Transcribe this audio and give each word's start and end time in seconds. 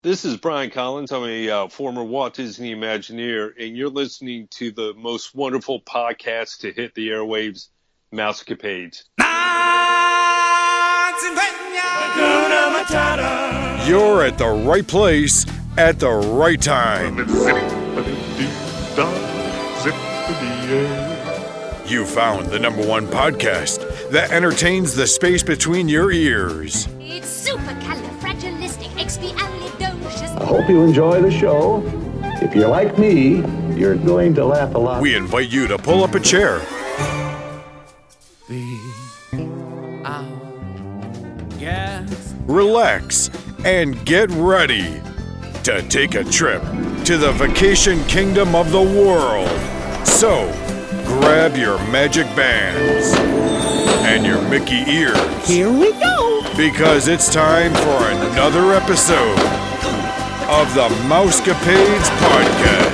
This 0.00 0.24
is 0.24 0.36
Brian 0.36 0.70
Collins. 0.70 1.10
I'm 1.10 1.24
a 1.24 1.50
uh, 1.50 1.66
former 1.66 2.04
Walt 2.04 2.34
Disney 2.34 2.72
Imagineer, 2.72 3.50
and 3.58 3.76
you're 3.76 3.88
listening 3.88 4.46
to 4.52 4.70
the 4.70 4.94
most 4.96 5.34
wonderful 5.34 5.80
podcast 5.80 6.60
to 6.60 6.70
hit 6.70 6.94
the 6.94 7.08
airwaves, 7.08 7.66
Mousecapades. 8.14 9.02
You're 13.88 14.22
at 14.24 14.38
the 14.38 14.62
right 14.64 14.86
place 14.86 15.44
at 15.76 15.98
the 15.98 16.10
right 16.10 16.62
time. 16.62 17.18
You 21.88 22.04
found 22.04 22.46
the 22.52 22.60
number 22.60 22.86
one 22.86 23.08
podcast 23.08 24.10
that 24.10 24.30
entertains 24.30 24.94
the 24.94 25.08
space 25.08 25.42
between 25.42 25.88
your 25.88 26.12
ears. 26.12 26.86
It's 27.00 27.48
supercalifragilisticexpialidocious. 27.48 28.17
I 30.48 30.50
hope 30.50 30.70
you 30.70 30.82
enjoy 30.82 31.20
the 31.20 31.30
show. 31.30 31.82
If 32.40 32.54
you're 32.54 32.70
like 32.70 32.96
me, 32.96 33.44
you're 33.78 33.96
going 33.96 34.34
to 34.36 34.46
laugh 34.46 34.74
a 34.74 34.78
lot. 34.78 35.02
We 35.02 35.14
invite 35.14 35.50
you 35.50 35.66
to 35.66 35.76
pull 35.76 36.02
up 36.02 36.14
a 36.14 36.20
chair, 36.20 36.62
relax, 42.46 43.28
and 43.66 44.02
get 44.06 44.30
ready 44.30 45.02
to 45.64 45.86
take 45.90 46.14
a 46.14 46.24
trip 46.24 46.62
to 47.04 47.18
the 47.18 47.32
vacation 47.32 48.02
kingdom 48.04 48.54
of 48.54 48.72
the 48.72 48.80
world. 48.80 49.50
So, 50.06 50.50
grab 51.04 51.58
your 51.58 51.76
magic 51.92 52.24
bands 52.34 53.12
and 54.08 54.24
your 54.24 54.40
Mickey 54.48 54.90
ears. 54.90 55.46
Here 55.46 55.70
we 55.70 55.92
go. 55.92 56.42
Because 56.56 57.06
it's 57.06 57.30
time 57.30 57.74
for 57.74 58.30
another 58.30 58.72
episode 58.72 59.57
of 60.48 60.72
the 60.74 60.88
Mousecapades 61.06 62.08
Podcast. 62.20 62.87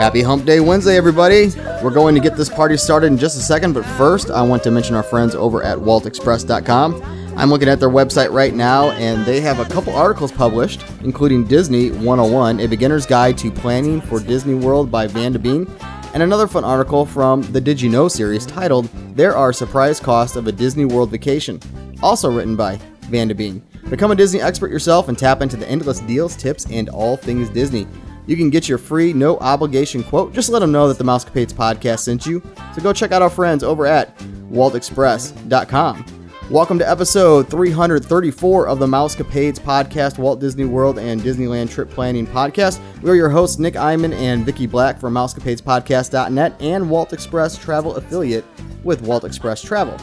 Happy 0.00 0.22
Hump 0.22 0.46
Day 0.46 0.60
Wednesday, 0.60 0.96
everybody. 0.96 1.50
We're 1.82 1.90
going 1.90 2.14
to 2.14 2.22
get 2.22 2.34
this 2.34 2.48
party 2.48 2.78
started 2.78 3.08
in 3.08 3.18
just 3.18 3.36
a 3.36 3.42
second, 3.42 3.74
but 3.74 3.84
first, 3.84 4.30
I 4.30 4.40
want 4.40 4.62
to 4.62 4.70
mention 4.70 4.96
our 4.96 5.02
friends 5.02 5.34
over 5.34 5.62
at 5.62 5.76
waltexpress.com. 5.76 7.02
I'm 7.36 7.50
looking 7.50 7.68
at 7.68 7.80
their 7.80 7.90
website 7.90 8.32
right 8.32 8.54
now, 8.54 8.92
and 8.92 9.26
they 9.26 9.42
have 9.42 9.60
a 9.60 9.66
couple 9.66 9.94
articles 9.94 10.32
published, 10.32 10.86
including 11.04 11.44
Disney 11.44 11.90
101, 11.90 12.60
a 12.60 12.66
beginner's 12.66 13.04
guide 13.04 13.36
to 13.38 13.50
planning 13.50 14.00
for 14.00 14.20
Disney 14.20 14.54
World 14.54 14.90
by 14.90 15.06
Van 15.06 15.32
de 15.32 15.38
Bean, 15.38 15.70
and 16.14 16.22
another 16.22 16.46
fun 16.46 16.64
article 16.64 17.04
from 17.04 17.42
the 17.52 17.60
Did 17.60 17.78
You 17.78 17.90
Know 17.90 18.08
series 18.08 18.46
titled 18.46 18.88
There 19.14 19.36
Are 19.36 19.52
Surprise 19.52 20.00
Costs 20.00 20.34
of 20.34 20.46
a 20.46 20.52
Disney 20.52 20.86
World 20.86 21.10
Vacation, 21.10 21.60
also 22.02 22.30
written 22.30 22.56
by 22.56 22.80
Van 23.10 23.28
de 23.28 23.34
Bean. 23.34 23.62
Become 23.90 24.12
a 24.12 24.16
Disney 24.16 24.40
expert 24.40 24.70
yourself 24.70 25.08
and 25.08 25.18
tap 25.18 25.42
into 25.42 25.58
the 25.58 25.68
endless 25.68 26.00
deals, 26.00 26.36
tips, 26.36 26.64
and 26.70 26.88
all 26.88 27.18
things 27.18 27.50
Disney. 27.50 27.86
You 28.30 28.36
can 28.36 28.48
get 28.48 28.68
your 28.68 28.78
free, 28.78 29.12
no 29.12 29.38
obligation 29.38 30.04
quote. 30.04 30.32
Just 30.32 30.50
let 30.50 30.60
them 30.60 30.70
know 30.70 30.86
that 30.86 30.98
the 30.98 31.02
Mousecapades 31.02 31.52
podcast 31.52 31.98
sent 31.98 32.26
you. 32.26 32.40
So 32.76 32.80
go 32.80 32.92
check 32.92 33.10
out 33.10 33.22
our 33.22 33.28
friends 33.28 33.64
over 33.64 33.86
at 33.86 34.16
waltexpress.com. 34.52 36.04
Welcome 36.48 36.78
to 36.78 36.88
episode 36.88 37.50
334 37.50 38.68
of 38.68 38.78
the 38.78 38.86
Mousecapades 38.86 39.58
podcast, 39.58 40.18
Walt 40.18 40.38
Disney 40.38 40.64
World 40.64 41.00
and 41.00 41.20
Disneyland 41.20 41.72
Trip 41.72 41.90
Planning 41.90 42.24
Podcast. 42.24 42.80
We're 43.02 43.16
your 43.16 43.30
hosts, 43.30 43.58
Nick 43.58 43.74
Iman 43.74 44.12
and 44.12 44.46
Vicky 44.46 44.68
Black 44.68 45.00
from 45.00 45.14
MousecapadesPodcast.net 45.14 46.54
and 46.62 46.88
Walt 46.88 47.12
Express 47.12 47.58
Travel 47.58 47.96
Affiliate 47.96 48.44
with 48.84 49.02
Walt 49.02 49.24
Express 49.24 49.60
Travel. 49.60 49.98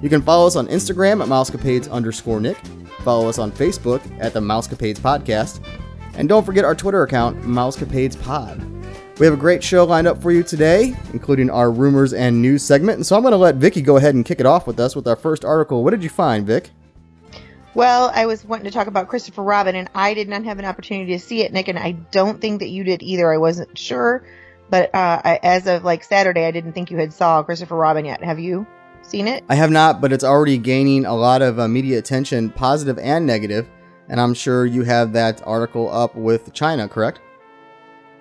You 0.00 0.08
can 0.08 0.22
follow 0.22 0.46
us 0.46 0.56
on 0.56 0.68
Instagram 0.68 1.20
at 1.20 1.28
mousecapades 1.28 1.90
underscore 1.90 2.40
Nick. 2.40 2.56
Follow 3.04 3.28
us 3.28 3.38
on 3.38 3.52
Facebook 3.52 4.00
at 4.20 4.32
the 4.32 4.40
Mousecapades 4.40 5.00
Podcast. 5.00 5.60
And 6.18 6.28
don't 6.28 6.44
forget 6.44 6.64
our 6.64 6.74
Twitter 6.74 7.04
account, 7.04 7.40
Mousecapades 7.42 8.20
Pod. 8.20 8.60
We 9.20 9.26
have 9.26 9.34
a 9.34 9.38
great 9.38 9.62
show 9.62 9.84
lined 9.84 10.08
up 10.08 10.20
for 10.20 10.32
you 10.32 10.42
today, 10.42 10.96
including 11.12 11.48
our 11.48 11.70
rumors 11.70 12.12
and 12.12 12.42
news 12.42 12.64
segment. 12.64 12.96
And 12.96 13.06
so 13.06 13.14
I'm 13.14 13.22
going 13.22 13.32
to 13.32 13.38
let 13.38 13.54
Vicky 13.54 13.80
go 13.82 13.96
ahead 13.96 14.16
and 14.16 14.24
kick 14.24 14.40
it 14.40 14.46
off 14.46 14.66
with 14.66 14.80
us 14.80 14.96
with 14.96 15.06
our 15.06 15.14
first 15.14 15.44
article. 15.44 15.84
What 15.84 15.90
did 15.90 16.02
you 16.02 16.08
find, 16.08 16.44
Vic? 16.44 16.70
Well, 17.74 18.10
I 18.12 18.26
was 18.26 18.44
wanting 18.44 18.64
to 18.64 18.72
talk 18.72 18.88
about 18.88 19.06
Christopher 19.06 19.44
Robin, 19.44 19.76
and 19.76 19.88
I 19.94 20.14
did 20.14 20.28
not 20.28 20.42
have 20.42 20.58
an 20.58 20.64
opportunity 20.64 21.12
to 21.12 21.20
see 21.20 21.42
it, 21.42 21.52
Nick, 21.52 21.68
and 21.68 21.78
I 21.78 21.92
don't 21.92 22.40
think 22.40 22.60
that 22.60 22.68
you 22.68 22.82
did 22.82 23.00
either. 23.00 23.32
I 23.32 23.38
wasn't 23.38 23.78
sure, 23.78 24.26
but 24.70 24.92
uh, 24.92 25.22
I, 25.24 25.38
as 25.40 25.68
of 25.68 25.84
like 25.84 26.02
Saturday, 26.02 26.44
I 26.46 26.50
didn't 26.50 26.72
think 26.72 26.90
you 26.90 26.96
had 26.96 27.12
saw 27.12 27.44
Christopher 27.44 27.76
Robin 27.76 28.04
yet. 28.04 28.24
Have 28.24 28.40
you 28.40 28.66
seen 29.02 29.28
it? 29.28 29.44
I 29.48 29.54
have 29.54 29.70
not, 29.70 30.00
but 30.00 30.12
it's 30.12 30.24
already 30.24 30.58
gaining 30.58 31.06
a 31.06 31.14
lot 31.14 31.42
of 31.42 31.60
uh, 31.60 31.68
media 31.68 31.98
attention, 31.98 32.50
positive 32.50 32.98
and 32.98 33.24
negative. 33.24 33.68
And 34.08 34.20
I'm 34.20 34.34
sure 34.34 34.64
you 34.64 34.82
have 34.84 35.12
that 35.12 35.42
article 35.46 35.90
up 35.90 36.14
with 36.14 36.52
China, 36.52 36.88
correct? 36.88 37.20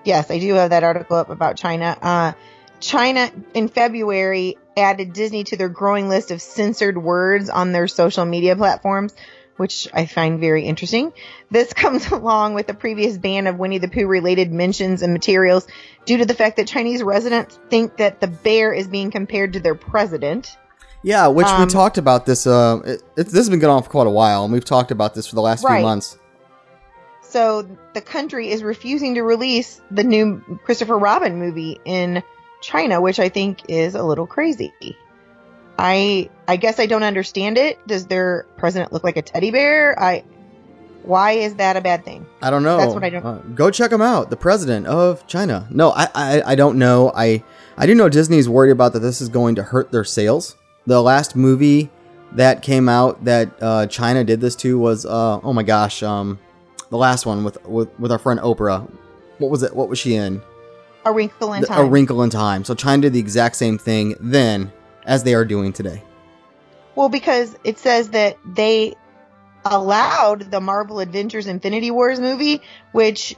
Yes, 0.03 0.29
I 0.31 0.39
do 0.39 0.53
have 0.55 0.69
that 0.69 0.83
article 0.83 1.17
up 1.17 1.29
about 1.29 1.57
China. 1.57 1.97
Uh, 2.01 2.33
China 2.79 3.31
in 3.53 3.67
February 3.67 4.57
added 4.75 5.13
Disney 5.13 5.43
to 5.45 5.57
their 5.57 5.69
growing 5.69 6.09
list 6.09 6.31
of 6.31 6.41
censored 6.41 6.97
words 6.97 7.49
on 7.49 7.71
their 7.71 7.87
social 7.87 8.25
media 8.25 8.55
platforms, 8.55 9.15
which 9.55 9.87
I 9.93 10.05
find 10.05 10.39
very 10.39 10.63
interesting. 10.63 11.13
This 11.49 11.73
comes 11.73 12.11
along 12.11 12.53
with 12.53 12.67
the 12.67 12.73
previous 12.73 13.17
ban 13.17 13.47
of 13.47 13.57
Winnie 13.57 13.79
the 13.79 13.87
Pooh 13.87 14.07
related 14.07 14.51
mentions 14.51 15.01
and 15.01 15.13
materials 15.13 15.67
due 16.05 16.17
to 16.17 16.25
the 16.25 16.35
fact 16.35 16.57
that 16.57 16.67
Chinese 16.67 17.01
residents 17.01 17.59
think 17.69 17.97
that 17.97 18.21
the 18.21 18.27
bear 18.27 18.71
is 18.71 18.87
being 18.87 19.11
compared 19.11 19.53
to 19.53 19.59
their 19.59 19.75
president. 19.75 20.55
Yeah, 21.03 21.27
which 21.27 21.45
we 21.47 21.51
Um, 21.63 21.67
talked 21.67 21.97
about 21.97 22.25
this. 22.25 22.45
Uh, 22.47 22.79
it, 22.85 23.01
it, 23.15 23.23
this 23.27 23.33
has 23.35 23.49
been 23.49 23.59
going 23.59 23.73
on 23.75 23.83
for 23.83 23.89
quite 23.89 24.07
a 24.07 24.11
while, 24.11 24.43
and 24.43 24.51
we've 24.53 24.65
talked 24.65 24.91
about 24.91 25.13
this 25.13 25.27
for 25.27 25.35
the 25.35 25.41
last 25.41 25.63
Right. 25.63 25.77
few 25.77 25.85
months. 25.85 26.17
So 27.21 27.65
the 27.93 28.01
country 28.01 28.49
is 28.49 28.63
refusing 28.63 29.15
to 29.15 29.21
release 29.21 29.81
the 29.91 30.03
new 30.03 30.41
Christopher 30.63 30.97
Robin 30.97 31.37
movie 31.39 31.79
in 31.85 32.23
China, 32.61 32.99
which 33.01 33.19
I 33.19 33.29
think 33.29 33.61
is 33.69 33.95
a 33.95 34.03
little 34.03 34.25
crazy. 34.27 34.73
I 35.77 36.29
I 36.47 36.55
guess 36.55 36.79
I 36.79 36.87
don't 36.87 37.03
understand 37.03 37.57
it. 37.57 37.77
Does 37.87 38.07
their 38.07 38.45
president 38.57 38.91
look 38.93 39.03
like 39.03 39.17
a 39.17 39.21
teddy 39.21 39.51
bear? 39.51 39.97
I 40.01 40.23
why 41.03 41.33
is 41.33 41.55
that 41.55 41.77
a 41.77 41.81
bad 41.81 42.03
thing? 42.03 42.25
I 42.41 42.49
don't 42.49 42.63
know. 42.63 42.77
That's 42.77 42.93
what 42.93 43.03
I 43.03 43.09
don't- 43.09 43.25
Uh, 43.25 43.37
go 43.55 43.69
check 43.71 43.91
him 43.91 44.01
out. 44.01 44.29
The 44.29 44.35
president 44.35 44.87
of 44.87 45.25
China. 45.27 45.65
No, 45.69 45.91
I, 45.91 46.07
I, 46.15 46.41
I 46.47 46.55
don't 46.55 46.77
know. 46.77 47.13
I, 47.15 47.43
I 47.77 47.85
do 47.85 47.95
know 47.95 48.09
Disney's 48.09 48.49
worried 48.49 48.71
about 48.71 48.91
that. 48.93 48.99
This 48.99 49.21
is 49.21 49.29
going 49.29 49.55
to 49.55 49.63
hurt 49.63 49.91
their 49.91 50.03
sales. 50.03 50.57
The 50.87 51.01
last 51.01 51.35
movie 51.35 51.91
that 52.31 52.61
came 52.63 52.89
out 52.89 53.23
that 53.25 53.51
uh, 53.61 53.85
China 53.87 54.23
did 54.23 54.41
this 54.41 54.55
to 54.57 54.79
was, 54.79 55.05
uh, 55.05 55.39
oh 55.43 55.53
my 55.53 55.63
gosh, 55.63 56.01
um, 56.01 56.39
the 56.89 56.97
last 56.97 57.25
one 57.25 57.43
with, 57.43 57.63
with 57.65 57.99
with 57.99 58.11
our 58.11 58.19
friend 58.19 58.39
Oprah. 58.39 58.89
What 59.37 59.51
was 59.51 59.63
it? 59.63 59.75
What 59.75 59.89
was 59.89 59.99
she 59.99 60.15
in? 60.15 60.41
A 61.05 61.11
Wrinkle 61.11 61.53
in 61.53 61.63
Time. 61.63 61.85
A 61.85 61.89
Wrinkle 61.89 62.23
in 62.23 62.29
Time. 62.29 62.63
So 62.63 62.73
China 62.73 63.03
did 63.03 63.13
the 63.13 63.19
exact 63.19 63.55
same 63.55 63.77
thing 63.77 64.15
then 64.19 64.71
as 65.05 65.23
they 65.23 65.33
are 65.33 65.45
doing 65.45 65.73
today. 65.73 66.03
Well, 66.95 67.09
because 67.09 67.55
it 67.63 67.77
says 67.77 68.09
that 68.09 68.37
they 68.45 68.95
allowed 69.65 70.51
the 70.51 70.59
Marvel 70.59 70.99
Avengers 70.99 71.47
Infinity 71.47 71.91
Wars 71.91 72.19
movie, 72.19 72.61
which 72.91 73.35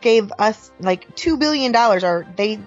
gave 0.00 0.30
us 0.38 0.70
like 0.78 1.14
two 1.16 1.36
billion 1.36 1.72
dollars, 1.72 2.04
or 2.04 2.26
they 2.36 2.60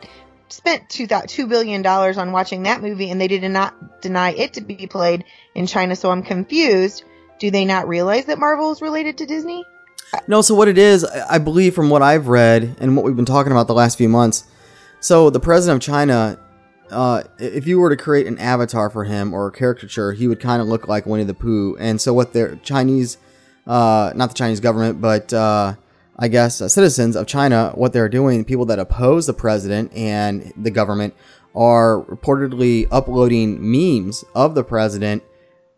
spent 0.53 0.89
two 0.89 1.07
two 1.27 1.47
billion 1.47 1.81
dollars 1.81 2.17
on 2.17 2.31
watching 2.31 2.63
that 2.63 2.81
movie, 2.81 3.09
and 3.09 3.19
they 3.19 3.27
did 3.27 3.43
not 3.49 4.01
deny 4.01 4.31
it 4.31 4.53
to 4.53 4.61
be 4.61 4.87
played 4.87 5.25
in 5.55 5.65
China. 5.65 5.95
So 5.95 6.11
I'm 6.11 6.23
confused. 6.23 7.03
Do 7.39 7.51
they 7.51 7.65
not 7.65 7.87
realize 7.87 8.25
that 8.25 8.39
Marvel 8.39 8.71
is 8.71 8.81
related 8.81 9.17
to 9.17 9.25
Disney? 9.25 9.65
No, 10.27 10.41
so 10.41 10.53
what 10.53 10.67
it 10.67 10.77
is, 10.77 11.03
I 11.03 11.39
believe 11.39 11.73
from 11.73 11.89
what 11.89 12.03
I've 12.03 12.27
read 12.27 12.75
and 12.79 12.95
what 12.95 13.03
we've 13.03 13.15
been 13.15 13.25
talking 13.25 13.51
about 13.51 13.65
the 13.65 13.73
last 13.73 13.97
few 13.97 14.07
months. 14.07 14.45
So 14.99 15.31
the 15.31 15.39
president 15.39 15.83
of 15.83 15.85
China, 15.85 16.39
uh, 16.91 17.23
if 17.39 17.65
you 17.65 17.79
were 17.79 17.89
to 17.89 17.97
create 17.97 18.27
an 18.27 18.37
avatar 18.37 18.91
for 18.91 19.05
him 19.05 19.33
or 19.33 19.47
a 19.47 19.51
caricature, 19.51 20.13
he 20.13 20.27
would 20.27 20.39
kind 20.39 20.61
of 20.61 20.67
look 20.67 20.87
like 20.87 21.07
Winnie 21.07 21.23
the 21.23 21.33
Pooh. 21.33 21.75
And 21.77 21.99
so 21.99 22.13
what 22.13 22.31
their 22.31 22.57
Chinese, 22.57 23.17
uh, 23.65 24.13
not 24.15 24.29
the 24.29 24.35
Chinese 24.35 24.59
government, 24.59 25.01
but 25.01 25.33
uh, 25.33 25.73
I 26.17 26.27
guess 26.27 26.61
uh, 26.61 26.67
citizens 26.67 27.15
of 27.15 27.27
China, 27.27 27.71
what 27.75 27.93
they're 27.93 28.09
doing, 28.09 28.45
people 28.45 28.65
that 28.65 28.79
oppose 28.79 29.25
the 29.25 29.33
president 29.33 29.93
and 29.93 30.53
the 30.55 30.71
government, 30.71 31.15
are 31.55 32.03
reportedly 32.03 32.87
uploading 32.91 33.57
memes 33.59 34.23
of 34.35 34.55
the 34.55 34.63
president 34.63 35.23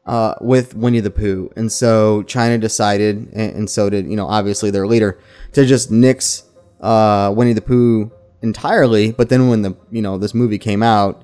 uh, 0.05 0.35
with 0.41 0.75
Winnie 0.75 0.99
the 0.99 1.09
Pooh. 1.09 1.51
And 1.55 1.71
so 1.71 2.23
China 2.23 2.57
decided, 2.57 3.29
and, 3.33 3.69
so 3.69 3.89
did, 3.89 4.07
you 4.07 4.15
know, 4.15 4.27
obviously 4.27 4.71
their 4.71 4.87
leader, 4.87 5.19
to 5.53 5.65
just 5.65 5.91
nix 5.91 6.43
uh, 6.81 7.33
Winnie 7.35 7.53
the 7.53 7.61
Pooh 7.61 8.11
entirely. 8.41 9.11
But 9.11 9.29
then 9.29 9.49
when 9.49 9.61
the 9.63 9.75
you 9.91 10.01
know 10.01 10.17
this 10.17 10.33
movie 10.33 10.59
came 10.59 10.83
out, 10.83 11.23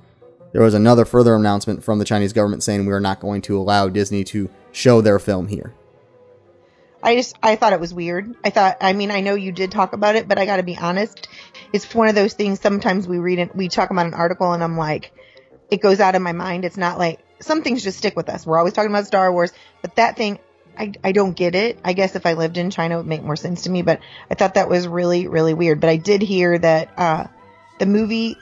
there 0.51 0.61
was 0.61 0.73
another 0.73 1.05
further 1.05 1.35
announcement 1.35 1.83
from 1.83 1.99
the 1.99 2.05
Chinese 2.05 2.33
government 2.33 2.63
saying 2.63 2.85
we 2.85 2.93
are 2.93 2.99
not 2.99 3.19
going 3.19 3.41
to 3.43 3.57
allow 3.57 3.87
Disney 3.87 4.23
to 4.25 4.49
show 4.71 5.01
their 5.01 5.19
film 5.19 5.47
here. 5.47 5.73
I 7.03 7.15
just 7.15 7.36
I 7.42 7.56
thought 7.56 7.74
it 7.74 7.80
was 7.80 7.94
weird. 7.94 8.36
I 8.44 8.50
thought 8.50 8.77
I 8.81 8.94
mean 8.94 9.12
I 9.12 9.21
know 9.21 9.36
you 9.36 9.51
did 9.51 9.71
talk 9.71 9.94
about 9.94 10.15
it, 10.15 10.27
but 10.27 10.38
I 10.38 10.45
got 10.45 10.57
to 10.57 10.63
be 10.63 10.77
honest. 10.77 11.27
It's 11.74 11.94
one 11.94 12.07
of 12.07 12.15
those 12.15 12.33
things. 12.33 12.59
Sometimes 12.59 13.07
we 13.07 13.18
read 13.18 13.39
it, 13.39 13.56
we 13.56 13.69
talk 13.69 13.89
about 13.89 14.06
an 14.06 14.13
article, 14.13 14.51
and 14.51 14.63
I'm 14.63 14.77
like, 14.77 15.12
it 15.69 15.81
goes 15.81 16.00
out 16.00 16.15
of 16.15 16.21
my 16.21 16.33
mind. 16.33 16.65
It's 16.65 16.77
not 16.77 17.00
like 17.00 17.19
some 17.39 17.63
things 17.63 17.83
just 17.83 17.98
stick 17.98 18.15
with 18.15 18.30
us. 18.30 18.45
We're 18.45 18.59
always 18.59 18.74
talking 18.74 18.92
about 18.92 19.07
Star 19.07 19.31
Wars, 19.31 19.51
but 19.81 19.95
that 19.95 20.18
thing. 20.18 20.39
I, 20.77 20.94
I 21.03 21.12
don't 21.12 21.33
get 21.33 21.53
it. 21.53 21.80
I 21.83 21.92
guess 21.92 22.15
if 22.15 22.25
I 22.25 22.33
lived 22.33 22.57
in 22.57 22.71
China, 22.71 22.95
it 22.95 22.98
would 23.00 23.06
make 23.06 23.21
more 23.21 23.36
sense 23.36 23.63
to 23.63 23.69
me, 23.69 23.81
but 23.81 24.00
I 24.30 24.36
thought 24.36 24.54
that 24.54 24.69
was 24.69 24.88
really, 24.88 25.27
really 25.27 25.54
weird. 25.54 25.81
But 25.81 25.89
I 25.89 25.97
did 25.97 26.21
hear 26.21 26.57
that 26.57 26.89
uh, 26.97 27.27
the 27.77 27.86
movie 27.86 28.38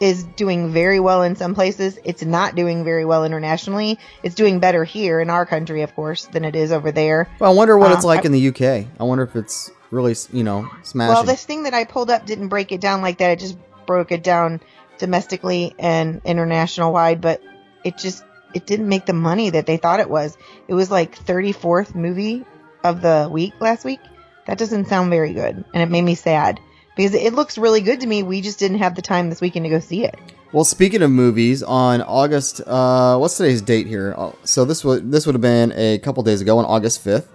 is 0.00 0.24
doing 0.24 0.72
very 0.72 1.00
well 1.00 1.22
in 1.22 1.36
some 1.36 1.54
places. 1.54 1.98
It's 2.04 2.22
not 2.22 2.54
doing 2.54 2.84
very 2.84 3.04
well 3.04 3.24
internationally. 3.24 3.98
It's 4.22 4.34
doing 4.34 4.60
better 4.60 4.84
here 4.84 5.20
in 5.20 5.30
our 5.30 5.46
country, 5.46 5.82
of 5.82 5.94
course, 5.94 6.26
than 6.26 6.44
it 6.44 6.54
is 6.54 6.70
over 6.72 6.92
there. 6.92 7.28
Well, 7.38 7.50
I 7.50 7.54
wonder 7.54 7.78
what 7.78 7.92
it's 7.92 8.04
Uh, 8.04 8.08
like 8.08 8.20
I- 8.20 8.26
in 8.26 8.32
the 8.32 8.48
UK. 8.48 8.86
I 9.00 9.04
wonder 9.04 9.24
if 9.24 9.34
it's 9.36 9.70
really 9.90 10.14
you 10.32 10.44
know 10.44 10.68
smashing. 10.82 11.14
Well, 11.14 11.22
this 11.24 11.44
thing 11.44 11.62
that 11.62 11.74
I 11.74 11.84
pulled 11.84 12.10
up 12.10 12.26
didn't 12.26 12.48
break 12.48 12.72
it 12.72 12.80
down 12.80 13.00
like 13.02 13.18
that. 13.18 13.30
It 13.30 13.38
just 13.38 13.56
broke 13.86 14.12
it 14.12 14.22
down 14.22 14.60
domestically 14.98 15.74
and 15.78 16.20
international 16.24 16.92
wide, 16.92 17.20
but 17.20 17.40
it 17.84 17.96
just 17.98 18.24
it 18.54 18.66
didn't 18.66 18.88
make 18.88 19.06
the 19.06 19.12
money 19.12 19.50
that 19.50 19.66
they 19.66 19.76
thought 19.76 20.00
it 20.00 20.08
was. 20.10 20.36
It 20.68 20.74
was 20.74 20.90
like 20.90 21.16
34th 21.16 21.94
movie 21.94 22.44
of 22.84 23.02
the 23.02 23.28
week 23.30 23.52
last 23.60 23.84
week. 23.84 24.00
That 24.46 24.58
doesn't 24.58 24.86
sound 24.88 25.10
very 25.10 25.32
good, 25.34 25.64
and 25.74 25.82
it 25.82 25.90
made 25.90 26.02
me 26.02 26.14
sad 26.14 26.60
because 26.96 27.14
it 27.14 27.34
looks 27.34 27.58
really 27.58 27.80
good 27.80 28.00
to 28.00 28.06
me. 28.06 28.22
We 28.22 28.40
just 28.40 28.58
didn't 28.58 28.78
have 28.78 28.94
the 28.94 29.02
time 29.02 29.28
this 29.28 29.40
weekend 29.40 29.66
to 29.66 29.70
go 29.70 29.78
see 29.78 30.04
it. 30.04 30.18
Well, 30.52 30.64
speaking 30.64 31.02
of 31.02 31.10
movies, 31.10 31.62
on 31.62 32.00
August, 32.02 32.62
uh, 32.66 33.18
what's 33.18 33.36
today's 33.36 33.60
date 33.60 33.86
here? 33.86 34.14
Oh, 34.16 34.34
So 34.44 34.64
this 34.64 34.84
would 34.84 35.12
this 35.12 35.26
would 35.26 35.34
have 35.34 35.42
been 35.42 35.72
a 35.76 35.98
couple 35.98 36.22
days 36.22 36.40
ago 36.40 36.58
on 36.58 36.64
August 36.64 37.02
fifth. 37.02 37.32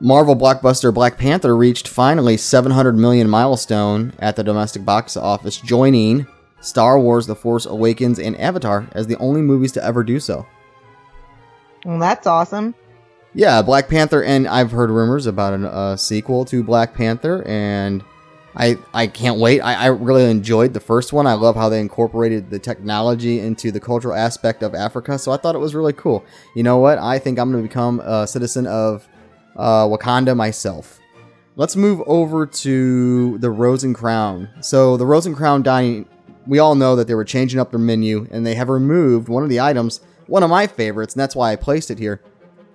Marvel 0.00 0.36
blockbuster 0.36 0.92
Black 0.92 1.16
Panther 1.16 1.56
reached 1.56 1.86
finally 1.88 2.36
700 2.36 2.96
million 2.96 3.30
milestone 3.30 4.12
at 4.18 4.36
the 4.36 4.42
domestic 4.42 4.84
box 4.84 5.16
office, 5.16 5.56
joining 5.58 6.26
Star 6.60 6.98
Wars: 6.98 7.26
The 7.26 7.36
Force 7.36 7.64
Awakens 7.64 8.18
and 8.18 8.36
Avatar 8.38 8.88
as 8.92 9.06
the 9.06 9.16
only 9.18 9.40
movies 9.40 9.72
to 9.72 9.84
ever 9.84 10.02
do 10.02 10.20
so. 10.20 10.44
Well, 11.84 11.98
that's 11.98 12.26
awesome. 12.26 12.74
Yeah, 13.34 13.62
Black 13.62 13.88
Panther, 13.88 14.22
and 14.22 14.46
I've 14.46 14.70
heard 14.70 14.90
rumors 14.90 15.26
about 15.26 15.58
a 15.58 15.68
uh, 15.68 15.96
sequel 15.96 16.44
to 16.46 16.62
Black 16.62 16.94
Panther, 16.94 17.42
and 17.46 18.04
I 18.56 18.78
I 18.92 19.06
can't 19.06 19.38
wait. 19.38 19.60
I, 19.60 19.74
I 19.74 19.86
really 19.86 20.30
enjoyed 20.30 20.74
the 20.74 20.80
first 20.80 21.12
one. 21.12 21.26
I 21.26 21.34
love 21.34 21.56
how 21.56 21.68
they 21.68 21.80
incorporated 21.80 22.50
the 22.50 22.58
technology 22.58 23.40
into 23.40 23.72
the 23.72 23.80
cultural 23.80 24.14
aspect 24.14 24.62
of 24.62 24.74
Africa, 24.74 25.18
so 25.18 25.32
I 25.32 25.36
thought 25.36 25.54
it 25.54 25.58
was 25.58 25.74
really 25.74 25.92
cool. 25.92 26.24
You 26.54 26.62
know 26.62 26.78
what? 26.78 26.98
I 26.98 27.18
think 27.18 27.38
I'm 27.38 27.50
going 27.50 27.64
to 27.64 27.68
become 27.68 28.00
a 28.00 28.26
citizen 28.26 28.66
of 28.66 29.08
uh, 29.56 29.86
Wakanda 29.86 30.36
myself. 30.36 31.00
Let's 31.56 31.76
move 31.76 32.02
over 32.06 32.46
to 32.46 33.38
the 33.38 33.50
Rose 33.50 33.84
and 33.84 33.94
Crown. 33.94 34.48
So 34.60 34.96
the 34.96 35.06
Rose 35.06 35.26
and 35.26 35.36
Crown 35.36 35.62
dining, 35.62 36.06
we 36.46 36.58
all 36.58 36.74
know 36.74 36.96
that 36.96 37.06
they 37.06 37.14
were 37.14 37.24
changing 37.24 37.60
up 37.60 37.70
their 37.70 37.78
menu, 37.78 38.26
and 38.30 38.46
they 38.46 38.54
have 38.54 38.68
removed 38.68 39.28
one 39.28 39.42
of 39.42 39.48
the 39.48 39.60
items, 39.60 40.00
one 40.26 40.42
of 40.42 40.50
my 40.50 40.66
favorites, 40.66 41.14
and 41.14 41.20
that's 41.20 41.36
why 41.36 41.52
I 41.52 41.56
placed 41.56 41.90
it 41.90 41.98
here. 41.98 42.20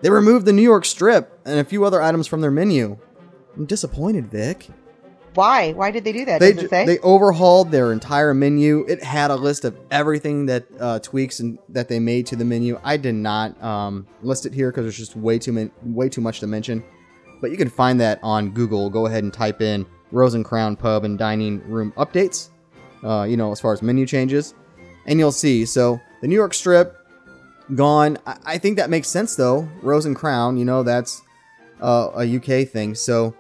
They 0.02 0.10
removed 0.10 0.46
the 0.46 0.54
New 0.54 0.62
York 0.62 0.86
strip 0.86 1.40
and 1.46 1.60
a 1.60 1.66
few 1.66 1.84
other 1.84 2.02
items 2.02 2.26
from 2.28 2.40
their 2.40 2.52
menu. 2.52 2.98
I'm 3.58 3.66
disappointed, 3.66 4.32
Vic. 4.32 4.70
Why? 5.36 5.74
Why 5.74 5.92
did 5.92 6.04
they 6.04 6.12
do 6.12 6.26
that? 6.26 6.40
They, 6.40 6.54
Does 6.54 6.64
it 6.66 6.70
say? 6.70 6.86
they 6.86 7.00
overhauled 7.00 7.72
their 7.72 7.92
entire 7.92 8.34
menu. 8.34 8.86
It 8.88 9.04
had 9.04 9.32
a 9.32 9.36
list 9.36 9.64
of 9.66 9.78
everything 9.92 10.48
that 10.48 10.66
uh, 10.80 11.00
tweaks 11.00 11.40
and 11.40 11.60
that 11.70 11.88
they 11.88 12.00
made 12.00 12.26
to 12.28 12.36
the 12.36 12.46
menu. 12.46 12.80
I 12.84 12.98
did 12.98 13.16
not 13.16 13.62
um, 13.64 14.08
list 14.22 14.46
it 14.46 14.54
here 14.54 14.72
because 14.72 14.86
there's 14.86 14.98
just 14.98 15.16
way 15.16 15.40
too 15.40 15.52
min- 15.52 15.72
way 15.84 16.10
too 16.10 16.22
much 16.22 16.40
to 16.40 16.48
mention. 16.48 16.84
But 17.42 17.52
you 17.52 17.58
can 17.58 17.70
find 17.70 18.00
that 18.02 18.20
on 18.24 18.52
Google. 18.52 18.90
Go 18.90 19.06
ahead 19.06 19.24
and 19.24 19.34
type 19.34 19.62
in 19.62 19.86
Rose 20.12 20.34
and 20.34 20.44
Crown 20.44 20.76
Pub 20.76 21.04
and 21.04 21.18
Dining 21.18 21.62
Room 21.70 21.94
updates. 21.96 22.50
Uh, 23.04 23.24
you 23.24 23.38
know, 23.38 23.52
as 23.52 23.62
far 23.62 23.72
as 23.72 23.82
menu 23.82 24.06
changes, 24.06 24.56
and 25.06 25.20
you'll 25.20 25.32
see. 25.32 25.66
So 25.66 26.02
the 26.22 26.28
New 26.28 26.36
York 26.36 26.54
Strip 26.54 26.96
gone. 27.76 28.18
I, 28.26 28.38
I 28.46 28.58
think 28.58 28.78
that 28.78 28.90
makes 28.90 29.08
sense 29.08 29.36
though. 29.36 29.70
Rose 29.82 30.06
and 30.06 30.16
Crown. 30.16 30.58
You 30.58 30.66
know, 30.66 30.84
that's 30.84 31.22
uh, 31.82 32.10
a 32.16 32.36
UK 32.38 32.68
thing. 32.68 32.96
So. 32.96 33.36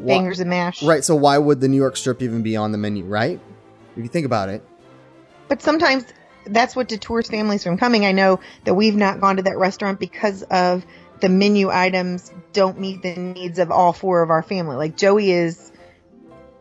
Fingers 0.00 0.40
and 0.40 0.50
mash. 0.50 0.82
Right, 0.82 1.04
so 1.04 1.14
why 1.14 1.38
would 1.38 1.60
the 1.60 1.68
New 1.68 1.76
York 1.76 1.96
strip 1.96 2.22
even 2.22 2.42
be 2.42 2.56
on 2.56 2.72
the 2.72 2.78
menu, 2.78 3.04
right? 3.04 3.40
If 3.96 4.02
you 4.02 4.08
think 4.08 4.26
about 4.26 4.48
it. 4.48 4.64
But 5.48 5.62
sometimes 5.62 6.04
that's 6.46 6.74
what 6.74 6.88
detours 6.88 7.28
families 7.28 7.62
from 7.62 7.76
coming. 7.76 8.06
I 8.06 8.12
know 8.12 8.40
that 8.64 8.74
we've 8.74 8.96
not 8.96 9.20
gone 9.20 9.36
to 9.36 9.42
that 9.42 9.58
restaurant 9.58 10.00
because 10.00 10.42
of 10.42 10.84
the 11.20 11.28
menu 11.28 11.70
items 11.70 12.32
don't 12.52 12.80
meet 12.80 13.02
the 13.02 13.14
needs 13.14 13.58
of 13.58 13.70
all 13.70 13.92
four 13.92 14.22
of 14.22 14.30
our 14.30 14.42
family. 14.42 14.76
Like 14.76 14.96
Joey 14.96 15.30
is 15.30 15.70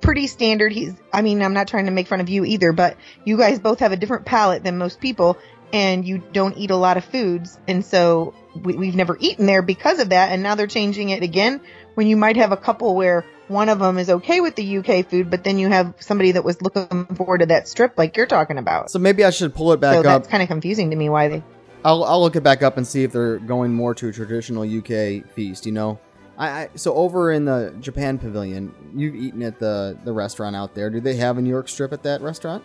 pretty 0.02 0.28
standard. 0.28 0.72
He's, 0.72 0.94
I 1.14 1.22
mean, 1.22 1.42
I'm 1.42 1.54
not 1.54 1.68
trying 1.68 1.86
to 1.86 1.92
make 1.92 2.08
fun 2.08 2.22
of 2.22 2.30
you 2.30 2.46
either, 2.46 2.72
but 2.72 2.98
you 3.26 3.38
guys 3.38 3.60
both 3.60 3.80
have 3.80 3.92
a 3.92 3.96
different 3.96 4.26
palate 4.26 4.64
than 4.64 4.78
most 4.78 5.00
people 5.00 5.38
and 5.74 6.06
you 6.06 6.22
don't 6.32 6.58
eat 6.58 6.72
a 6.72 6.76
lot 6.76 6.98
of 6.98 7.06
foods. 7.06 7.58
And 7.68 7.86
so 7.86 8.34
we, 8.54 8.76
we've 8.76 8.96
never 8.96 9.18
eaten 9.20 9.46
there 9.46 9.62
because 9.62 10.00
of 10.00 10.10
that. 10.10 10.32
And 10.32 10.44
now 10.44 10.56
they're 10.56 10.68
changing 10.68 11.10
it 11.10 11.24
again 11.24 11.62
when 11.96 12.08
you 12.08 12.18
might 12.18 12.38
have 12.38 12.52
a 12.52 12.58
couple 12.58 12.96
where 12.96 13.26
one 13.48 13.70
of 13.70 13.80
them 13.80 13.98
is 13.98 14.10
okay 14.10 14.40
with 14.40 14.56
the 14.56 14.78
UK 14.78 15.06
food, 15.06 15.30
but 15.30 15.44
then 15.44 15.60
you 15.60 15.68
have 15.68 15.94
somebody 16.00 16.32
that 16.32 16.44
was 16.44 16.62
looking 16.62 17.06
forward 17.16 17.40
to 17.40 17.46
that 17.48 17.68
strip 17.68 17.98
like 17.98 18.16
you're 18.18 18.26
talking 18.26 18.58
about. 18.58 18.90
So 18.90 19.00
maybe 19.00 19.24
I 19.24 19.30
should 19.30 19.54
pull 19.54 19.74
it 19.74 19.80
back 19.80 19.96
so 19.96 20.00
up. 20.00 20.06
that's 20.06 20.28
kind 20.28 20.42
of 20.42 20.48
confusing 20.48 20.90
to 20.92 20.96
me 20.96 21.10
why 21.10 21.28
they. 21.28 21.44
I'll, 21.84 22.04
I'll 22.04 22.22
look 22.22 22.36
it 22.36 22.44
back 22.44 22.64
up 22.64 22.78
and 22.78 22.88
see 22.88 23.04
if 23.04 23.12
they're 23.12 23.40
going 23.40 23.74
more 23.74 23.94
to 23.96 24.10
a 24.10 24.14
traditional 24.14 24.64
UK 24.64 25.26
feast, 25.34 25.66
you 25.66 25.72
know? 25.72 26.00
I, 26.38 26.50
I 26.50 26.70
So 26.76 26.94
over 26.94 27.32
in 27.32 27.46
the 27.46 27.76
Japan 27.80 28.20
pavilion, 28.20 28.74
you've 28.96 29.16
eaten 29.16 29.42
at 29.42 29.60
the, 29.60 29.98
the 30.04 30.14
restaurant 30.14 30.56
out 30.56 30.74
there. 30.76 30.90
Do 30.90 31.02
they 31.02 31.16
have 31.16 31.38
a 31.38 31.42
New 31.42 31.50
York 31.50 31.68
strip 31.68 31.92
at 31.92 32.04
that 32.04 32.22
restaurant? 32.22 32.64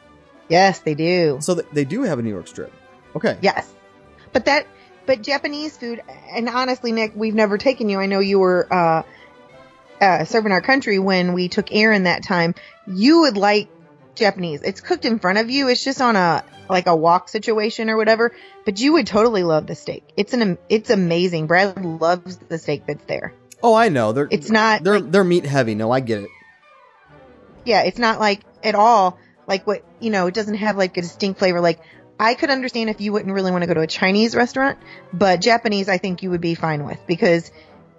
Yes, 0.48 0.80
they 0.80 0.94
do. 0.94 1.38
So 1.40 1.54
th- 1.54 1.66
they 1.72 1.84
do 1.84 2.02
have 2.02 2.18
a 2.18 2.22
New 2.22 2.30
York 2.30 2.46
strip. 2.46 2.72
Okay. 3.16 3.38
Yes, 3.40 3.72
but 4.32 4.44
that, 4.44 4.66
but 5.06 5.22
Japanese 5.22 5.76
food, 5.76 6.02
and 6.30 6.48
honestly, 6.48 6.92
Nick, 6.92 7.12
we've 7.14 7.34
never 7.34 7.58
taken 7.58 7.88
you. 7.88 7.98
I 7.98 8.06
know 8.06 8.20
you 8.20 8.38
were 8.38 8.68
uh, 8.70 9.02
uh, 10.00 10.24
serving 10.24 10.52
our 10.52 10.60
country 10.60 10.98
when 10.98 11.32
we 11.32 11.48
took 11.48 11.72
Aaron 11.72 12.04
that 12.04 12.22
time. 12.22 12.54
You 12.86 13.22
would 13.22 13.36
like 13.36 13.68
Japanese. 14.14 14.62
It's 14.62 14.80
cooked 14.80 15.04
in 15.04 15.18
front 15.18 15.38
of 15.38 15.50
you. 15.50 15.68
It's 15.68 15.84
just 15.84 16.00
on 16.00 16.16
a 16.16 16.44
like 16.68 16.86
a 16.86 16.96
wok 16.96 17.28
situation 17.28 17.90
or 17.90 17.96
whatever. 17.96 18.34
But 18.64 18.80
you 18.80 18.94
would 18.94 19.06
totally 19.06 19.42
love 19.42 19.66
the 19.66 19.74
steak. 19.74 20.04
It's 20.16 20.32
an 20.32 20.58
it's 20.68 20.90
amazing. 20.90 21.46
Brad 21.46 21.84
loves 21.84 22.36
the 22.36 22.58
steak 22.58 22.86
that's 22.86 23.04
there. 23.04 23.34
Oh, 23.62 23.74
I 23.74 23.88
know. 23.88 24.12
They're 24.12 24.28
It's 24.30 24.50
not 24.50 24.82
they're 24.84 25.00
they're 25.00 25.24
meat 25.24 25.46
heavy. 25.46 25.74
No, 25.74 25.90
I 25.90 26.00
get 26.00 26.22
it. 26.22 26.30
yeah, 27.64 27.82
it's 27.82 27.98
not 27.98 28.20
like 28.20 28.40
at 28.62 28.74
all 28.74 29.18
like 29.46 29.66
what 29.66 29.84
you 30.00 30.10
know. 30.10 30.26
It 30.26 30.34
doesn't 30.34 30.56
have 30.56 30.76
like 30.76 30.96
a 30.96 31.02
distinct 31.02 31.38
flavor. 31.38 31.60
Like 31.60 31.80
I 32.18 32.34
could 32.34 32.50
understand 32.50 32.90
if 32.90 33.00
you 33.00 33.12
wouldn't 33.12 33.32
really 33.34 33.50
want 33.50 33.62
to 33.62 33.68
go 33.68 33.74
to 33.74 33.80
a 33.80 33.86
Chinese 33.86 34.34
restaurant, 34.34 34.78
but 35.12 35.40
Japanese 35.40 35.88
I 35.88 35.98
think 35.98 36.22
you 36.22 36.30
would 36.30 36.40
be 36.40 36.54
fine 36.54 36.84
with 36.84 36.98
because 37.06 37.50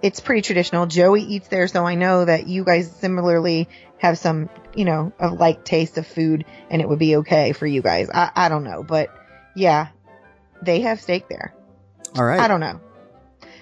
it's 0.01 0.19
pretty 0.19 0.41
traditional. 0.41 0.85
Joey 0.85 1.23
eats 1.23 1.47
there, 1.47 1.67
so 1.67 1.85
I 1.85 1.95
know 1.95 2.25
that 2.25 2.47
you 2.47 2.63
guys 2.63 2.91
similarly 2.91 3.67
have 3.99 4.17
some 4.17 4.49
you 4.75 4.85
know 4.85 5.11
of 5.19 5.33
like 5.33 5.63
taste 5.65 5.97
of 5.97 6.05
food, 6.05 6.45
and 6.69 6.81
it 6.81 6.87
would 6.87 6.99
be 6.99 7.17
okay 7.17 7.53
for 7.53 7.65
you 7.65 7.81
guys. 7.81 8.09
I 8.13 8.31
I 8.35 8.49
don't 8.49 8.63
know, 8.63 8.83
but 8.83 9.09
yeah, 9.55 9.87
they 10.61 10.81
have 10.81 11.01
steak 11.01 11.27
there. 11.29 11.53
All 12.15 12.23
right. 12.23 12.39
I 12.39 12.47
don't 12.47 12.59
know. 12.59 12.79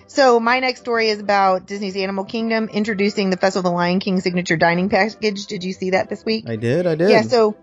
So 0.08 0.40
my 0.40 0.60
next 0.60 0.82
story 0.82 1.10
is 1.10 1.20
about 1.20 1.66
Disney's 1.66 1.98
Animal 1.98 2.26
Kingdom 2.26 2.70
introducing 2.72 3.32
the 3.32 3.38
Festival 3.38 3.70
of 3.70 3.74
the 3.74 3.76
Lion 3.76 4.00
King 4.00 4.22
signature 4.22 4.56
dining 4.56 4.88
package. 4.88 5.48
Did 5.48 5.64
you 5.64 5.74
see 5.74 5.92
that 5.92 6.10
this 6.10 6.24
week? 6.24 6.48
I 6.48 6.58
did. 6.58 6.86
I 6.86 6.96
did. 6.96 7.10
Yeah, 7.10 7.24
so 7.24 7.58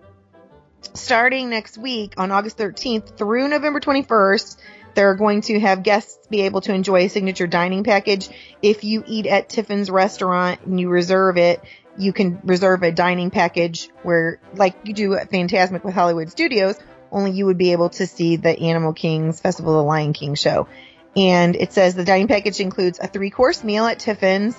starting 0.94 1.50
next 1.50 1.78
week 1.78 2.14
on 2.16 2.30
August 2.30 2.58
13th 2.58 3.16
through 3.16 3.48
November 3.48 3.80
21st, 3.80 4.56
they're 4.94 5.14
going 5.14 5.40
to 5.42 5.60
have 5.60 5.82
guests 5.82 6.26
be 6.28 6.42
able 6.42 6.60
to 6.62 6.72
enjoy 6.72 7.04
a 7.04 7.08
signature 7.08 7.46
dining 7.46 7.84
package. 7.84 8.28
If 8.60 8.84
you 8.84 9.04
eat 9.06 9.26
at 9.26 9.48
Tiffin's 9.48 9.90
restaurant 9.90 10.60
and 10.66 10.80
you 10.80 10.88
reserve 10.88 11.36
it, 11.36 11.62
you 11.98 12.12
can 12.12 12.40
reserve 12.44 12.82
a 12.82 12.92
dining 12.92 13.30
package 13.30 13.88
where, 14.02 14.40
like 14.54 14.76
you 14.84 14.94
do 14.94 15.14
at 15.14 15.30
Fantasmic 15.30 15.84
with 15.84 15.94
Hollywood 15.94 16.30
Studios, 16.30 16.76
only 17.10 17.32
you 17.32 17.46
would 17.46 17.58
be 17.58 17.72
able 17.72 17.90
to 17.90 18.06
see 18.06 18.36
the 18.36 18.58
Animal 18.58 18.92
King's 18.94 19.40
Festival 19.40 19.78
of 19.78 19.84
the 19.84 19.88
Lion 19.88 20.12
King 20.12 20.34
show. 20.34 20.66
And 21.14 21.56
it 21.56 21.72
says 21.72 21.94
the 21.94 22.04
dining 22.04 22.28
package 22.28 22.60
includes 22.60 22.98
a 22.98 23.06
three 23.06 23.30
course 23.30 23.62
meal 23.62 23.86
at 23.86 23.98
Tiffin's 23.98 24.58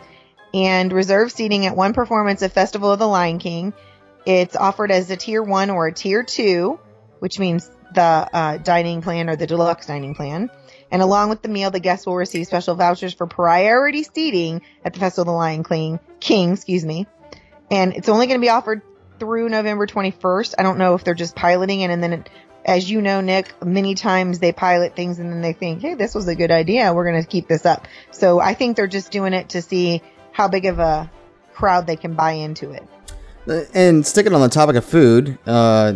and 0.53 0.93
reserved 0.93 1.31
seating 1.31 1.65
at 1.65 1.75
one 1.75 1.93
performance 1.93 2.43
of 2.43 2.53
Festival 2.53 2.91
of 2.91 2.99
the 2.99 3.07
Lion 3.07 3.39
King. 3.39 3.73
It's 4.25 4.55
offered 4.55 4.91
as 4.91 5.09
a 5.09 5.17
tier 5.17 5.41
one 5.41 5.71
or 5.71 5.87
a 5.87 5.93
tier 5.93 6.21
two, 6.21 6.79
which 7.19 7.39
means 7.39 7.69
the 7.93 8.01
uh, 8.01 8.57
dining 8.57 9.01
plan 9.01 9.29
or 9.29 9.35
the 9.35 9.47
deluxe 9.47 9.85
dining 9.85 10.15
plan. 10.15 10.49
And 10.91 11.01
along 11.01 11.29
with 11.29 11.41
the 11.41 11.49
meal, 11.49 11.71
the 11.71 11.79
guests 11.79 12.05
will 12.05 12.15
receive 12.15 12.45
special 12.45 12.75
vouchers 12.75 13.13
for 13.13 13.25
priority 13.25 14.03
seating 14.03 14.61
at 14.85 14.93
the 14.93 14.99
Festival 14.99 15.23
of 15.23 15.27
the 15.27 15.31
Lion 15.31 15.63
King, 15.63 15.99
King, 16.19 16.53
excuse 16.53 16.85
me. 16.85 17.07
And 17.71 17.93
it's 17.93 18.09
only 18.09 18.27
going 18.27 18.39
to 18.39 18.45
be 18.45 18.49
offered 18.49 18.81
through 19.19 19.49
November 19.49 19.87
21st. 19.87 20.53
I 20.59 20.63
don't 20.63 20.77
know 20.77 20.93
if 20.93 21.03
they're 21.03 21.15
just 21.15 21.35
piloting 21.35 21.81
it 21.81 21.89
and 21.89 22.03
then 22.03 22.13
it, 22.13 22.29
as 22.65 22.89
you 22.89 23.01
know, 23.01 23.21
Nick, 23.21 23.53
many 23.65 23.95
times 23.95 24.39
they 24.39 24.51
pilot 24.51 24.95
things 24.95 25.17
and 25.17 25.31
then 25.31 25.41
they 25.41 25.53
think, 25.53 25.81
hey, 25.81 25.95
this 25.95 26.13
was 26.13 26.27
a 26.27 26.35
good 26.35 26.51
idea. 26.51 26.93
We're 26.93 27.09
going 27.09 27.23
to 27.23 27.27
keep 27.27 27.47
this 27.47 27.65
up. 27.65 27.87
So 28.11 28.39
I 28.39 28.53
think 28.53 28.77
they're 28.77 28.87
just 28.87 29.11
doing 29.11 29.33
it 29.33 29.49
to 29.49 29.61
see 29.61 30.01
how 30.31 30.47
big 30.47 30.65
of 30.65 30.79
a 30.79 31.09
crowd 31.53 31.87
they 31.87 31.95
can 31.95 32.13
buy 32.13 32.33
into 32.33 32.71
it. 32.71 32.83
Uh, 33.47 33.61
And 33.73 34.05
sticking 34.05 34.33
on 34.33 34.41
the 34.41 34.49
topic 34.49 34.75
of 34.75 34.85
food, 34.85 35.37
uh, 35.45 35.93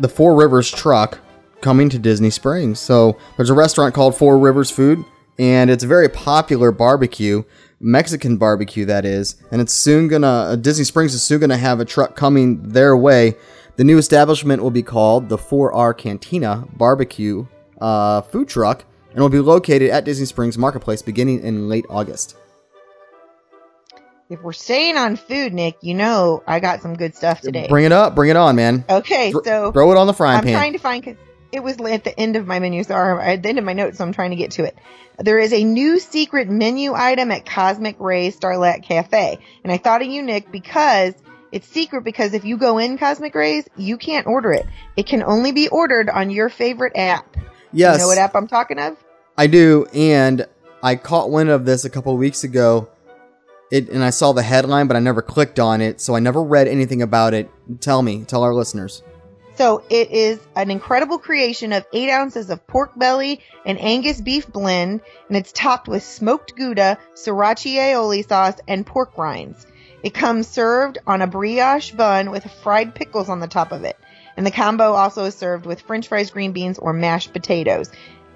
the 0.00 0.08
Four 0.08 0.34
Rivers 0.34 0.70
truck 0.70 1.18
coming 1.60 1.88
to 1.88 1.98
Disney 1.98 2.30
Springs. 2.30 2.78
So 2.78 3.16
there's 3.36 3.50
a 3.50 3.54
restaurant 3.54 3.94
called 3.94 4.16
Four 4.16 4.38
Rivers 4.38 4.70
Food, 4.70 5.04
and 5.38 5.70
it's 5.70 5.84
a 5.84 5.86
very 5.86 6.08
popular 6.08 6.72
barbecue, 6.72 7.42
Mexican 7.80 8.36
barbecue 8.36 8.84
that 8.84 9.04
is. 9.04 9.36
And 9.50 9.60
it's 9.60 9.72
soon 9.72 10.08
gonna 10.08 10.26
uh, 10.26 10.56
Disney 10.56 10.84
Springs 10.84 11.14
is 11.14 11.22
soon 11.22 11.40
gonna 11.40 11.56
have 11.56 11.80
a 11.80 11.84
truck 11.84 12.16
coming 12.16 12.62
their 12.68 12.96
way. 12.96 13.34
The 13.76 13.84
new 13.84 13.96
establishment 13.96 14.62
will 14.62 14.70
be 14.70 14.82
called 14.82 15.28
the 15.28 15.38
4R 15.38 15.96
Cantina 15.96 16.66
Barbecue 16.76 17.46
uh, 17.80 18.20
Food 18.20 18.48
Truck, 18.48 18.84
and 19.12 19.20
will 19.20 19.28
be 19.28 19.40
located 19.40 19.90
at 19.90 20.04
Disney 20.04 20.26
Springs 20.26 20.58
Marketplace 20.58 21.02
beginning 21.02 21.42
in 21.42 21.68
late 21.68 21.86
August. 21.88 22.36
If 24.32 24.40
we're 24.42 24.52
staying 24.54 24.96
on 24.96 25.16
food, 25.16 25.52
Nick, 25.52 25.76
you 25.82 25.94
know 25.94 26.42
I 26.46 26.58
got 26.60 26.80
some 26.80 26.94
good 26.96 27.14
stuff 27.14 27.40
today. 27.42 27.66
Bring 27.68 27.84
it 27.84 27.92
up, 27.92 28.14
bring 28.14 28.30
it 28.30 28.36
on, 28.36 28.56
man. 28.56 28.84
okay, 28.88 29.30
Thro- 29.30 29.42
so 29.44 29.72
throw 29.72 29.92
it 29.92 29.98
on 29.98 30.06
the 30.06 30.14
frying 30.14 30.38
I'm 30.38 30.44
pan. 30.44 30.54
trying 30.54 30.72
to 30.72 30.78
find 30.78 31.04
because 31.04 31.18
it 31.52 31.62
was 31.62 31.78
at 31.80 32.04
the 32.04 32.18
end 32.18 32.36
of 32.36 32.46
my 32.46 32.58
menu, 32.58 32.82
so 32.82 32.94
I'm 32.94 33.20
at 33.20 33.42
the 33.42 33.48
end 33.50 33.58
of 33.58 33.64
my 33.64 33.74
notes, 33.74 33.98
so 33.98 34.04
I'm 34.04 34.12
trying 34.12 34.30
to 34.30 34.36
get 34.36 34.52
to 34.52 34.64
it. 34.64 34.74
There 35.18 35.38
is 35.38 35.52
a 35.52 35.62
new 35.62 35.98
secret 36.00 36.48
menu 36.48 36.94
item 36.94 37.30
at 37.30 37.44
Cosmic 37.44 37.96
Rays 38.00 38.34
Starlight 38.34 38.84
Cafe, 38.84 39.38
and 39.62 39.70
I 39.70 39.76
thought 39.76 40.00
of 40.00 40.08
you, 40.08 40.22
Nick, 40.22 40.50
because 40.50 41.12
it's 41.52 41.68
secret. 41.68 42.04
Because 42.04 42.32
if 42.32 42.46
you 42.46 42.56
go 42.56 42.78
in 42.78 42.96
Cosmic 42.96 43.34
Rays, 43.34 43.68
you 43.76 43.98
can't 43.98 44.26
order 44.26 44.52
it. 44.52 44.66
It 44.96 45.06
can 45.06 45.22
only 45.22 45.52
be 45.52 45.68
ordered 45.68 46.08
on 46.08 46.30
your 46.30 46.48
favorite 46.48 46.94
app. 46.96 47.36
yes, 47.70 47.96
You 47.96 47.98
know 48.04 48.08
what 48.08 48.16
app 48.16 48.34
I'm 48.34 48.46
talking 48.48 48.78
of? 48.78 48.96
I 49.36 49.46
do, 49.46 49.84
and 49.92 50.46
I 50.82 50.96
caught 50.96 51.30
wind 51.30 51.50
of 51.50 51.66
this 51.66 51.84
a 51.84 51.90
couple 51.90 52.14
of 52.14 52.18
weeks 52.18 52.42
ago. 52.44 52.88
It 53.72 53.88
and 53.88 54.04
I 54.04 54.10
saw 54.10 54.32
the 54.32 54.42
headline, 54.42 54.86
but 54.86 54.98
I 54.98 55.00
never 55.00 55.22
clicked 55.22 55.58
on 55.58 55.80
it, 55.80 55.98
so 55.98 56.14
I 56.14 56.20
never 56.20 56.42
read 56.42 56.68
anything 56.68 57.00
about 57.00 57.32
it. 57.32 57.50
Tell 57.80 58.02
me, 58.02 58.24
tell 58.24 58.42
our 58.42 58.52
listeners. 58.52 59.02
So 59.54 59.82
it 59.88 60.10
is 60.10 60.38
an 60.54 60.70
incredible 60.70 61.18
creation 61.18 61.72
of 61.72 61.86
eight 61.90 62.10
ounces 62.10 62.50
of 62.50 62.66
pork 62.66 62.98
belly 62.98 63.40
and 63.64 63.80
Angus 63.80 64.20
beef 64.20 64.46
blend, 64.46 65.00
and 65.28 65.36
it's 65.38 65.52
topped 65.52 65.88
with 65.88 66.02
smoked 66.02 66.54
Gouda, 66.54 66.98
sriracha 67.14 67.74
aioli 67.78 68.28
sauce, 68.28 68.60
and 68.68 68.84
pork 68.84 69.16
rinds. 69.16 69.66
It 70.02 70.12
comes 70.12 70.48
served 70.48 70.98
on 71.06 71.22
a 71.22 71.26
brioche 71.26 71.92
bun 71.92 72.30
with 72.30 72.44
fried 72.62 72.94
pickles 72.94 73.30
on 73.30 73.40
the 73.40 73.48
top 73.48 73.72
of 73.72 73.84
it. 73.84 73.96
And 74.36 74.44
the 74.44 74.50
combo 74.50 74.92
also 74.92 75.24
is 75.24 75.34
served 75.34 75.64
with 75.64 75.80
french 75.80 76.08
fries, 76.08 76.30
green 76.30 76.52
beans, 76.52 76.78
or 76.78 76.92
mashed 76.92 77.32
potatoes. 77.32 77.90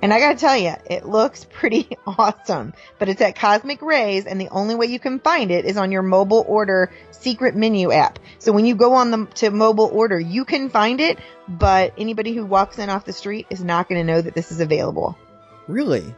And 0.06 0.14
I 0.14 0.20
gotta 0.20 0.38
tell 0.38 0.56
you, 0.56 0.72
it 0.88 1.04
looks 1.04 1.44
pretty 1.44 1.88
awesome. 2.06 2.74
But 3.00 3.08
it's 3.08 3.20
at 3.20 3.34
Cosmic 3.34 3.82
Rays, 3.82 4.24
and 4.24 4.40
the 4.40 4.50
only 4.50 4.76
way 4.76 4.86
you 4.86 5.00
can 5.00 5.18
find 5.18 5.50
it 5.50 5.64
is 5.64 5.76
on 5.76 5.90
your 5.90 6.02
mobile 6.02 6.44
order 6.46 6.92
secret 7.10 7.56
menu 7.56 7.90
app. 7.90 8.20
So 8.38 8.52
when 8.52 8.66
you 8.66 8.76
go 8.76 8.92
on 8.92 9.10
the 9.10 9.26
to 9.34 9.50
mobile 9.50 9.90
order, 9.92 10.20
you 10.20 10.44
can 10.44 10.70
find 10.70 11.00
it, 11.00 11.18
but 11.48 11.92
anybody 11.98 12.34
who 12.34 12.46
walks 12.46 12.78
in 12.78 12.88
off 12.88 13.04
the 13.04 13.12
street 13.12 13.48
is 13.50 13.64
not 13.64 13.88
going 13.88 14.00
to 14.00 14.12
know 14.12 14.20
that 14.20 14.32
this 14.32 14.52
is 14.52 14.60
available. 14.60 15.18
Really? 15.66 16.14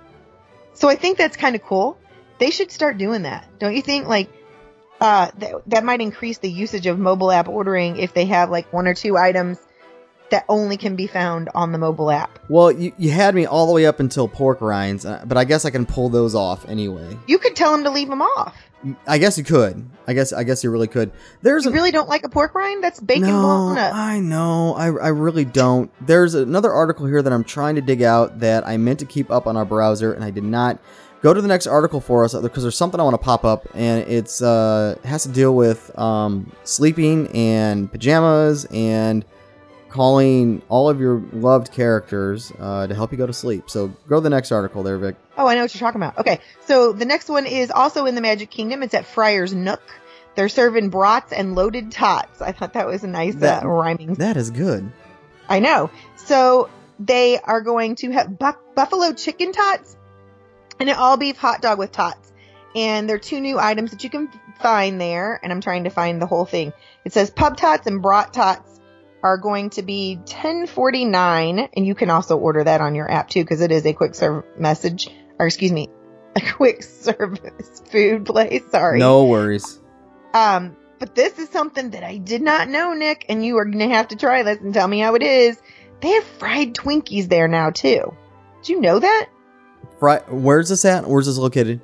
So 0.74 0.90
I 0.90 0.96
think 0.96 1.16
that's 1.16 1.38
kind 1.38 1.56
of 1.56 1.62
cool. 1.62 1.96
They 2.36 2.50
should 2.50 2.70
start 2.70 2.98
doing 2.98 3.22
that, 3.22 3.48
don't 3.58 3.74
you 3.74 3.80
think? 3.80 4.06
Like, 4.06 4.28
uh, 5.00 5.30
that 5.38 5.62
that 5.68 5.82
might 5.82 6.02
increase 6.02 6.36
the 6.36 6.50
usage 6.50 6.86
of 6.86 6.98
mobile 6.98 7.32
app 7.32 7.48
ordering 7.48 7.96
if 7.96 8.12
they 8.12 8.26
have 8.26 8.50
like 8.50 8.70
one 8.70 8.86
or 8.86 8.92
two 8.92 9.16
items 9.16 9.58
that 10.30 10.44
only 10.48 10.76
can 10.76 10.94
be 10.96 11.06
found 11.06 11.48
on 11.54 11.72
the 11.72 11.78
mobile 11.78 12.10
app. 12.10 12.38
Well, 12.48 12.70
you, 12.72 12.92
you 12.98 13.10
had 13.10 13.34
me 13.34 13.46
all 13.46 13.66
the 13.66 13.72
way 13.72 13.86
up 13.86 14.00
until 14.00 14.28
pork 14.28 14.60
rinds, 14.60 15.06
uh, 15.06 15.24
but 15.26 15.36
I 15.38 15.44
guess 15.44 15.64
I 15.64 15.70
can 15.70 15.86
pull 15.86 16.08
those 16.08 16.34
off 16.34 16.68
anyway. 16.68 17.16
You 17.26 17.38
could 17.38 17.56
tell 17.56 17.72
them 17.72 17.84
to 17.84 17.90
leave 17.90 18.08
them 18.08 18.22
off. 18.22 18.56
I 19.08 19.18
guess 19.18 19.36
you 19.36 19.42
could. 19.42 19.88
I 20.06 20.12
guess 20.12 20.32
I 20.32 20.44
guess 20.44 20.62
you 20.62 20.70
really 20.70 20.86
could. 20.86 21.10
There's 21.42 21.64
You 21.64 21.72
a- 21.72 21.74
really 21.74 21.90
don't 21.90 22.08
like 22.08 22.22
a 22.24 22.28
pork 22.28 22.54
rind? 22.54 22.84
That's 22.84 23.00
bacon 23.00 23.24
no, 23.28 23.42
walnut. 23.42 23.92
I 23.92 24.20
know. 24.20 24.74
I, 24.74 24.84
I 24.86 25.08
really 25.08 25.44
don't. 25.44 25.90
There's 26.06 26.34
another 26.34 26.70
article 26.72 27.04
here 27.06 27.20
that 27.20 27.32
I'm 27.32 27.42
trying 27.42 27.74
to 27.74 27.80
dig 27.80 28.02
out 28.02 28.38
that 28.38 28.66
I 28.68 28.76
meant 28.76 29.00
to 29.00 29.04
keep 29.04 29.32
up 29.32 29.48
on 29.48 29.56
our 29.56 29.64
browser 29.64 30.12
and 30.12 30.22
I 30.22 30.30
did 30.30 30.44
not. 30.44 30.78
Go 31.22 31.34
to 31.34 31.42
the 31.42 31.48
next 31.48 31.66
article 31.66 32.00
for 32.00 32.24
us 32.24 32.32
because 32.34 32.62
there's 32.62 32.76
something 32.76 33.00
I 33.00 33.02
want 33.02 33.14
to 33.14 33.18
pop 33.24 33.44
up 33.44 33.66
and 33.74 34.06
it's 34.08 34.40
uh 34.40 34.94
has 35.02 35.24
to 35.24 35.28
deal 35.30 35.56
with 35.56 35.90
um 35.98 36.52
sleeping 36.62 37.26
and 37.34 37.90
pajamas 37.90 38.64
and 38.66 39.24
calling 39.90 40.62
all 40.68 40.88
of 40.88 41.00
your 41.00 41.22
loved 41.32 41.72
characters 41.72 42.52
uh, 42.58 42.86
to 42.86 42.94
help 42.94 43.12
you 43.12 43.18
go 43.18 43.26
to 43.26 43.32
sleep. 43.32 43.70
So 43.70 43.88
go 44.08 44.16
to 44.16 44.20
the 44.20 44.30
next 44.30 44.52
article 44.52 44.82
there, 44.82 44.98
Vic. 44.98 45.16
Oh, 45.36 45.46
I 45.46 45.54
know 45.54 45.62
what 45.62 45.74
you're 45.74 45.80
talking 45.80 46.00
about. 46.00 46.18
Okay, 46.18 46.40
so 46.66 46.92
the 46.92 47.04
next 47.04 47.28
one 47.28 47.46
is 47.46 47.70
also 47.70 48.06
in 48.06 48.14
the 48.14 48.20
Magic 48.20 48.50
Kingdom. 48.50 48.82
It's 48.82 48.94
at 48.94 49.06
Friar's 49.06 49.54
Nook. 49.54 49.82
They're 50.34 50.48
serving 50.48 50.90
brats 50.90 51.32
and 51.32 51.54
loaded 51.54 51.90
tots. 51.90 52.40
I 52.40 52.52
thought 52.52 52.74
that 52.74 52.86
was 52.86 53.02
a 53.02 53.08
nice 53.08 53.34
That- 53.36 53.64
uh, 53.64 53.68
rhyming. 53.68 54.14
That 54.14 54.36
is 54.36 54.50
good. 54.50 54.90
I 55.48 55.60
know. 55.60 55.90
So 56.16 56.68
they 57.00 57.38
are 57.40 57.60
going 57.62 57.96
to 57.96 58.10
have 58.12 58.38
buff- 58.38 58.58
buffalo 58.74 59.12
chicken 59.14 59.52
tots 59.52 59.96
and 60.78 60.88
an 60.88 60.96
all 60.96 61.16
beef 61.16 61.36
hot 61.38 61.62
dog 61.62 61.78
with 61.78 61.90
tots. 61.92 62.32
And 62.76 63.08
there 63.08 63.16
are 63.16 63.20
two 63.20 63.40
new 63.40 63.58
items 63.58 63.90
that 63.92 64.04
you 64.04 64.10
can 64.10 64.28
find 64.60 65.00
there. 65.00 65.40
And 65.42 65.50
I'm 65.52 65.60
trying 65.60 65.84
to 65.84 65.90
find 65.90 66.20
the 66.22 66.26
whole 66.26 66.44
thing. 66.44 66.72
It 67.04 67.12
says 67.12 67.30
pub 67.30 67.56
tots 67.56 67.86
and 67.86 68.02
brat 68.02 68.32
tots 68.32 68.67
are 69.22 69.36
going 69.38 69.70
to 69.70 69.82
be 69.82 70.16
1049 70.26 71.68
and 71.76 71.86
you 71.86 71.94
can 71.94 72.10
also 72.10 72.36
order 72.36 72.62
that 72.64 72.80
on 72.80 72.94
your 72.94 73.10
app 73.10 73.28
too 73.28 73.42
because 73.42 73.60
it 73.60 73.72
is 73.72 73.84
a 73.86 73.92
quick 73.92 74.14
serve 74.14 74.44
message 74.58 75.08
or 75.38 75.46
excuse 75.46 75.72
me 75.72 75.88
a 76.36 76.40
quick 76.52 76.82
service 76.82 77.82
food 77.90 78.24
place 78.26 78.62
sorry 78.70 78.98
No 78.98 79.24
worries. 79.24 79.80
um, 80.34 80.76
but 81.00 81.14
this 81.14 81.38
is 81.38 81.48
something 81.50 81.90
that 81.90 82.02
I 82.02 82.16
did 82.18 82.42
not 82.42 82.68
know, 82.68 82.92
Nick, 82.92 83.24
and 83.28 83.44
you 83.44 83.56
are 83.58 83.64
gonna 83.64 83.88
have 83.88 84.08
to 84.08 84.16
try 84.16 84.42
this 84.42 84.58
and 84.58 84.74
tell 84.74 84.88
me 84.88 84.98
how 84.98 85.14
it 85.14 85.22
is. 85.22 85.56
They 86.00 86.08
have 86.10 86.24
fried 86.24 86.74
Twinkies 86.74 87.28
there 87.28 87.46
now 87.46 87.70
too. 87.70 88.16
Did 88.62 88.68
you 88.68 88.80
know 88.80 88.98
that? 88.98 89.28
Fri- 90.00 90.18
Where's 90.28 90.68
this 90.70 90.84
at? 90.84 91.06
Where's 91.06 91.26
this 91.26 91.38
located? 91.38 91.80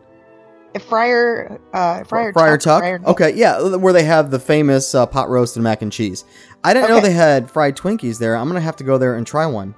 At 0.74 0.82
Friar, 0.82 1.60
uh, 1.72 2.02
Friar, 2.02 2.32
Friar 2.32 2.58
Tuck. 2.58 2.80
Friar 2.82 3.00
okay, 3.06 3.30
yeah, 3.34 3.62
where 3.76 3.92
they 3.92 4.02
have 4.02 4.32
the 4.32 4.40
famous 4.40 4.92
uh, 4.96 5.06
pot 5.06 5.28
roast 5.28 5.54
and 5.54 5.62
mac 5.62 5.82
and 5.82 5.92
cheese. 5.92 6.24
I 6.64 6.72
didn't 6.72 6.88
know 6.88 7.00
they 7.00 7.12
had 7.12 7.50
fried 7.50 7.76
Twinkies 7.76 8.18
there. 8.18 8.36
I'm 8.36 8.48
gonna 8.48 8.60
have 8.60 8.76
to 8.76 8.84
go 8.84 8.98
there 8.98 9.14
and 9.16 9.26
try 9.26 9.46
one. 9.46 9.74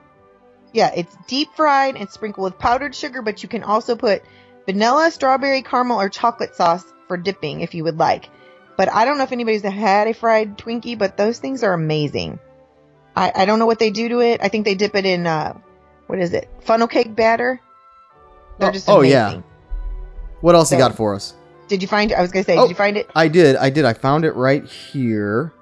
Yeah, 0.73 0.93
it's 0.95 1.15
deep 1.27 1.49
fried 1.57 1.97
and 1.97 2.09
sprinkled 2.09 2.45
with 2.45 2.59
powdered 2.59 2.95
sugar, 2.95 3.23
but 3.23 3.43
you 3.43 3.49
can 3.49 3.63
also 3.65 3.97
put 3.97 4.23
vanilla, 4.67 5.11
strawberry, 5.11 5.63
caramel, 5.63 6.01
or 6.01 6.09
chocolate 6.09 6.55
sauce 6.55 6.85
for 7.09 7.17
dipping 7.17 7.61
if 7.61 7.75
you 7.75 7.85
would 7.85 7.99
like. 7.99 8.29
But 8.77 8.93
I 8.93 9.05
don't 9.05 9.17
know 9.19 9.25
if 9.25 9.33
anybody's 9.33 9.63
had 9.63 10.07
a 10.07 10.15
fried 10.15 10.59
Twinkie, 10.59 10.99
but 10.99 11.17
those 11.17 11.39
things 11.39 11.63
are 11.65 11.73
amazing. 11.73 12.39
I, 13.17 13.33
I 13.35 13.45
don't 13.47 13.59
know 13.59 13.67
what 13.67 13.79
they 13.79 13.91
do 13.91 14.09
to 14.11 14.21
it. 14.21 14.41
I 14.43 14.49
think 14.49 14.65
they 14.67 14.75
dip 14.75 14.95
it 14.95 15.07
in, 15.07 15.27
uh, 15.27 15.57
what 16.09 16.19
is 16.19 16.35
it? 16.35 16.49
Funnel 16.61 16.87
cake 16.87 17.17
batter. 17.17 17.59
They're 18.59 18.69
Oh- 18.69 18.73
just 18.73 18.89
oh, 18.89 18.99
amazing. 19.01 19.13
yeah. 19.13 19.41
What 20.43 20.55
else 20.55 20.71
you 20.71 20.77
got 20.79 20.95
for 20.95 21.15
us? 21.15 21.33
Did 21.69 21.81
you 21.83 21.89
find? 21.89 22.13
I 22.13 22.21
was 22.21 22.31
gonna 22.31 22.45
say, 22.45 22.57
Oh. 22.59 22.63
did 22.63 22.69
you 22.71 22.77
find 22.77 22.97
it? 22.99 23.09
I 23.17 23.29
did. 23.29 23.57
I 23.57 23.71
did. 23.71 23.85
I 23.87 23.95
found 23.95 24.25
it 24.27 24.33
right 24.33 24.65
here. 24.65 25.53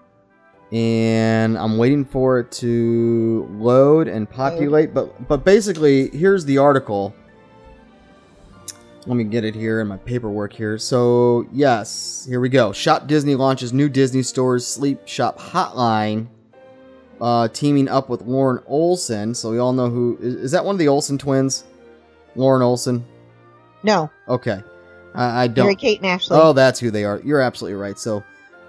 And 0.72 1.56
I'm 1.56 1.78
waiting 1.78 2.04
for 2.04 2.40
it 2.40 2.50
to 2.52 3.48
load 3.52 4.08
and 4.08 4.28
populate. 4.28 4.92
But 4.94 5.28
but 5.28 5.44
basically, 5.44 6.08
here's 6.10 6.44
the 6.44 6.58
article. 6.58 7.14
Let 9.06 9.16
me 9.16 9.24
get 9.24 9.44
it 9.44 9.54
here 9.54 9.80
in 9.80 9.86
my 9.88 9.98
paperwork 9.98 10.54
here. 10.54 10.78
So, 10.78 11.46
yes, 11.52 12.24
here 12.26 12.40
we 12.40 12.48
go. 12.48 12.72
Shop 12.72 13.06
Disney 13.06 13.34
launches 13.34 13.70
new 13.72 13.90
Disney 13.90 14.22
Stores 14.22 14.66
Sleep 14.66 15.06
Shop 15.06 15.38
Hotline, 15.38 16.26
uh, 17.20 17.48
teaming 17.48 17.86
up 17.86 18.08
with 18.08 18.22
Lauren 18.22 18.62
Olson. 18.66 19.34
So, 19.34 19.50
we 19.50 19.58
all 19.58 19.74
know 19.74 19.90
who. 19.90 20.16
Is, 20.22 20.34
is 20.36 20.50
that 20.52 20.64
one 20.64 20.74
of 20.74 20.78
the 20.78 20.88
Olson 20.88 21.18
twins? 21.18 21.64
Lauren 22.34 22.62
Olson? 22.62 23.04
No, 23.82 24.10
Okay. 24.26 24.62
I, 25.14 25.44
I 25.44 25.46
don't. 25.48 25.66
Mary 25.66 25.76
Kate 25.76 25.98
and 25.98 26.06
Ashley. 26.06 26.38
Oh, 26.40 26.52
that's 26.54 26.80
who 26.80 26.90
they 26.90 27.04
are. 27.04 27.20
You're 27.22 27.42
absolutely 27.42 27.78
right. 27.78 27.98
So, 27.98 28.24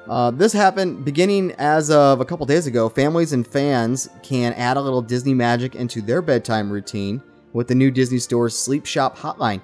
uh, 0.07 0.31
this 0.31 0.53
happened 0.53 1.03
beginning 1.03 1.51
as 1.53 1.89
of 1.89 2.21
a 2.21 2.25
couple 2.25 2.45
days 2.45 2.67
ago. 2.67 2.89
Families 2.89 3.33
and 3.33 3.47
fans 3.47 4.07
can 4.21 4.53
add 4.53 4.77
a 4.77 4.81
little 4.81 5.01
Disney 5.01 5.33
magic 5.33 5.75
into 5.75 6.01
their 6.01 6.21
bedtime 6.21 6.71
routine 6.71 7.21
with 7.53 7.67
the 7.67 7.75
new 7.75 7.89
Disney 7.89 8.19
Store's 8.19 8.57
Sleep 8.57 8.85
Shop 8.85 9.17
hotline. 9.17 9.61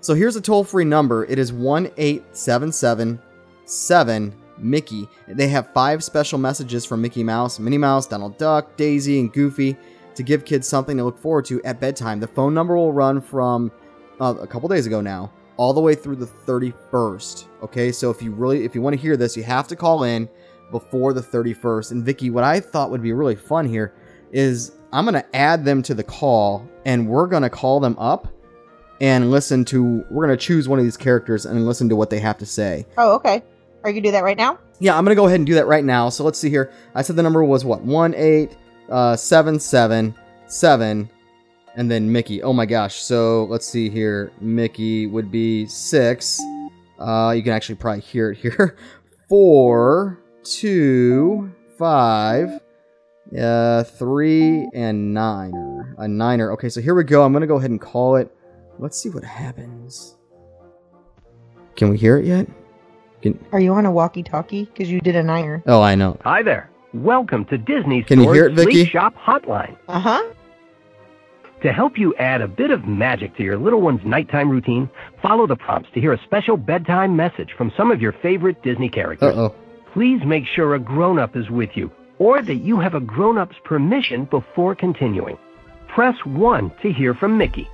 So, 0.00 0.14
here's 0.14 0.36
a 0.36 0.40
toll 0.40 0.64
free 0.64 0.84
number 0.84 1.24
it 1.24 1.38
is 1.38 1.52
1 1.52 1.90
877 1.96 4.34
Mickey. 4.58 5.08
They 5.26 5.48
have 5.48 5.72
five 5.72 6.04
special 6.04 6.38
messages 6.38 6.84
from 6.84 7.00
Mickey 7.00 7.24
Mouse, 7.24 7.58
Minnie 7.58 7.78
Mouse, 7.78 8.06
Donald 8.06 8.36
Duck, 8.38 8.76
Daisy, 8.76 9.20
and 9.20 9.32
Goofy 9.32 9.76
to 10.14 10.22
give 10.22 10.44
kids 10.44 10.68
something 10.68 10.96
to 10.96 11.04
look 11.04 11.18
forward 11.18 11.44
to 11.46 11.62
at 11.62 11.80
bedtime. 11.80 12.20
The 12.20 12.26
phone 12.26 12.54
number 12.54 12.76
will 12.76 12.92
run 12.92 13.20
from 13.20 13.70
uh, 14.20 14.34
a 14.40 14.46
couple 14.46 14.68
days 14.68 14.86
ago 14.86 15.00
now 15.00 15.32
all 15.58 15.74
the 15.74 15.80
way 15.80 15.94
through 15.94 16.16
the 16.16 16.26
31st. 16.26 17.46
Okay, 17.64 17.92
so 17.92 18.10
if 18.10 18.22
you 18.22 18.30
really 18.32 18.64
if 18.64 18.74
you 18.74 18.80
want 18.80 18.96
to 18.96 19.02
hear 19.02 19.16
this, 19.16 19.36
you 19.36 19.42
have 19.42 19.68
to 19.68 19.76
call 19.76 20.04
in 20.04 20.26
before 20.70 21.12
the 21.12 21.20
31st. 21.20 21.90
And 21.90 22.04
Vicky, 22.04 22.30
what 22.30 22.44
I 22.44 22.60
thought 22.60 22.90
would 22.90 23.02
be 23.02 23.12
really 23.12 23.36
fun 23.36 23.66
here 23.66 23.92
is 24.32 24.72
I'm 24.92 25.04
to 25.14 25.36
add 25.36 25.64
them 25.64 25.82
to 25.82 25.94
the 25.94 26.04
call 26.04 26.66
and 26.86 27.06
we're 27.06 27.26
to 27.42 27.50
call 27.50 27.80
them 27.80 27.96
up 27.98 28.28
and 29.00 29.30
listen 29.30 29.64
to 29.66 30.04
we're 30.10 30.26
to 30.26 30.36
choose 30.36 30.68
one 30.68 30.78
of 30.78 30.84
these 30.84 30.96
characters 30.96 31.44
and 31.44 31.66
listen 31.66 31.88
to 31.90 31.96
what 31.96 32.08
they 32.10 32.20
have 32.20 32.38
to 32.38 32.46
say. 32.46 32.86
Oh, 32.96 33.14
okay. 33.16 33.42
Are 33.84 33.90
you 33.90 34.00
gonna 34.00 34.08
do 34.08 34.12
that 34.12 34.24
right 34.24 34.36
now? 34.36 34.58
Yeah, 34.80 34.96
I'm 34.96 35.04
gonna 35.04 35.14
go 35.14 35.26
ahead 35.26 35.40
and 35.40 35.46
do 35.46 35.54
that 35.54 35.66
right 35.66 35.84
now. 35.84 36.08
So 36.08 36.24
let's 36.24 36.38
see 36.38 36.50
here. 36.50 36.72
I 36.94 37.02
said 37.02 37.16
the 37.16 37.22
number 37.22 37.42
was 37.44 37.64
what? 37.64 37.82
One 37.82 38.14
eight 38.14 38.56
uh, 38.88 39.16
seven 39.16 39.60
seven 39.60 40.14
seven, 40.46 41.10
and 41.78 41.88
then 41.88 42.10
Mickey. 42.10 42.42
Oh 42.42 42.52
my 42.52 42.66
gosh. 42.66 42.96
So 42.96 43.44
let's 43.44 43.64
see 43.64 43.88
here. 43.88 44.32
Mickey 44.40 45.06
would 45.06 45.30
be 45.30 45.64
six. 45.66 46.42
Uh, 46.98 47.32
you 47.34 47.42
can 47.42 47.52
actually 47.52 47.76
probably 47.76 48.00
hear 48.00 48.32
it 48.32 48.38
here. 48.38 48.76
Four, 49.28 50.18
two, 50.42 51.52
five, 51.78 52.60
uh, 53.38 53.84
three, 53.84 54.68
and 54.74 55.14
nine. 55.14 55.54
A 55.98 56.08
niner. 56.08 56.50
Okay, 56.52 56.68
so 56.68 56.80
here 56.80 56.94
we 56.94 57.04
go. 57.04 57.22
I'm 57.22 57.32
gonna 57.32 57.46
go 57.46 57.58
ahead 57.58 57.70
and 57.70 57.80
call 57.80 58.16
it. 58.16 58.34
Let's 58.78 58.98
see 58.98 59.10
what 59.10 59.22
happens. 59.22 60.16
Can 61.76 61.90
we 61.90 61.98
hear 61.98 62.18
it 62.18 62.24
yet? 62.24 62.48
Can, 63.22 63.38
Are 63.52 63.60
you 63.60 63.72
on 63.74 63.86
a 63.86 63.90
walkie-talkie? 63.90 64.64
Because 64.64 64.90
you 64.90 65.00
did 65.00 65.14
a 65.14 65.22
niner. 65.22 65.62
oh, 65.66 65.82
I 65.82 65.94
know. 65.94 66.18
Hi 66.24 66.42
there. 66.42 66.70
Welcome 66.94 67.44
to 67.46 67.58
Disney 67.58 68.02
Can 68.02 68.20
you 68.20 68.32
hear 68.32 68.46
it, 68.46 68.54
Vicky? 68.54 68.72
Sleep 68.72 68.88
Shop 68.88 69.14
Hotline. 69.14 69.76
Uh 69.88 70.00
huh. 70.00 70.32
To 71.62 71.72
help 71.72 71.98
you 71.98 72.14
add 72.16 72.40
a 72.40 72.46
bit 72.46 72.70
of 72.70 72.84
magic 72.86 73.36
to 73.36 73.42
your 73.42 73.58
little 73.58 73.80
one's 73.80 74.00
nighttime 74.04 74.48
routine, 74.48 74.88
follow 75.20 75.46
the 75.46 75.56
prompts 75.56 75.90
to 75.94 76.00
hear 76.00 76.12
a 76.12 76.22
special 76.24 76.56
bedtime 76.56 77.16
message 77.16 77.48
from 77.56 77.72
some 77.76 77.90
of 77.90 78.00
your 78.00 78.12
favorite 78.22 78.62
Disney 78.62 78.88
characters. 78.88 79.28
Uh 79.28 79.32
characters. 79.32 79.58
oh. 79.58 79.92
Please 79.92 80.20
make 80.24 80.44
sure 80.54 80.74
a 80.74 80.78
grown-up 80.78 81.34
is 81.34 81.50
with 81.50 81.70
you, 81.74 81.90
or 82.18 82.42
that 82.42 82.56
you 82.56 82.78
have 82.78 82.94
a 82.94 83.00
grown-up's 83.00 83.56
permission 83.64 84.26
before 84.26 84.74
continuing. 84.76 85.36
Press 85.88 86.14
1 86.24 86.70
to 86.82 86.92
hear 86.92 87.14
from 87.14 87.36
Mickey. 87.36 87.68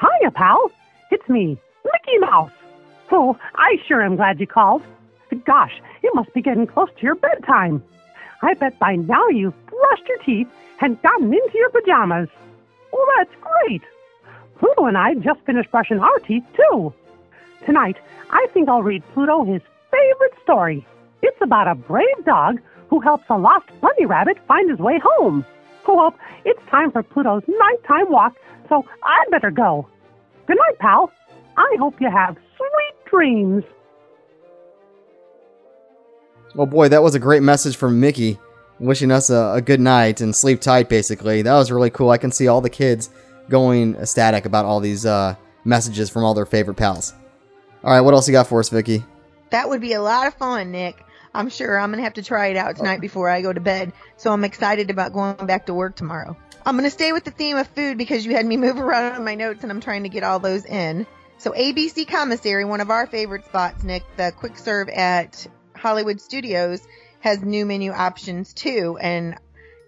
Hiya, 0.00 0.30
pal. 0.32 0.70
It's 1.12 1.28
me, 1.28 1.56
Mickey 1.84 2.18
Mouse. 2.18 2.50
Oh, 3.12 3.36
I 3.54 3.76
sure 3.86 4.02
am 4.02 4.16
glad 4.16 4.40
you 4.40 4.46
called. 4.48 4.82
Gosh, 5.46 5.72
it 6.02 6.12
must 6.14 6.32
be 6.34 6.42
getting 6.42 6.66
close 6.66 6.88
to 6.96 7.02
your 7.02 7.14
bedtime. 7.14 7.82
I 8.44 8.52
bet 8.52 8.78
by 8.78 8.96
now 8.96 9.26
you've 9.28 9.54
brushed 9.66 10.06
your 10.06 10.18
teeth 10.18 10.48
and 10.82 11.00
gotten 11.00 11.32
into 11.32 11.52
your 11.54 11.70
pajamas. 11.70 12.28
Well, 12.92 13.06
that's 13.16 13.34
great. 13.40 13.82
Pluto 14.58 14.84
and 14.84 14.98
I 14.98 15.14
just 15.14 15.40
finished 15.46 15.70
brushing 15.70 15.98
our 15.98 16.18
teeth, 16.18 16.44
too. 16.54 16.92
Tonight, 17.64 17.96
I 18.30 18.46
think 18.52 18.68
I'll 18.68 18.82
read 18.82 19.02
Pluto 19.14 19.44
his 19.44 19.62
favorite 19.90 20.34
story. 20.42 20.86
It's 21.22 21.40
about 21.40 21.68
a 21.68 21.74
brave 21.74 22.24
dog 22.26 22.60
who 22.90 23.00
helps 23.00 23.24
a 23.30 23.38
lost 23.38 23.68
bunny 23.80 24.04
rabbit 24.04 24.36
find 24.46 24.68
his 24.68 24.78
way 24.78 25.00
home. 25.02 25.46
Well, 25.88 26.14
it's 26.44 26.60
time 26.70 26.92
for 26.92 27.02
Pluto's 27.02 27.44
nighttime 27.48 28.10
walk, 28.10 28.34
so 28.68 28.84
I'd 29.02 29.30
better 29.30 29.50
go. 29.50 29.88
Good 30.46 30.58
night, 30.58 30.78
pal. 30.80 31.10
I 31.56 31.76
hope 31.78 31.98
you 31.98 32.10
have 32.10 32.36
sweet 32.56 33.10
dreams. 33.10 33.64
Well, 36.54 36.66
boy, 36.66 36.88
that 36.88 37.02
was 37.02 37.16
a 37.16 37.18
great 37.18 37.42
message 37.42 37.76
from 37.76 37.98
Mickey, 37.98 38.38
wishing 38.78 39.10
us 39.10 39.28
a, 39.28 39.54
a 39.56 39.60
good 39.60 39.80
night 39.80 40.20
and 40.20 40.34
sleep 40.34 40.60
tight. 40.60 40.88
Basically, 40.88 41.42
that 41.42 41.54
was 41.54 41.72
really 41.72 41.90
cool. 41.90 42.10
I 42.10 42.18
can 42.18 42.30
see 42.30 42.46
all 42.46 42.60
the 42.60 42.70
kids 42.70 43.10
going 43.48 43.96
ecstatic 43.96 44.46
about 44.46 44.64
all 44.64 44.78
these 44.78 45.04
uh, 45.04 45.34
messages 45.64 46.10
from 46.10 46.22
all 46.22 46.32
their 46.32 46.46
favorite 46.46 46.76
pals. 46.76 47.12
All 47.82 47.90
right, 47.90 48.00
what 48.00 48.14
else 48.14 48.28
you 48.28 48.32
got 48.32 48.46
for 48.46 48.60
us, 48.60 48.68
Vicky? 48.68 49.02
That 49.50 49.68
would 49.68 49.80
be 49.80 49.94
a 49.94 50.00
lot 50.00 50.28
of 50.28 50.34
fun, 50.34 50.70
Nick. 50.70 51.04
I'm 51.34 51.50
sure 51.50 51.78
I'm 51.78 51.90
gonna 51.90 52.04
have 52.04 52.14
to 52.14 52.22
try 52.22 52.46
it 52.46 52.56
out 52.56 52.76
tonight 52.76 53.00
before 53.00 53.28
I 53.28 53.42
go 53.42 53.52
to 53.52 53.60
bed. 53.60 53.92
So 54.16 54.32
I'm 54.32 54.44
excited 54.44 54.90
about 54.90 55.12
going 55.12 55.34
back 55.46 55.66
to 55.66 55.74
work 55.74 55.96
tomorrow. 55.96 56.36
I'm 56.64 56.76
gonna 56.76 56.88
stay 56.88 57.12
with 57.12 57.24
the 57.24 57.32
theme 57.32 57.56
of 57.56 57.66
food 57.66 57.98
because 57.98 58.24
you 58.24 58.36
had 58.36 58.46
me 58.46 58.56
move 58.58 58.78
around 58.78 59.16
on 59.16 59.24
my 59.24 59.34
notes 59.34 59.64
and 59.64 59.72
I'm 59.72 59.80
trying 59.80 60.04
to 60.04 60.08
get 60.08 60.22
all 60.22 60.38
those 60.38 60.64
in. 60.64 61.04
So 61.38 61.50
ABC 61.50 62.06
Commissary, 62.06 62.64
one 62.64 62.80
of 62.80 62.90
our 62.90 63.08
favorite 63.08 63.44
spots, 63.44 63.82
Nick, 63.82 64.04
the 64.16 64.32
quick 64.36 64.56
serve 64.56 64.88
at 64.88 65.46
Hollywood 65.84 66.18
Studios 66.18 66.80
has 67.20 67.42
new 67.42 67.66
menu 67.66 67.92
options 67.92 68.54
too. 68.54 68.96
And 68.98 69.36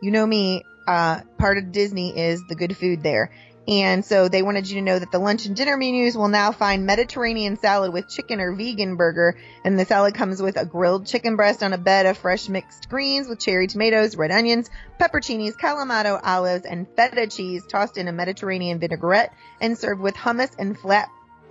you 0.02 0.10
know 0.10 0.26
me, 0.26 0.62
uh, 0.86 1.22
part 1.38 1.56
of 1.56 1.72
Disney 1.72 2.14
is 2.16 2.42
the 2.48 2.54
good 2.54 2.76
food 2.76 3.02
there. 3.02 3.32
And 3.66 4.04
so 4.04 4.28
they 4.28 4.42
wanted 4.42 4.68
you 4.68 4.76
to 4.76 4.82
know 4.82 4.98
that 4.98 5.10
the 5.10 5.18
lunch 5.18 5.46
and 5.46 5.56
dinner 5.56 5.78
menus 5.78 6.14
will 6.14 6.28
now 6.28 6.52
find 6.52 6.84
Mediterranean 6.84 7.56
salad 7.56 7.94
with 7.94 8.10
chicken 8.10 8.40
or 8.40 8.54
vegan 8.54 8.96
burger. 8.96 9.38
And 9.64 9.78
the 9.78 9.86
salad 9.86 10.14
comes 10.14 10.42
with 10.42 10.58
a 10.58 10.66
grilled 10.66 11.06
chicken 11.06 11.34
breast 11.34 11.62
on 11.62 11.72
a 11.72 11.78
bed 11.78 12.04
of 12.04 12.18
fresh 12.18 12.50
mixed 12.50 12.90
greens 12.90 13.26
with 13.26 13.40
cherry 13.40 13.66
tomatoes, 13.66 14.16
red 14.16 14.30
onions, 14.30 14.68
pepperoncinis, 15.00 15.56
kalamata, 15.56 16.20
olives, 16.22 16.66
and 16.66 16.86
feta 16.94 17.26
cheese 17.26 17.64
tossed 17.66 17.96
in 17.96 18.06
a 18.06 18.12
Mediterranean 18.12 18.78
vinaigrette 18.78 19.32
and 19.62 19.78
served 19.78 20.02
with 20.02 20.14
hummus 20.14 20.54
and 20.58 20.78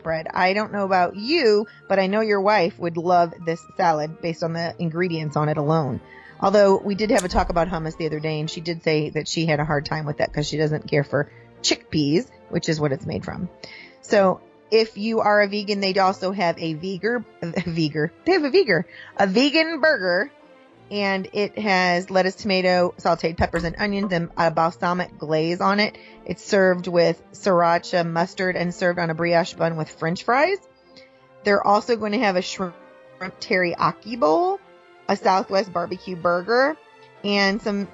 flatbread. 0.05 0.27
I 0.33 0.53
don't 0.53 0.71
know 0.71 0.85
about 0.85 1.15
you, 1.15 1.67
but 1.87 1.99
I 1.99 2.07
know 2.07 2.21
your 2.21 2.41
wife 2.41 2.77
would 2.79 2.97
love 2.97 3.33
this 3.45 3.65
salad 3.77 4.21
based 4.21 4.43
on 4.43 4.53
the 4.53 4.75
ingredients 4.79 5.35
on 5.35 5.49
it 5.49 5.57
alone. 5.57 6.01
Although 6.39 6.77
we 6.77 6.95
did 6.95 7.11
have 7.11 7.23
a 7.23 7.29
talk 7.29 7.49
about 7.49 7.69
hummus 7.69 7.97
the 7.97 8.05
other 8.05 8.19
day, 8.19 8.39
and 8.39 8.49
she 8.49 8.61
did 8.61 8.83
say 8.83 9.09
that 9.11 9.27
she 9.27 9.45
had 9.45 9.59
a 9.59 9.65
hard 9.65 9.85
time 9.85 10.05
with 10.05 10.17
that 10.17 10.29
because 10.29 10.47
she 10.47 10.57
doesn't 10.57 10.87
care 10.87 11.03
for 11.03 11.31
chickpeas, 11.61 12.29
which 12.49 12.69
is 12.69 12.79
what 12.79 12.91
it's 12.91 13.05
made 13.05 13.23
from. 13.23 13.49
So 14.01 14.41
if 14.69 14.97
you 14.97 15.21
are 15.21 15.41
a 15.41 15.47
vegan, 15.47 15.79
they 15.79 15.93
also 15.95 16.31
have 16.31 16.57
a 16.59 16.73
vegan, 16.73 17.25
vegan, 17.41 18.11
they 18.25 18.33
have 18.33 18.43
a 18.43 18.49
vegan, 18.49 18.83
a 19.17 19.27
vegan 19.27 19.79
burger, 19.79 20.31
and 20.91 21.27
it 21.33 21.57
has 21.57 22.09
lettuce, 22.09 22.35
tomato, 22.35 22.93
sauteed 22.97 23.37
peppers 23.37 23.63
and 23.63 23.75
onions, 23.79 24.11
and 24.13 24.29
a 24.37 24.51
balsamic 24.51 25.17
glaze 25.17 25.61
on 25.61 25.79
it. 25.79 25.97
It's 26.25 26.43
served 26.43 26.87
with 26.87 27.21
sriracha 27.31 28.07
mustard 28.09 28.55
and 28.55 28.73
served 28.73 28.99
on 28.99 29.09
a 29.09 29.15
brioche 29.15 29.53
bun 29.53 29.77
with 29.77 29.89
French 29.89 30.23
fries. 30.23 30.59
They're 31.43 31.65
also 31.65 31.95
going 31.95 32.11
to 32.13 32.19
have 32.19 32.35
a 32.35 32.41
shrimp 32.41 32.75
teriyaki 33.19 34.19
bowl, 34.19 34.59
a 35.07 35.15
Southwest 35.15 35.71
barbecue 35.71 36.15
burger, 36.15 36.75
and 37.23 37.61
some 37.61 37.87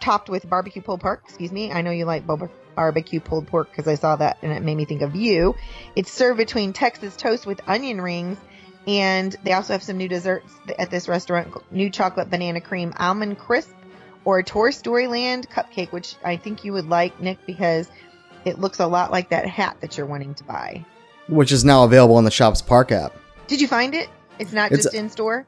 topped 0.00 0.28
with 0.28 0.48
barbecue 0.48 0.82
pulled 0.82 1.00
pork. 1.00 1.22
Excuse 1.24 1.52
me. 1.52 1.72
I 1.72 1.82
know 1.82 1.90
you 1.90 2.04
like 2.04 2.26
bar- 2.26 2.50
barbecue 2.74 3.20
pulled 3.20 3.46
pork 3.46 3.70
because 3.70 3.86
I 3.86 3.94
saw 3.94 4.16
that 4.16 4.38
and 4.42 4.52
it 4.52 4.62
made 4.62 4.74
me 4.74 4.84
think 4.84 5.02
of 5.02 5.14
you. 5.14 5.54
It's 5.96 6.10
served 6.10 6.38
between 6.38 6.72
Texas 6.72 7.16
toast 7.16 7.46
with 7.46 7.60
onion 7.66 8.00
rings. 8.00 8.38
And 8.86 9.36
they 9.44 9.52
also 9.52 9.72
have 9.72 9.82
some 9.82 9.96
new 9.96 10.08
desserts 10.08 10.52
at 10.78 10.90
this 10.90 11.08
restaurant 11.08 11.54
new 11.70 11.88
chocolate 11.88 12.30
banana 12.30 12.60
cream 12.60 12.92
almond 12.96 13.38
crisp 13.38 13.70
or 14.24 14.38
a 14.38 14.44
Toy 14.44 14.70
Story 14.70 15.06
Land 15.06 15.48
cupcake, 15.50 15.92
which 15.92 16.16
I 16.24 16.36
think 16.36 16.64
you 16.64 16.72
would 16.72 16.88
like, 16.88 17.20
Nick, 17.20 17.44
because 17.46 17.88
it 18.44 18.58
looks 18.58 18.80
a 18.80 18.86
lot 18.86 19.10
like 19.10 19.30
that 19.30 19.46
hat 19.46 19.76
that 19.80 19.96
you're 19.96 20.06
wanting 20.06 20.34
to 20.34 20.44
buy. 20.44 20.84
Which 21.28 21.52
is 21.52 21.64
now 21.64 21.84
available 21.84 22.16
on 22.16 22.24
the 22.24 22.30
Shops 22.30 22.60
Park 22.62 22.90
app. 22.92 23.14
Did 23.46 23.60
you 23.60 23.68
find 23.68 23.94
it? 23.94 24.08
It's 24.38 24.52
not 24.52 24.72
It's 24.72 24.84
just 24.84 24.94
in 24.94 25.08
store? 25.10 25.46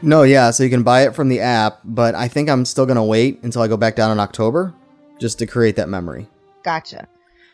No, 0.00 0.24
yeah, 0.24 0.50
so 0.50 0.64
you 0.64 0.70
can 0.70 0.82
buy 0.82 1.02
it 1.02 1.14
from 1.14 1.28
the 1.28 1.40
app, 1.40 1.80
but 1.84 2.16
I 2.16 2.26
think 2.26 2.50
I'm 2.50 2.64
still 2.64 2.86
gonna 2.86 3.04
wait 3.04 3.40
until 3.42 3.62
I 3.62 3.68
go 3.68 3.76
back 3.76 3.94
down 3.94 4.10
in 4.10 4.18
October 4.18 4.74
just 5.20 5.38
to 5.38 5.46
create 5.46 5.76
that 5.76 5.88
memory. 5.88 6.28
Gotcha. 6.64 7.06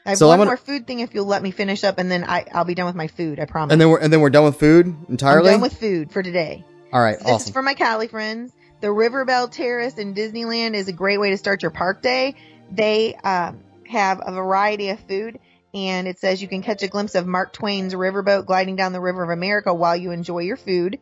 I 0.08 0.12
have 0.12 0.18
So 0.18 0.28
one 0.28 0.38
gonna- 0.38 0.48
more 0.50 0.56
food 0.56 0.86
thing 0.86 1.00
if 1.00 1.12
you'll 1.14 1.26
let 1.26 1.42
me 1.42 1.50
finish 1.50 1.84
up, 1.84 1.98
and 1.98 2.10
then 2.10 2.24
I, 2.24 2.46
I'll 2.52 2.64
be 2.64 2.74
done 2.74 2.86
with 2.86 2.94
my 2.94 3.08
food. 3.08 3.38
I 3.38 3.44
promise. 3.44 3.72
And 3.72 3.80
then 3.80 3.90
we're 3.90 3.98
and 3.98 4.10
then 4.12 4.20
we're 4.22 4.30
done 4.30 4.44
with 4.44 4.56
food 4.58 4.86
entirely. 5.08 5.48
I'm 5.50 5.54
done 5.56 5.60
with 5.60 5.78
food 5.78 6.10
for 6.12 6.22
today. 6.22 6.64
All 6.92 7.00
right, 7.02 7.18
This 7.18 7.46
is 7.46 7.50
for 7.50 7.60
my 7.62 7.74
Cali 7.74 8.08
friends. 8.08 8.50
The 8.80 8.90
River 8.90 9.26
Belle 9.26 9.48
Terrace 9.48 9.98
in 9.98 10.14
Disneyland 10.14 10.72
is 10.74 10.88
a 10.88 10.92
great 10.92 11.18
way 11.20 11.30
to 11.30 11.36
start 11.36 11.60
your 11.60 11.70
park 11.70 12.00
day. 12.00 12.36
They 12.70 13.14
um, 13.16 13.60
have 13.86 14.22
a 14.24 14.32
variety 14.32 14.88
of 14.88 15.00
food, 15.00 15.38
and 15.74 16.08
it 16.08 16.18
says 16.18 16.40
you 16.40 16.48
can 16.48 16.62
catch 16.62 16.82
a 16.82 16.88
glimpse 16.88 17.14
of 17.14 17.26
Mark 17.26 17.52
Twain's 17.52 17.92
riverboat 17.92 18.46
gliding 18.46 18.76
down 18.76 18.94
the 18.94 19.00
River 19.00 19.22
of 19.22 19.28
America 19.28 19.74
while 19.74 19.96
you 19.96 20.12
enjoy 20.12 20.38
your 20.38 20.56
food. 20.56 20.98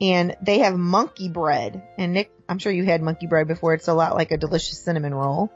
And 0.00 0.36
they 0.42 0.58
have 0.58 0.76
monkey 0.76 1.28
bread. 1.28 1.82
And 1.98 2.12
Nick, 2.12 2.30
I'm 2.48 2.58
sure 2.58 2.70
you 2.72 2.84
had 2.84 3.00
monkey 3.00 3.26
bread 3.26 3.48
before. 3.48 3.74
It's 3.74 3.88
a 3.88 3.94
lot 3.94 4.14
like 4.14 4.30
a 4.32 4.36
delicious 4.36 4.78
cinnamon 4.80 5.14
roll. 5.14 5.50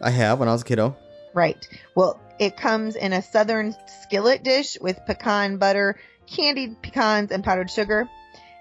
I 0.00 0.10
have 0.10 0.38
when 0.38 0.48
I 0.48 0.52
was 0.52 0.62
a 0.62 0.64
kiddo. 0.64 0.96
Right. 1.34 1.66
Well, 1.94 2.20
it 2.38 2.56
comes 2.56 2.96
in 2.96 3.12
a 3.12 3.22
southern 3.22 3.74
skillet 4.02 4.42
dish 4.42 4.78
with 4.80 5.00
pecan 5.06 5.58
butter, 5.58 5.98
candied 6.26 6.82
pecans, 6.82 7.30
and 7.30 7.44
powdered 7.44 7.70
sugar. 7.70 8.08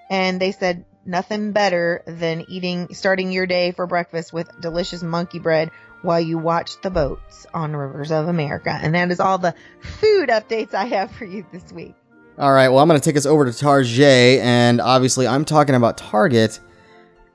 And 0.10 0.40
they 0.40 0.52
said 0.52 0.86
nothing 1.06 1.52
better 1.52 2.04
than 2.06 2.46
eating, 2.50 2.94
starting 2.94 3.32
your 3.32 3.46
day 3.46 3.72
for 3.72 3.88
breakfast 3.88 4.34
with 4.34 4.50
delicious 4.62 5.04
monkey 5.04 5.40
bread 5.40 5.72
while 6.02 6.22
you 6.22 6.38
watch 6.38 6.80
the 6.82 6.90
boats 6.90 7.48
on 7.54 7.76
rivers 7.76 8.12
of 8.12 8.28
America. 8.28 8.70
And 8.70 8.94
that 8.96 9.12
is 9.12 9.20
all 9.20 9.38
the 9.38 9.56
food 9.82 10.30
updates 10.30 10.74
I 10.74 10.86
have 10.86 11.12
for 11.12 11.26
you 11.26 11.46
this 11.52 11.72
week. 11.72 11.96
All 12.38 12.54
right, 12.54 12.70
well, 12.70 12.80
I'm 12.80 12.88
going 12.88 13.00
to 13.00 13.04
take 13.04 13.18
us 13.18 13.26
over 13.26 13.46
to 13.46 13.58
Target, 13.58 14.40
and 14.42 14.80
obviously, 14.80 15.26
I'm 15.26 15.44
talking 15.44 15.74
about 15.74 15.98
Target. 15.98 16.60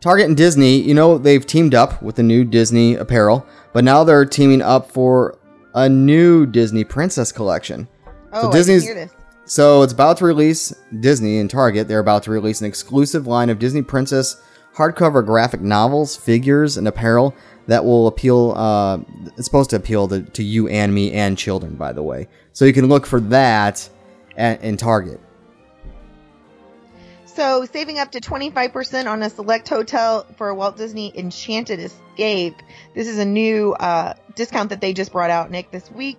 Target 0.01 0.27
and 0.27 0.37
Disney, 0.37 0.81
you 0.81 0.95
know, 0.95 1.19
they've 1.19 1.45
teamed 1.45 1.75
up 1.75 2.01
with 2.01 2.15
the 2.15 2.23
new 2.23 2.45
Disney 2.45 2.95
apparel, 2.95 3.45
but 3.73 3.83
now 3.83 4.05
they're 4.05 4.25
teaming 4.25 4.63
up 4.63 4.93
for 4.93 5.37
a 5.75 5.89
new 5.89 6.47
Disney 6.47 6.85
Princess 6.85 7.33
collection. 7.33 7.89
Oh, 8.33 8.51
Disney's- 8.53 8.83
hear 8.85 8.95
this. 8.95 9.13
So 9.45 9.83
it's 9.83 9.93
about 9.93 10.19
to 10.19 10.25
release 10.25 10.73
Disney 11.01 11.39
and 11.39 11.51
Target. 11.51 11.89
They're 11.89 11.99
about 11.99 12.23
to 12.25 12.31
release 12.31 12.61
an 12.61 12.67
exclusive 12.67 13.27
line 13.27 13.51
of 13.51 13.59
Disney 13.59 13.83
Princess 13.83 14.37
hardcover 14.75 15.25
graphic 15.25 15.61
novels, 15.61 16.17
figures, 16.17 16.77
and 16.77 16.89
apparel 16.89 17.35
that 17.67 17.85
will 17.85 18.07
appeal. 18.07 18.53
Uh, 18.57 18.99
it's 19.37 19.45
supposed 19.45 19.71
to 19.71 19.77
appeal 19.77 20.09
to, 20.09 20.23
to 20.23 20.43
you 20.43 20.69
and 20.69 20.95
me 20.95 21.13
and 21.13 21.37
children, 21.37 21.75
by 21.75 21.93
the 21.93 22.03
way. 22.03 22.29
So 22.53 22.65
you 22.65 22.73
can 22.73 22.89
look 22.89 23.07
for 23.07 23.21
that 23.21 23.89
at, 24.37 24.63
in 24.63 24.77
Target. 24.77 25.21
So, 27.35 27.65
saving 27.65 27.99
up 27.99 28.13
to 28.13 28.21
25% 28.21 29.07
on 29.07 29.23
a 29.23 29.31
select 29.31 29.67
hotel 29.67 30.27
for 30.37 30.51
a 30.51 30.55
Walt 30.55 30.77
Disney 30.77 31.17
Enchanted 31.17 31.81
Escape. 31.81 32.57
This 32.95 33.09
is 33.09 33.19
a 33.19 33.25
new 33.25 33.73
uh, 33.73 34.15
discount 34.35 34.69
that 34.69 34.83
they 34.83 34.93
just 34.93 35.13
brought 35.13 35.31
out, 35.31 35.51
Nick, 35.51 35.71
this 35.71 35.91
week. 35.91 36.19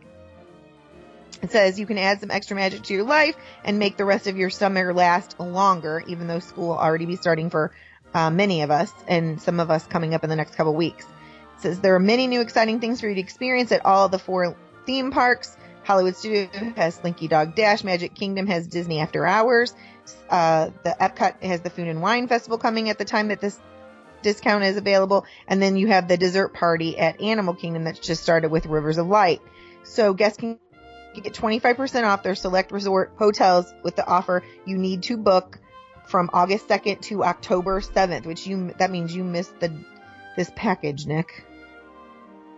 It 1.43 1.51
says 1.51 1.79
you 1.79 1.85
can 1.85 1.99
add 1.99 2.19
some 2.19 2.31
extra 2.31 2.55
magic 2.55 2.81
to 2.83 2.95
your 2.95 3.03
life 3.03 3.35
and 3.63 3.77
make 3.77 3.95
the 3.95 4.05
rest 4.05 4.25
of 4.25 4.37
your 4.37 4.49
summer 4.49 4.91
last 4.91 5.39
longer, 5.39 6.03
even 6.07 6.25
though 6.25 6.39
school 6.39 6.69
will 6.69 6.79
already 6.79 7.05
be 7.05 7.15
starting 7.15 7.51
for 7.51 7.71
uh, 8.15 8.31
many 8.31 8.63
of 8.63 8.71
us 8.71 8.91
and 9.07 9.39
some 9.39 9.59
of 9.59 9.69
us 9.69 9.85
coming 9.85 10.15
up 10.15 10.23
in 10.23 10.31
the 10.31 10.35
next 10.35 10.55
couple 10.55 10.73
weeks. 10.73 11.05
It 11.57 11.61
says 11.61 11.79
there 11.79 11.93
are 11.93 11.99
many 11.99 12.25
new 12.25 12.41
exciting 12.41 12.79
things 12.79 13.01
for 13.01 13.07
you 13.07 13.15
to 13.15 13.21
experience 13.21 13.71
at 13.71 13.85
all 13.85 14.09
the 14.09 14.17
four 14.17 14.57
theme 14.87 15.11
parks. 15.11 15.57
Hollywood 15.83 16.15
Studio 16.15 16.47
has 16.75 16.95
Slinky 16.95 17.27
Dog 17.27 17.55
Dash. 17.55 17.83
Magic 17.83 18.15
Kingdom 18.15 18.47
has 18.47 18.65
Disney 18.67 18.99
After 18.99 19.25
Hours. 19.25 19.75
Uh, 20.29 20.69
the 20.83 20.95
Epcot 20.99 21.41
has 21.43 21.61
the 21.61 21.69
Food 21.69 21.87
and 21.87 22.01
Wine 22.01 22.27
Festival 22.27 22.57
coming 22.57 22.89
at 22.89 22.97
the 22.97 23.05
time 23.05 23.29
that 23.29 23.41
this 23.41 23.59
discount 24.21 24.63
is 24.63 24.77
available. 24.77 25.25
And 25.47 25.61
then 25.61 25.77
you 25.77 25.87
have 25.87 26.07
the 26.07 26.17
dessert 26.17 26.53
party 26.53 26.97
at 26.97 27.21
Animal 27.21 27.53
Kingdom 27.53 27.83
that's 27.83 27.99
just 27.99 28.23
started 28.23 28.49
with 28.49 28.65
Rivers 28.65 28.97
of 28.97 29.07
Light. 29.07 29.41
So 29.83 30.13
guests 30.13 30.39
can 30.39 30.59
get 31.13 31.33
25% 31.33 32.03
off 32.05 32.23
their 32.23 32.35
select 32.35 32.71
resort 32.71 33.11
hotels 33.17 33.71
with 33.83 33.95
the 33.95 34.05
offer 34.05 34.43
you 34.65 34.77
need 34.77 35.03
to 35.03 35.17
book 35.17 35.59
from 36.07 36.29
August 36.33 36.67
2nd 36.67 37.01
to 37.01 37.23
October 37.23 37.81
7th, 37.81 38.25
which 38.25 38.47
you 38.47 38.73
that 38.77 38.91
means 38.91 39.15
you 39.15 39.23
missed 39.23 39.57
the 39.59 39.71
this 40.35 40.51
package, 40.55 41.05
Nick. 41.05 41.45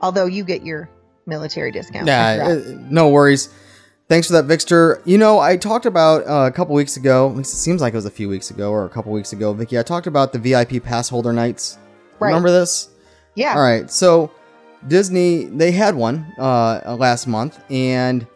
Although 0.01 0.25
you 0.25 0.43
get 0.43 0.65
your 0.65 0.89
military 1.25 1.71
discount. 1.71 2.07
Yeah, 2.07 2.47
uh, 2.47 2.77
no 2.89 3.09
worries. 3.09 3.49
Thanks 4.07 4.27
for 4.27 4.33
that, 4.33 4.45
Vixter. 4.45 5.01
You 5.05 5.17
know, 5.17 5.39
I 5.39 5.57
talked 5.57 5.87
about 5.87 6.27
uh, 6.27 6.47
a 6.47 6.51
couple 6.51 6.75
weeks 6.75 6.95
ago. 6.95 7.35
It 7.39 7.45
seems 7.47 7.81
like 7.81 7.93
it 7.93 7.97
was 7.97 8.05
a 8.05 8.11
few 8.11 8.29
weeks 8.29 8.51
ago 8.51 8.69
or 8.71 8.85
a 8.85 8.89
couple 8.89 9.11
weeks 9.11 9.33
ago, 9.33 9.51
Vicky. 9.53 9.79
I 9.79 9.83
talked 9.83 10.05
about 10.05 10.31
the 10.31 10.37
VIP 10.37 10.83
pass 10.83 11.09
holder 11.09 11.33
nights. 11.33 11.79
Right. 12.19 12.29
Remember 12.29 12.51
this? 12.51 12.89
Yeah. 13.33 13.55
All 13.55 13.63
right. 13.63 13.89
So 13.89 14.31
Disney, 14.87 15.45
they 15.45 15.71
had 15.71 15.95
one 15.95 16.31
uh, 16.37 16.95
last 16.99 17.25
month, 17.25 17.59
and 17.71 18.27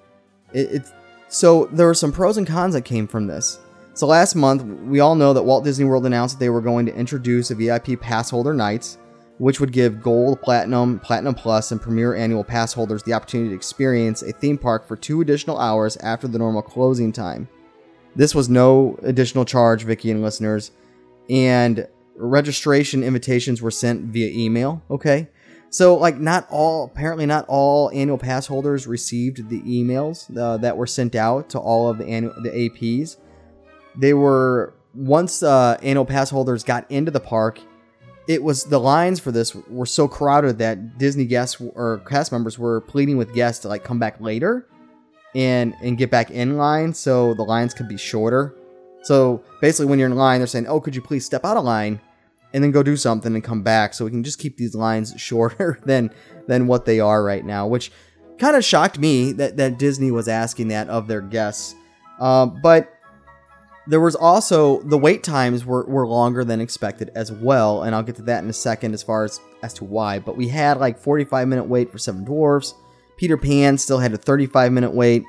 it, 0.54 0.72
it. 0.72 0.92
So 1.28 1.66
there 1.68 1.86
were 1.86 1.94
some 1.94 2.12
pros 2.12 2.38
and 2.38 2.48
cons 2.48 2.74
that 2.74 2.82
came 2.82 3.08
from 3.08 3.28
this. 3.28 3.60
So 3.94 4.08
last 4.08 4.34
month, 4.36 4.64
we 4.64 5.02
all 5.02 5.14
know 5.14 5.34
that 5.34 5.44
Walt 5.44 5.64
Disney 5.64 5.86
World 5.86 6.06
announced 6.06 6.40
that 6.40 6.40
they 6.40 6.50
were 6.50 6.62
going 6.62 6.88
to 6.88 6.96
introduce 6.96 7.52
a 7.52 7.56
VIP 7.56 8.00
pass 8.00 8.30
holder 8.32 8.54
nights, 8.54 8.98
which 9.40 9.60
would 9.60 9.72
give 9.72 10.02
Gold, 10.02 10.42
Platinum, 10.42 11.00
Platinum 11.00 11.34
Plus, 11.34 11.72
and 11.72 11.82
Premier 11.82 12.14
annual 12.14 12.44
pass 12.44 12.74
holders 12.74 13.02
the 13.04 13.14
opportunity 13.14 13.50
to 13.50 13.56
experience 13.56 14.22
a 14.22 14.34
theme 14.34 14.58
park 14.58 14.88
for 14.88 14.96
two 14.96 15.22
additional 15.22 15.58
hours 15.58 15.98
after 15.98 16.28
the 16.28 16.38
normal 16.38 16.62
closing 16.62 17.12
time. 17.12 17.48
This 18.16 18.36
was 18.36 18.50
no 18.50 19.00
additional 19.02 19.46
charge, 19.46 19.84
Vicky 19.84 20.12
and 20.12 20.22
listeners, 20.22 20.72
and 21.30 21.88
registration 22.16 23.02
invitations 23.02 23.62
were 23.62 23.72
sent 23.72 24.06
via 24.06 24.30
email. 24.30 24.84
Okay. 24.92 25.30
So, 25.72 25.96
like, 25.96 26.18
not 26.18 26.48
all, 26.50 26.86
apparently, 26.86 27.26
not 27.26 27.46
all 27.48 27.92
annual 27.92 28.18
pass 28.18 28.48
holders 28.48 28.88
received 28.88 29.50
the 29.50 29.62
emails 29.62 30.36
uh, 30.36 30.58
that 30.58 30.76
were 30.76 30.88
sent 30.88 31.16
out 31.16 31.50
to 31.52 31.60
all 31.60 31.90
of 31.90 32.00
the 32.00 32.08
annual 32.08 32.34
the 32.42 32.50
APs. 32.50 33.18
They 33.96 34.14
were 34.14 34.74
once 34.96 35.44
uh, 35.44 35.78
annual 35.84 36.06
pass 36.06 36.30
holders 36.30 36.64
got 36.64 36.90
into 36.90 37.12
the 37.12 37.20
park, 37.20 37.60
it 38.30 38.44
was 38.44 38.64
the 38.66 38.80
lines 38.80 39.20
for 39.20 39.32
this 39.32 39.56
were 39.56 39.88
so 39.88 40.08
crowded 40.08 40.60
that 40.60 41.00
Disney 41.00 41.26
guests 41.26 41.60
or 41.60 41.98
cast 42.08 42.32
members 42.32 42.60
were 42.60 42.80
pleading 42.82 43.18
with 43.18 43.34
guests 43.34 43.64
to 43.64 43.68
like 43.68 43.84
come 43.84 43.98
back 43.98 44.22
later 44.22 44.68
and 45.34 45.74
and 45.82 45.98
get 45.98 46.12
back 46.12 46.30
in 46.30 46.56
line 46.56 46.94
so 46.94 47.34
the 47.34 47.44
lines 47.44 47.74
could 47.74 47.88
be 47.88 47.98
shorter. 47.98 48.54
So 49.02 49.44
basically, 49.62 49.88
when 49.88 49.98
you're 49.98 50.10
in 50.10 50.16
line, 50.16 50.40
they're 50.40 50.48
saying, 50.48 50.68
"Oh, 50.68 50.80
could 50.80 50.96
you 50.96 51.02
please 51.02 51.26
step 51.26 51.44
out 51.44 51.58
of 51.58 51.64
line 51.64 52.00
and 52.54 52.64
then 52.64 52.70
go 52.70 52.84
do 52.84 52.96
something 52.96 53.34
and 53.34 53.44
come 53.44 53.64
back 53.64 53.96
so 53.96 54.06
we 54.06 54.12
can 54.12 54.24
just 54.24 54.38
keep 54.38 54.58
these 54.58 54.76
lines 54.76 55.16
shorter 55.18 55.80
than 55.86 56.12
than 56.48 56.68
what 56.68 56.86
they 56.86 57.00
are 57.00 57.24
right 57.24 57.44
now." 57.44 57.66
Which 57.66 57.92
kind 58.38 58.56
of 58.56 58.64
shocked 58.64 59.00
me 59.00 59.32
that 59.34 59.58
that 59.58 59.80
Disney 59.80 60.12
was 60.12 60.28
asking 60.28 60.68
that 60.68 60.88
of 60.88 61.08
their 61.08 61.22
guests. 61.22 61.74
Uh, 62.20 62.46
but 62.46 62.94
there 63.90 64.00
was 64.00 64.16
also 64.16 64.82
the 64.82 65.00
wait 65.00 65.24
times 65.24 65.66
were, 65.66 65.84
were 65.86 66.06
longer 66.06 66.46
than 66.46 66.62
expected 66.62 67.10
as 67.16 67.32
well, 67.32 67.82
and 67.82 67.96
I'll 67.96 68.04
get 68.04 68.18
to 68.18 68.22
that 68.24 68.44
in 68.44 68.50
a 68.50 68.54
second 68.54 68.94
as 68.94 69.02
far 69.02 69.24
as 69.24 69.40
as 69.64 69.74
to 69.76 69.84
why. 69.84 70.20
But 70.20 70.38
we 70.38 70.48
had 70.48 70.80
like 70.80 71.00
45 71.00 71.48
minute 71.48 71.64
wait 71.64 71.92
for 71.92 71.98
Seven 71.98 72.24
Dwarfs. 72.24 72.76
Peter 73.18 73.36
Pan 73.36 73.80
still 73.80 73.98
had 73.98 74.14
a 74.14 74.18
35 74.18 74.72
minute 74.72 74.92
wait. 74.92 75.24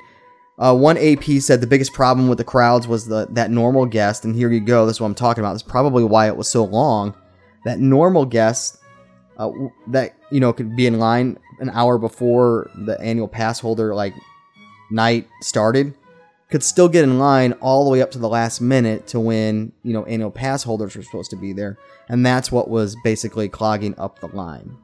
Uh, 0.59 0.75
one 0.75 0.95
AP 0.95 1.23
said 1.39 1.59
the 1.59 1.65
biggest 1.65 1.91
problem 1.91 2.27
with 2.27 2.37
the 2.37 2.43
crowds 2.43 2.87
was 2.87 3.07
the 3.07 3.25
that 3.31 3.49
normal 3.49 3.87
guest, 3.87 4.25
and 4.25 4.35
here 4.35 4.51
you 4.51 4.59
go. 4.59 4.85
This 4.85 4.97
is 4.97 5.01
what 5.01 5.07
I'm 5.07 5.15
talking 5.15 5.43
about. 5.43 5.53
This 5.53 5.63
is 5.63 5.67
probably 5.67 6.03
why 6.03 6.27
it 6.27 6.37
was 6.37 6.47
so 6.47 6.63
long. 6.63 7.15
That 7.65 7.79
normal 7.79 8.25
guest 8.25 8.77
uh, 9.37 9.49
that 9.87 10.15
you 10.31 10.39
know 10.39 10.53
could 10.53 10.75
be 10.75 10.85
in 10.85 10.99
line 10.99 11.39
an 11.59 11.71
hour 11.71 11.97
before 11.97 12.69
the 12.85 12.99
annual 13.01 13.27
pass 13.27 13.59
holder 13.59 13.95
like 13.95 14.13
night 14.91 15.27
started 15.41 15.95
could 16.51 16.63
still 16.63 16.89
get 16.89 17.03
in 17.03 17.17
line 17.17 17.53
all 17.53 17.83
the 17.85 17.89
way 17.89 18.01
up 18.01 18.11
to 18.11 18.19
the 18.19 18.29
last 18.29 18.59
minute 18.61 19.07
to 19.07 19.19
when 19.19 19.71
you 19.83 19.93
know 19.93 20.03
annual 20.05 20.31
pass 20.31 20.63
holders 20.63 20.95
were 20.95 21.03
supposed 21.03 21.29
to 21.31 21.37
be 21.37 21.53
there, 21.53 21.77
and 22.09 22.25
that's 22.25 22.51
what 22.51 22.69
was 22.69 22.95
basically 23.03 23.49
clogging 23.49 23.95
up 23.97 24.19
the 24.19 24.27
line. 24.27 24.75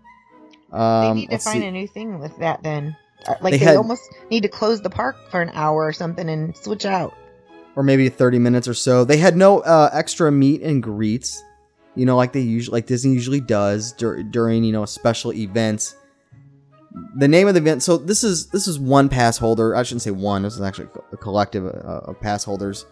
they 0.72 0.78
Um, 0.78 1.18
need 1.18 1.30
to 1.30 1.38
find 1.38 1.62
see. 1.62 1.68
a 1.68 1.72
new 1.72 1.88
thing 1.88 2.20
with 2.20 2.38
that 2.40 2.64
then. 2.64 2.96
Uh, 3.28 3.34
Like 3.42 3.52
They 3.54 3.58
they, 3.60 3.66
had- 3.66 3.78
almost 3.78 4.02
need 4.32 4.42
to 4.42 4.50
close 4.50 4.82
the 4.82 4.90
park 4.90 5.16
for 5.30 5.42
an 5.42 5.50
hour 5.54 5.86
or 5.86 5.94
something 5.94 6.28
and 6.30 6.56
switch 6.56 6.86
out. 6.86 7.14
or 7.76 7.84
maybe 7.84 8.10
30 8.10 8.40
minutes 8.40 8.68
or 8.68 8.74
so. 8.74 9.04
They 9.06 9.18
had 9.18 9.38
no 9.38 9.60
uh, 9.60 9.90
extra 9.94 10.32
meet 10.32 10.62
and 10.64 10.82
greets, 10.82 11.44
you 11.96 12.06
know, 12.08 12.16
like 12.18 12.32
they 12.34 12.40
usually, 12.42 12.74
like 12.78 12.86
Disney 12.88 13.14
usually 13.14 13.40
does 13.40 13.92
dur- 13.92 14.24
during, 14.24 14.64
you 14.64 14.72
know, 14.72 14.86
special 14.86 15.32
events. 15.34 15.96
The 17.16 17.28
name 17.28 17.48
of 17.48 17.54
the 17.54 17.60
event. 17.62 17.84
So 17.84 17.98
this 17.98 18.24
is 18.24 18.48
this 18.48 18.68
is 18.68 18.80
one 18.80 19.10
pass 19.10 19.38
holder. 19.38 19.76
I 19.76 19.84
shouldn't 19.84 20.02
say 20.02 20.12
one. 20.12 20.44
This 20.44 20.56
is 20.56 20.62
actually 20.62 20.88
a 21.12 21.18
collective 21.18 21.66
uh, 21.66 22.02
of 22.06 22.20
pass 22.20 22.44
holders. 22.44 22.86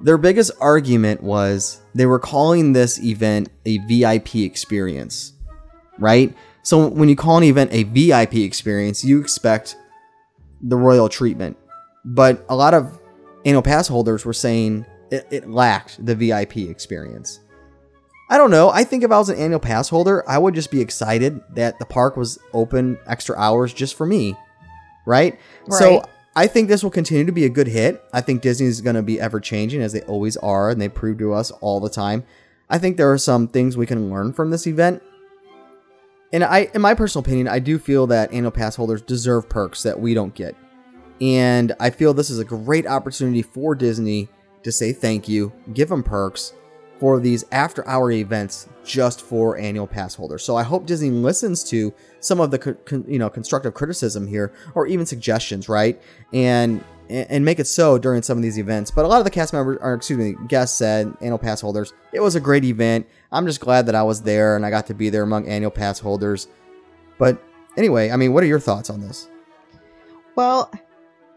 Their 0.00 0.18
biggest 0.18 0.52
argument 0.60 1.22
was 1.22 1.80
they 1.94 2.06
were 2.06 2.20
calling 2.20 2.72
this 2.72 3.02
event 3.02 3.48
a 3.66 3.78
VIP 3.78 4.36
experience, 4.36 5.32
right? 5.98 6.34
So 6.62 6.86
when 6.86 7.08
you 7.08 7.16
call 7.16 7.38
an 7.38 7.44
event 7.44 7.72
a 7.72 7.82
VIP 7.82 8.34
experience, 8.36 9.02
you 9.02 9.20
expect 9.20 9.76
the 10.60 10.76
royal 10.76 11.08
treatment. 11.08 11.56
But 12.04 12.44
a 12.48 12.54
lot 12.54 12.74
of 12.74 13.00
annual 13.44 13.62
pass 13.62 13.88
holders 13.88 14.24
were 14.24 14.32
saying 14.32 14.86
it, 15.10 15.26
it 15.30 15.50
lacked 15.50 16.04
the 16.04 16.14
VIP 16.14 16.58
experience. 16.58 17.40
I 18.30 18.36
don't 18.36 18.50
know. 18.50 18.68
I 18.70 18.84
think 18.84 19.04
if 19.04 19.10
I 19.10 19.18
was 19.18 19.30
an 19.30 19.38
annual 19.38 19.60
pass 19.60 19.88
holder, 19.88 20.28
I 20.28 20.36
would 20.36 20.54
just 20.54 20.70
be 20.70 20.80
excited 20.80 21.40
that 21.54 21.78
the 21.78 21.86
park 21.86 22.16
was 22.16 22.38
open 22.52 22.98
extra 23.06 23.36
hours 23.38 23.72
just 23.72 23.94
for 23.94 24.06
me. 24.06 24.34
Right? 25.06 25.38
So 25.70 26.02
I 26.36 26.46
think 26.46 26.68
this 26.68 26.82
will 26.82 26.90
continue 26.90 27.24
to 27.24 27.32
be 27.32 27.46
a 27.46 27.48
good 27.48 27.66
hit. 27.66 28.02
I 28.12 28.20
think 28.20 28.42
Disney 28.42 28.66
is 28.66 28.82
going 28.82 28.96
to 28.96 29.02
be 29.02 29.18
ever 29.18 29.40
changing 29.40 29.80
as 29.80 29.92
they 29.92 30.02
always 30.02 30.36
are, 30.36 30.68
and 30.68 30.80
they 30.80 30.90
prove 30.90 31.18
to 31.18 31.32
us 31.32 31.50
all 31.50 31.80
the 31.80 31.88
time. 31.88 32.24
I 32.68 32.76
think 32.76 32.96
there 32.96 33.10
are 33.10 33.18
some 33.18 33.48
things 33.48 33.76
we 33.76 33.86
can 33.86 34.10
learn 34.10 34.34
from 34.34 34.50
this 34.50 34.66
event. 34.66 35.02
And 36.30 36.44
I, 36.44 36.68
in 36.74 36.82
my 36.82 36.92
personal 36.92 37.24
opinion, 37.24 37.48
I 37.48 37.58
do 37.58 37.78
feel 37.78 38.06
that 38.08 38.30
annual 38.32 38.50
pass 38.50 38.76
holders 38.76 39.00
deserve 39.00 39.48
perks 39.48 39.82
that 39.84 39.98
we 39.98 40.12
don't 40.12 40.34
get. 40.34 40.54
And 41.22 41.74
I 41.80 41.88
feel 41.88 42.12
this 42.12 42.28
is 42.28 42.38
a 42.38 42.44
great 42.44 42.86
opportunity 42.86 43.40
for 43.40 43.74
Disney 43.74 44.28
to 44.62 44.70
say 44.70 44.92
thank 44.92 45.28
you, 45.28 45.52
give 45.72 45.88
them 45.88 46.02
perks 46.02 46.52
for 46.98 47.20
these 47.20 47.44
after 47.52 47.86
hour 47.86 48.10
events 48.10 48.68
just 48.84 49.22
for 49.22 49.56
annual 49.56 49.86
pass 49.86 50.14
holders. 50.14 50.42
So 50.42 50.56
I 50.56 50.62
hope 50.62 50.86
Disney 50.86 51.10
listens 51.10 51.62
to 51.70 51.94
some 52.20 52.40
of 52.40 52.50
the 52.50 52.58
con- 52.58 53.04
you 53.06 53.18
know 53.18 53.30
constructive 53.30 53.74
criticism 53.74 54.26
here 54.26 54.52
or 54.74 54.86
even 54.86 55.06
suggestions, 55.06 55.68
right? 55.68 56.00
And 56.32 56.84
and 57.10 57.44
make 57.44 57.58
it 57.58 57.66
so 57.66 57.96
during 57.96 58.22
some 58.22 58.36
of 58.36 58.42
these 58.42 58.58
events. 58.58 58.90
But 58.90 59.04
a 59.04 59.08
lot 59.08 59.18
of 59.18 59.24
the 59.24 59.30
cast 59.30 59.52
members, 59.52 59.78
or 59.80 59.94
excuse 59.94 60.18
me, 60.18 60.34
guests 60.46 60.76
said, 60.76 61.14
annual 61.22 61.38
pass 61.38 61.60
holders, 61.60 61.94
it 62.12 62.20
was 62.20 62.34
a 62.34 62.40
great 62.40 62.64
event. 62.64 63.06
I'm 63.32 63.46
just 63.46 63.60
glad 63.60 63.86
that 63.86 63.94
I 63.94 64.02
was 64.02 64.22
there 64.22 64.56
and 64.56 64.66
I 64.66 64.70
got 64.70 64.86
to 64.88 64.94
be 64.94 65.08
there 65.08 65.22
among 65.22 65.48
annual 65.48 65.70
pass 65.70 65.98
holders. 65.98 66.48
But 67.18 67.42
anyway, 67.78 68.10
I 68.10 68.16
mean, 68.16 68.34
what 68.34 68.42
are 68.42 68.46
your 68.46 68.60
thoughts 68.60 68.90
on 68.90 69.00
this? 69.00 69.28
Well, 70.34 70.70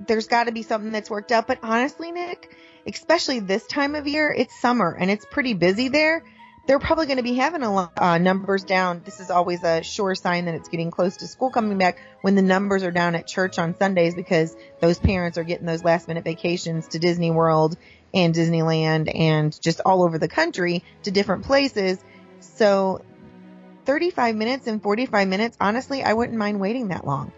there's 0.08 0.28
got 0.28 0.46
to 0.46 0.52
be 0.52 0.62
something 0.62 0.92
that's 0.92 1.10
worked 1.10 1.32
out. 1.32 1.48
But 1.48 1.60
honestly, 1.64 2.12
Nick, 2.12 2.56
especially 2.88 3.40
this 3.40 3.66
time 3.68 3.96
of 3.96 4.08
year, 4.08 4.34
it's 4.36 4.60
summer 4.60 4.96
and 5.00 5.10
it's 5.12 5.26
pretty 5.26 5.54
busy 5.54 5.90
there. 5.90 6.24
they're 6.68 6.80
probably 6.80 7.08
going 7.08 7.18
to 7.18 7.24
be 7.24 7.34
having 7.34 7.64
a 7.64 7.74
lot, 7.74 7.92
uh, 7.98 8.18
numbers 8.20 8.64
down. 8.64 9.02
This 9.04 9.20
is 9.20 9.32
always 9.32 9.64
a 9.64 9.82
sure 9.82 10.14
sign 10.14 10.46
that 10.46 10.54
it's 10.54 10.70
getting 10.70 10.92
close 10.92 11.18
to 11.18 11.28
school 11.28 11.50
coming 11.50 11.78
back 11.78 11.98
when 12.22 12.36
the 12.36 12.44
numbers 12.44 12.84
are 12.84 12.92
down 12.92 13.16
at 13.16 13.26
church 13.28 13.58
on 13.58 13.76
Sundays 13.78 14.14
because 14.14 14.56
those 14.80 15.00
parents 15.00 15.40
are 15.40 15.44
getting 15.44 15.66
those 15.66 15.84
last 15.84 16.08
minute 16.08 16.24
vacations 16.24 16.88
to 16.90 17.00
Disney 17.00 17.32
World 17.32 17.78
and 18.14 18.34
Disneyland 18.34 19.12
and 19.14 19.60
just 19.60 19.82
all 19.84 20.04
over 20.04 20.20
the 20.20 20.28
country 20.28 20.84
to 21.04 21.12
different 21.12 21.46
places. 21.46 21.98
So 22.42 23.04
35 23.86 24.36
minutes 24.36 24.68
and 24.68 24.82
45 24.82 25.28
minutes, 25.28 25.58
honestly, 25.60 26.04
I 26.04 26.14
wouldn't 26.14 26.38
mind 26.38 26.60
waiting 26.60 26.90
that 26.90 27.06
long. 27.06 27.32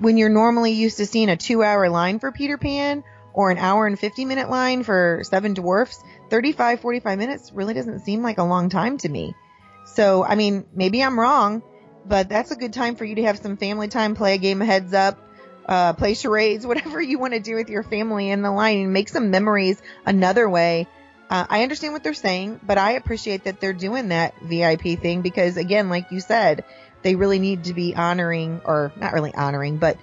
When 0.00 0.16
you're 0.16 0.30
normally 0.30 0.72
used 0.72 0.96
to 0.96 1.06
seeing 1.06 1.28
a 1.28 1.36
two 1.36 1.62
hour 1.62 1.88
line 1.88 2.18
for 2.18 2.32
Peter 2.32 2.58
Pan 2.58 3.04
or 3.36 3.50
an 3.50 3.58
hour 3.58 3.86
and 3.86 4.00
50 4.00 4.24
minute 4.24 4.50
line 4.50 4.82
for 4.82 5.20
Seven 5.22 5.54
Dwarfs, 5.54 6.02
35, 6.30 6.80
45 6.80 7.18
minutes 7.18 7.52
really 7.52 7.74
doesn't 7.74 8.00
seem 8.00 8.22
like 8.22 8.38
a 8.38 8.42
long 8.42 8.70
time 8.70 8.96
to 8.98 9.08
me. 9.08 9.36
So, 9.84 10.24
I 10.24 10.34
mean, 10.34 10.64
maybe 10.74 11.04
I'm 11.04 11.20
wrong, 11.20 11.62
but 12.06 12.30
that's 12.30 12.50
a 12.50 12.56
good 12.56 12.72
time 12.72 12.96
for 12.96 13.04
you 13.04 13.16
to 13.16 13.24
have 13.24 13.38
some 13.38 13.58
family 13.58 13.88
time, 13.88 14.16
play 14.16 14.34
a 14.34 14.38
game 14.38 14.62
of 14.62 14.66
heads 14.66 14.94
up, 14.94 15.20
uh, 15.68 15.92
play 15.92 16.14
charades, 16.14 16.66
whatever 16.66 17.00
you 17.00 17.18
want 17.18 17.34
to 17.34 17.40
do 17.40 17.54
with 17.54 17.68
your 17.68 17.82
family 17.82 18.30
in 18.30 18.40
the 18.40 18.50
line 18.50 18.78
and 18.78 18.92
make 18.92 19.10
some 19.10 19.30
memories 19.30 19.80
another 20.06 20.48
way. 20.48 20.88
Uh, 21.28 21.44
I 21.48 21.62
understand 21.62 21.92
what 21.92 22.02
they're 22.02 22.14
saying, 22.14 22.60
but 22.62 22.78
I 22.78 22.92
appreciate 22.92 23.44
that 23.44 23.60
they're 23.60 23.74
doing 23.74 24.08
that 24.08 24.40
VIP 24.40 24.98
thing 24.98 25.20
because 25.20 25.58
again, 25.58 25.90
like 25.90 26.10
you 26.10 26.20
said, 26.20 26.64
they 27.02 27.16
really 27.16 27.38
need 27.38 27.64
to 27.64 27.74
be 27.74 27.94
honoring 27.94 28.62
or 28.64 28.92
not 28.96 29.12
really 29.12 29.34
honoring, 29.34 29.76
but 29.76 29.98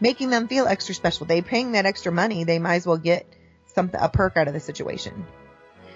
making 0.00 0.30
them 0.30 0.48
feel 0.48 0.66
extra 0.66 0.94
special. 0.94 1.26
They 1.26 1.42
paying 1.42 1.72
that 1.72 1.86
extra 1.86 2.12
money. 2.12 2.44
They 2.44 2.58
might 2.58 2.76
as 2.76 2.86
well 2.86 2.98
get 2.98 3.26
something, 3.74 4.00
a 4.00 4.08
perk 4.08 4.36
out 4.36 4.48
of 4.48 4.54
the 4.54 4.60
situation. 4.60 5.26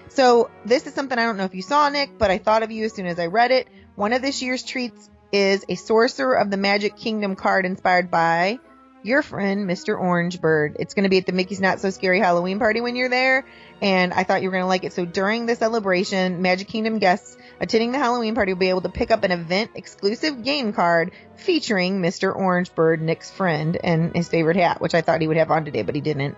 So 0.09 0.49
this 0.65 0.85
is 0.85 0.93
something 0.93 1.17
I 1.17 1.25
don't 1.25 1.37
know 1.37 1.45
if 1.45 1.55
you 1.55 1.61
saw, 1.61 1.89
Nick, 1.89 2.17
but 2.17 2.29
I 2.29 2.37
thought 2.37 2.63
of 2.63 2.71
you 2.71 2.85
as 2.85 2.93
soon 2.93 3.07
as 3.07 3.19
I 3.19 3.27
read 3.27 3.51
it. 3.51 3.67
One 3.95 4.13
of 4.13 4.21
this 4.21 4.41
year's 4.41 4.63
treats 4.63 5.09
is 5.31 5.65
a 5.67 5.75
Sorcerer 5.75 6.35
of 6.35 6.51
the 6.51 6.57
Magic 6.57 6.95
Kingdom 6.95 7.35
card 7.35 7.65
inspired 7.65 8.11
by 8.11 8.59
your 9.03 9.21
friend, 9.21 9.69
Mr. 9.69 9.99
Orangebird. 9.99 10.77
It's 10.79 10.93
going 10.93 11.03
to 11.03 11.09
be 11.09 11.17
at 11.17 11.25
the 11.25 11.33
Mickey's 11.33 11.59
Not 11.59 11.81
So 11.81 11.89
Scary 11.89 12.19
Halloween 12.19 12.57
party 12.57 12.79
when 12.79 12.95
you're 12.95 13.09
there, 13.09 13.45
and 13.81 14.13
I 14.13 14.23
thought 14.23 14.41
you 14.41 14.47
were 14.47 14.53
going 14.53 14.63
to 14.63 14.67
like 14.67 14.85
it. 14.85 14.93
So 14.93 15.05
during 15.05 15.45
the 15.45 15.55
celebration, 15.55 16.41
Magic 16.41 16.69
Kingdom 16.69 16.99
guests 16.99 17.37
attending 17.59 17.91
the 17.91 17.99
Halloween 17.99 18.33
party 18.33 18.53
will 18.53 18.59
be 18.59 18.69
able 18.69 18.81
to 18.81 18.89
pick 18.89 19.11
up 19.11 19.23
an 19.23 19.31
event 19.31 19.71
exclusive 19.75 20.43
game 20.43 20.71
card 20.71 21.11
featuring 21.35 22.01
Mr. 22.01 22.35
Orangebird, 22.35 23.01
Nick's 23.01 23.29
friend, 23.29 23.77
and 23.83 24.15
his 24.15 24.29
favorite 24.29 24.57
hat, 24.57 24.79
which 24.79 24.95
I 24.95 25.01
thought 25.01 25.19
he 25.19 25.27
would 25.27 25.37
have 25.37 25.51
on 25.51 25.65
today, 25.65 25.81
but 25.81 25.95
he 25.95 26.01
didn't. 26.01 26.37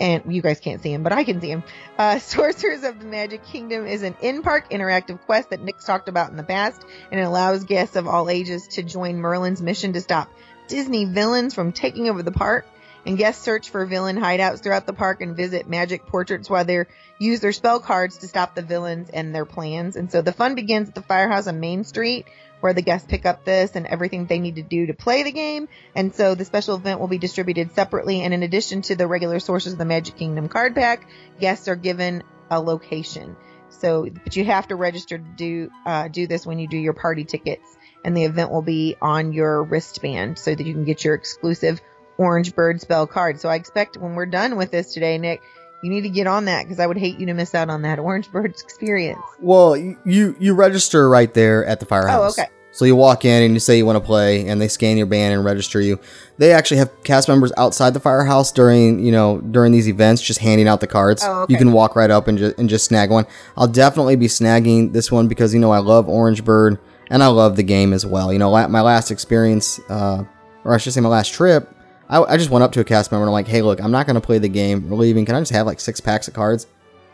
And 0.00 0.32
you 0.32 0.42
guys 0.42 0.60
can't 0.60 0.80
see 0.80 0.92
him, 0.92 1.02
but 1.02 1.12
I 1.12 1.24
can 1.24 1.40
see 1.40 1.50
him. 1.50 1.64
Uh, 1.98 2.18
Sorcerers 2.20 2.84
of 2.84 3.00
the 3.00 3.06
Magic 3.06 3.44
Kingdom 3.44 3.84
is 3.84 4.04
an 4.04 4.14
in-park 4.22 4.70
interactive 4.70 5.20
quest 5.22 5.50
that 5.50 5.60
Nick's 5.60 5.84
talked 5.84 6.08
about 6.08 6.30
in 6.30 6.36
the 6.36 6.44
past, 6.44 6.84
and 7.10 7.18
it 7.18 7.24
allows 7.24 7.64
guests 7.64 7.96
of 7.96 8.06
all 8.06 8.30
ages 8.30 8.68
to 8.68 8.84
join 8.84 9.16
Merlin's 9.16 9.60
mission 9.60 9.94
to 9.94 10.00
stop 10.00 10.30
Disney 10.68 11.04
villains 11.04 11.54
from 11.54 11.72
taking 11.72 12.08
over 12.08 12.22
the 12.22 12.32
park. 12.32 12.66
And 13.06 13.16
guests 13.16 13.42
search 13.42 13.70
for 13.70 13.86
villain 13.86 14.16
hideouts 14.16 14.62
throughout 14.62 14.86
the 14.86 14.92
park 14.92 15.22
and 15.22 15.34
visit 15.34 15.68
magic 15.68 16.06
portraits 16.06 16.50
while 16.50 16.64
they 16.64 16.84
use 17.18 17.40
their 17.40 17.52
spell 17.52 17.80
cards 17.80 18.18
to 18.18 18.28
stop 18.28 18.54
the 18.54 18.60
villains 18.60 19.08
and 19.08 19.34
their 19.34 19.46
plans. 19.46 19.96
And 19.96 20.12
so 20.12 20.20
the 20.20 20.32
fun 20.32 20.54
begins 20.54 20.88
at 20.88 20.94
the 20.94 21.02
firehouse 21.02 21.46
on 21.46 21.58
Main 21.58 21.84
Street, 21.84 22.26
where 22.60 22.74
the 22.74 22.82
guests 22.82 23.06
pick 23.08 23.24
up 23.24 23.44
this 23.44 23.76
and 23.76 23.86
everything 23.86 24.26
they 24.26 24.40
need 24.40 24.56
to 24.56 24.62
do 24.62 24.86
to 24.86 24.94
play 24.94 25.22
the 25.22 25.32
game. 25.32 25.68
And 25.94 26.14
so 26.14 26.34
the 26.34 26.44
special 26.44 26.74
event 26.74 27.00
will 27.00 27.08
be 27.08 27.18
distributed 27.18 27.72
separately. 27.74 28.20
And 28.22 28.34
in 28.34 28.42
addition 28.42 28.82
to 28.82 28.96
the 28.96 29.06
regular 29.06 29.40
Sorcerers 29.40 29.72
of 29.72 29.78
the 29.78 29.84
Magic 29.84 30.16
Kingdom 30.16 30.48
card 30.48 30.74
pack, 30.74 31.08
guests 31.40 31.68
are 31.68 31.76
given 31.76 32.24
a 32.50 32.60
location. 32.60 33.36
So, 33.70 34.08
but 34.24 34.34
you 34.34 34.44
have 34.44 34.68
to 34.68 34.76
register 34.76 35.18
to 35.18 35.24
do 35.24 35.70
uh, 35.86 36.08
do 36.08 36.26
this 36.26 36.44
when 36.44 36.58
you 36.58 36.66
do 36.66 36.76
your 36.76 36.94
party 36.94 37.24
tickets 37.24 37.77
and 38.08 38.16
the 38.16 38.24
event 38.24 38.50
will 38.50 38.62
be 38.62 38.96
on 39.02 39.34
your 39.34 39.62
wristband 39.64 40.38
so 40.38 40.54
that 40.54 40.66
you 40.66 40.72
can 40.72 40.84
get 40.84 41.04
your 41.04 41.14
exclusive 41.14 41.78
orange 42.16 42.54
bird 42.54 42.80
spell 42.80 43.06
card. 43.06 43.38
So 43.38 43.50
I 43.50 43.54
expect 43.56 43.98
when 43.98 44.14
we're 44.14 44.24
done 44.24 44.56
with 44.56 44.70
this 44.70 44.94
today, 44.94 45.18
Nick, 45.18 45.42
you 45.82 45.90
need 45.90 46.00
to 46.00 46.08
get 46.08 46.26
on 46.26 46.46
that 46.46 46.64
because 46.64 46.80
I 46.80 46.86
would 46.86 46.96
hate 46.96 47.18
you 47.18 47.26
to 47.26 47.34
miss 47.34 47.54
out 47.54 47.68
on 47.68 47.82
that 47.82 47.98
orange 47.98 48.32
birds 48.32 48.62
experience. 48.62 49.20
Well, 49.40 49.76
you 49.76 50.34
you 50.40 50.54
register 50.54 51.06
right 51.10 51.32
there 51.34 51.66
at 51.66 51.80
the 51.80 51.86
firehouse. 51.86 52.38
Oh, 52.38 52.42
okay. 52.42 52.50
So 52.72 52.86
you 52.86 52.96
walk 52.96 53.26
in 53.26 53.42
and 53.42 53.52
you 53.52 53.60
say 53.60 53.76
you 53.76 53.84
want 53.84 53.96
to 53.96 54.04
play, 54.04 54.46
and 54.46 54.60
they 54.60 54.68
scan 54.68 54.96
your 54.96 55.06
band 55.06 55.34
and 55.34 55.44
register 55.44 55.80
you. 55.80 55.98
They 56.38 56.52
actually 56.52 56.78
have 56.78 57.02
cast 57.02 57.28
members 57.28 57.52
outside 57.58 57.92
the 57.92 58.00
firehouse 58.00 58.52
during 58.52 59.04
you 59.04 59.12
know 59.12 59.42
during 59.42 59.72
these 59.72 59.88
events, 59.88 60.22
just 60.22 60.40
handing 60.40 60.66
out 60.66 60.80
the 60.80 60.86
cards. 60.86 61.22
Oh, 61.26 61.42
okay. 61.42 61.52
You 61.52 61.58
can 61.58 61.72
walk 61.72 61.94
right 61.94 62.10
up 62.10 62.26
and 62.26 62.38
just 62.38 62.58
and 62.58 62.70
just 62.70 62.86
snag 62.86 63.10
one. 63.10 63.26
I'll 63.54 63.68
definitely 63.68 64.16
be 64.16 64.28
snagging 64.28 64.94
this 64.94 65.12
one 65.12 65.28
because 65.28 65.52
you 65.52 65.60
know 65.60 65.72
I 65.72 65.80
love 65.80 66.08
Orange 66.08 66.42
Bird 66.42 66.78
and 67.10 67.22
I 67.22 67.28
love 67.28 67.56
the 67.56 67.62
game 67.62 67.92
as 67.92 68.04
well. 68.04 68.32
You 68.32 68.38
know, 68.38 68.50
my 68.50 68.80
last 68.80 69.10
experience, 69.10 69.78
uh, 69.88 70.24
or 70.64 70.74
I 70.74 70.78
should 70.78 70.92
say 70.92 71.00
my 71.00 71.08
last 71.08 71.32
trip, 71.32 71.74
I, 72.08 72.22
I 72.22 72.36
just 72.36 72.50
went 72.50 72.62
up 72.62 72.72
to 72.72 72.80
a 72.80 72.84
cast 72.84 73.10
member 73.10 73.22
and 73.22 73.28
I'm 73.30 73.32
like, 73.32 73.48
hey, 73.48 73.62
look, 73.62 73.80
I'm 73.82 73.90
not 73.90 74.06
going 74.06 74.14
to 74.14 74.20
play 74.20 74.38
the 74.38 74.48
game. 74.48 74.88
We're 74.88 74.96
leaving. 74.96 75.24
Can 75.24 75.34
I 75.34 75.40
just 75.40 75.52
have 75.52 75.66
like 75.66 75.80
six 75.80 76.00
packs 76.00 76.28
of 76.28 76.34
cards? 76.34 76.66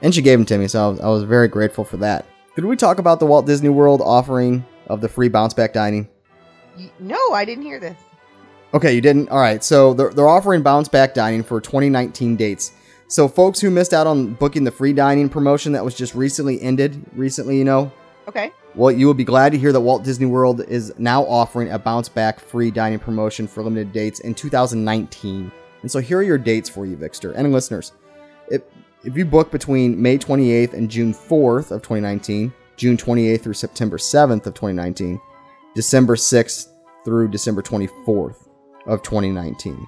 And 0.03 0.15
she 0.15 0.23
gave 0.23 0.39
them 0.39 0.47
to 0.47 0.59
me, 0.59 0.69
so 0.69 0.85
I 0.85 0.89
was, 0.91 1.01
I 1.01 1.09
was 1.09 1.23
very 1.23 1.49
grateful 1.49 1.85
for 1.85 1.97
that. 1.99 2.27
Could 2.55 2.65
we 2.65 2.77
talk 2.77 2.99
about 2.99 3.21
the 3.21 3.27
Walt 3.27 3.47
Disney 3.47 3.69
World 3.71 4.01
offering 4.05 4.65
of 4.89 5.01
the 5.01 5.09
free 5.09 5.29
bounce 5.29 5.55
back 5.55 5.73
dining? 5.73 6.09
No, 6.99 7.33
I 7.33 7.45
didn't 7.45 7.65
hear 7.65 7.81
this. 7.81 7.97
Okay, 8.75 8.93
you 8.93 9.01
didn't? 9.01 9.29
All 9.31 9.39
right. 9.39 9.63
So 9.63 9.95
they're, 9.95 10.11
they're 10.11 10.29
offering 10.29 10.63
bounce 10.63 10.89
back 10.89 11.15
dining 11.15 11.43
for 11.45 11.61
2019 11.61 12.37
dates. 12.37 12.73
So 13.07 13.29
folks 13.29 13.61
who 13.61 13.71
missed 13.71 13.95
out 13.95 14.07
on 14.07 14.35
booking 14.35 14.65
the 14.65 14.73
free 14.73 14.93
dining 14.93 15.29
promotion 15.29 15.73
that 15.73 15.85
was 15.85 15.95
just 15.95 16.15
recently 16.15 16.61
ended, 16.61 17.01
recently, 17.15 17.57
you 17.57 17.65
know, 17.65 17.93
Okay. 18.27 18.53
Well, 18.75 18.91
you 18.91 19.07
will 19.07 19.15
be 19.15 19.25
glad 19.25 19.53
to 19.53 19.59
hear 19.59 19.73
that 19.73 19.81
Walt 19.81 20.03
Disney 20.03 20.27
World 20.27 20.61
is 20.63 20.93
now 20.99 21.23
offering 21.25 21.71
a 21.71 21.79
bounce 21.79 22.09
back 22.09 22.41
free 22.41 22.71
dining 22.71 22.99
promotion 22.99 23.47
for 23.47 23.63
limited 23.63 23.93
dates 23.93 24.21
in 24.21 24.35
2019. 24.35 25.53
And 25.83 25.91
so 25.91 26.01
here 26.01 26.19
are 26.19 26.23
your 26.23 26.39
dates 26.39 26.69
for 26.69 26.85
you, 26.85 26.97
Vixter 26.97 27.33
and 27.37 27.53
listeners. 27.53 27.93
If, 28.51 28.63
if 29.05 29.17
you 29.17 29.25
book 29.25 29.53
between 29.53 30.01
May 30.01 30.19
28th 30.19 30.73
and 30.73 30.91
June 30.91 31.15
4th 31.15 31.71
of 31.71 31.83
2019, 31.83 32.53
June 32.77 32.97
28th 32.97 33.43
through 33.43 33.55
September 33.55 33.97
7th 33.97 34.47
of 34.47 34.55
2019, 34.55 35.21
December 35.77 36.17
6th 36.17 36.69
through 37.05 37.29
December 37.29 37.63
24th 37.63 38.49
of 38.87 39.03
2019. 39.03 39.87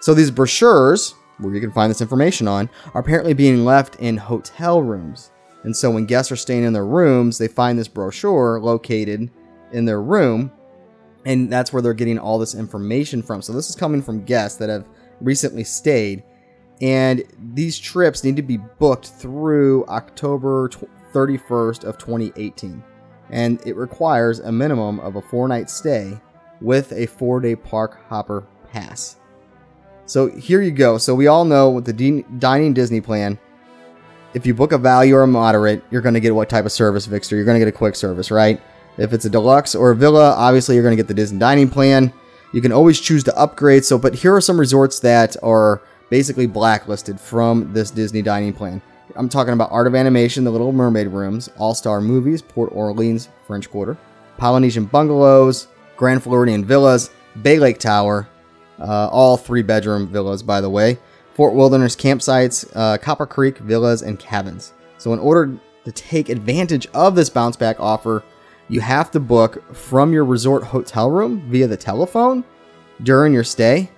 So 0.00 0.14
these 0.14 0.30
brochures, 0.30 1.14
where 1.38 1.54
you 1.54 1.60
can 1.60 1.72
find 1.72 1.90
this 1.90 2.00
information 2.00 2.46
on, 2.46 2.70
are 2.94 3.00
apparently 3.00 3.34
being 3.34 3.64
left 3.64 3.96
in 3.96 4.16
hotel 4.16 4.80
rooms. 4.80 5.31
And 5.64 5.76
so 5.76 5.90
when 5.90 6.06
guests 6.06 6.32
are 6.32 6.36
staying 6.36 6.64
in 6.64 6.72
their 6.72 6.86
rooms, 6.86 7.38
they 7.38 7.48
find 7.48 7.78
this 7.78 7.88
brochure 7.88 8.60
located 8.60 9.30
in 9.72 9.84
their 9.84 10.02
room, 10.02 10.50
and 11.24 11.50
that's 11.50 11.72
where 11.72 11.80
they're 11.82 11.94
getting 11.94 12.18
all 12.18 12.38
this 12.38 12.54
information 12.54 13.22
from. 13.22 13.42
So 13.42 13.52
this 13.52 13.70
is 13.70 13.76
coming 13.76 14.02
from 14.02 14.24
guests 14.24 14.58
that 14.58 14.68
have 14.68 14.86
recently 15.20 15.64
stayed, 15.64 16.24
and 16.80 17.22
these 17.54 17.78
trips 17.78 18.24
need 18.24 18.36
to 18.36 18.42
be 18.42 18.56
booked 18.56 19.06
through 19.06 19.86
October 19.86 20.68
31st 21.12 21.84
of 21.84 21.96
2018. 21.98 22.82
And 23.30 23.64
it 23.66 23.76
requires 23.76 24.40
a 24.40 24.52
minimum 24.52 24.98
of 25.00 25.16
a 25.16 25.22
four-night 25.22 25.70
stay 25.70 26.18
with 26.60 26.92
a 26.92 27.06
four-day 27.06 27.56
park 27.56 28.00
hopper 28.08 28.46
pass. 28.70 29.16
So 30.06 30.28
here 30.28 30.60
you 30.60 30.72
go. 30.72 30.98
So 30.98 31.14
we 31.14 31.28
all 31.28 31.44
know 31.44 31.70
with 31.70 31.84
the 31.84 31.92
din- 31.92 32.24
dining 32.38 32.74
Disney 32.74 33.00
plan, 33.00 33.38
if 34.34 34.46
you 34.46 34.54
book 34.54 34.72
a 34.72 34.78
value 34.78 35.14
or 35.14 35.22
a 35.22 35.26
moderate, 35.26 35.84
you're 35.90 36.02
going 36.02 36.14
to 36.14 36.20
get 36.20 36.34
what 36.34 36.48
type 36.48 36.64
of 36.64 36.72
service, 36.72 37.06
Vixter? 37.06 37.32
You're 37.32 37.44
going 37.44 37.56
to 37.56 37.64
get 37.64 37.68
a 37.68 37.76
quick 37.76 37.96
service, 37.96 38.30
right? 38.30 38.60
If 38.98 39.12
it's 39.12 39.24
a 39.24 39.30
deluxe 39.30 39.74
or 39.74 39.90
a 39.90 39.96
villa, 39.96 40.34
obviously 40.36 40.74
you're 40.74 40.84
going 40.84 40.96
to 40.96 41.02
get 41.02 41.08
the 41.08 41.14
Disney 41.14 41.38
dining 41.38 41.68
plan. 41.68 42.12
You 42.52 42.60
can 42.60 42.72
always 42.72 43.00
choose 43.00 43.24
to 43.24 43.38
upgrade. 43.38 43.84
So, 43.84 43.98
but 43.98 44.14
here 44.14 44.34
are 44.34 44.40
some 44.40 44.60
resorts 44.60 45.00
that 45.00 45.36
are 45.42 45.82
basically 46.10 46.46
blacklisted 46.46 47.18
from 47.18 47.72
this 47.72 47.90
Disney 47.90 48.22
dining 48.22 48.52
plan. 48.52 48.82
I'm 49.16 49.28
talking 49.28 49.52
about 49.52 49.72
Art 49.72 49.86
of 49.86 49.94
Animation, 49.94 50.44
the 50.44 50.50
Little 50.50 50.72
Mermaid 50.72 51.08
rooms, 51.08 51.48
All 51.58 51.74
Star 51.74 52.00
Movies, 52.00 52.42
Port 52.42 52.70
Orleans, 52.72 53.28
French 53.46 53.70
Quarter, 53.70 53.96
Polynesian 54.38 54.86
bungalows, 54.86 55.68
Grand 55.96 56.22
Floridian 56.22 56.64
villas, 56.64 57.10
Bay 57.42 57.58
Lake 57.58 57.78
Tower, 57.78 58.28
uh, 58.78 59.08
all 59.08 59.36
three 59.36 59.62
bedroom 59.62 60.08
villas, 60.08 60.42
by 60.42 60.60
the 60.60 60.70
way. 60.70 60.98
Fort 61.42 61.54
Wilderness 61.54 61.96
campsites, 61.96 62.70
uh, 62.76 62.96
Copper 62.98 63.26
Creek 63.26 63.58
villas, 63.58 64.02
and 64.02 64.16
cabins. 64.16 64.74
So, 64.96 65.12
in 65.12 65.18
order 65.18 65.58
to 65.84 65.90
take 65.90 66.28
advantage 66.28 66.86
of 66.94 67.16
this 67.16 67.28
bounce 67.28 67.56
back 67.56 67.80
offer, 67.80 68.22
you 68.68 68.80
have 68.80 69.10
to 69.10 69.18
book 69.18 69.74
from 69.74 70.12
your 70.12 70.24
resort 70.24 70.62
hotel 70.62 71.10
room 71.10 71.42
via 71.50 71.66
the 71.66 71.76
telephone 71.76 72.44
during 73.02 73.32
your 73.32 73.42
stay. 73.42 73.90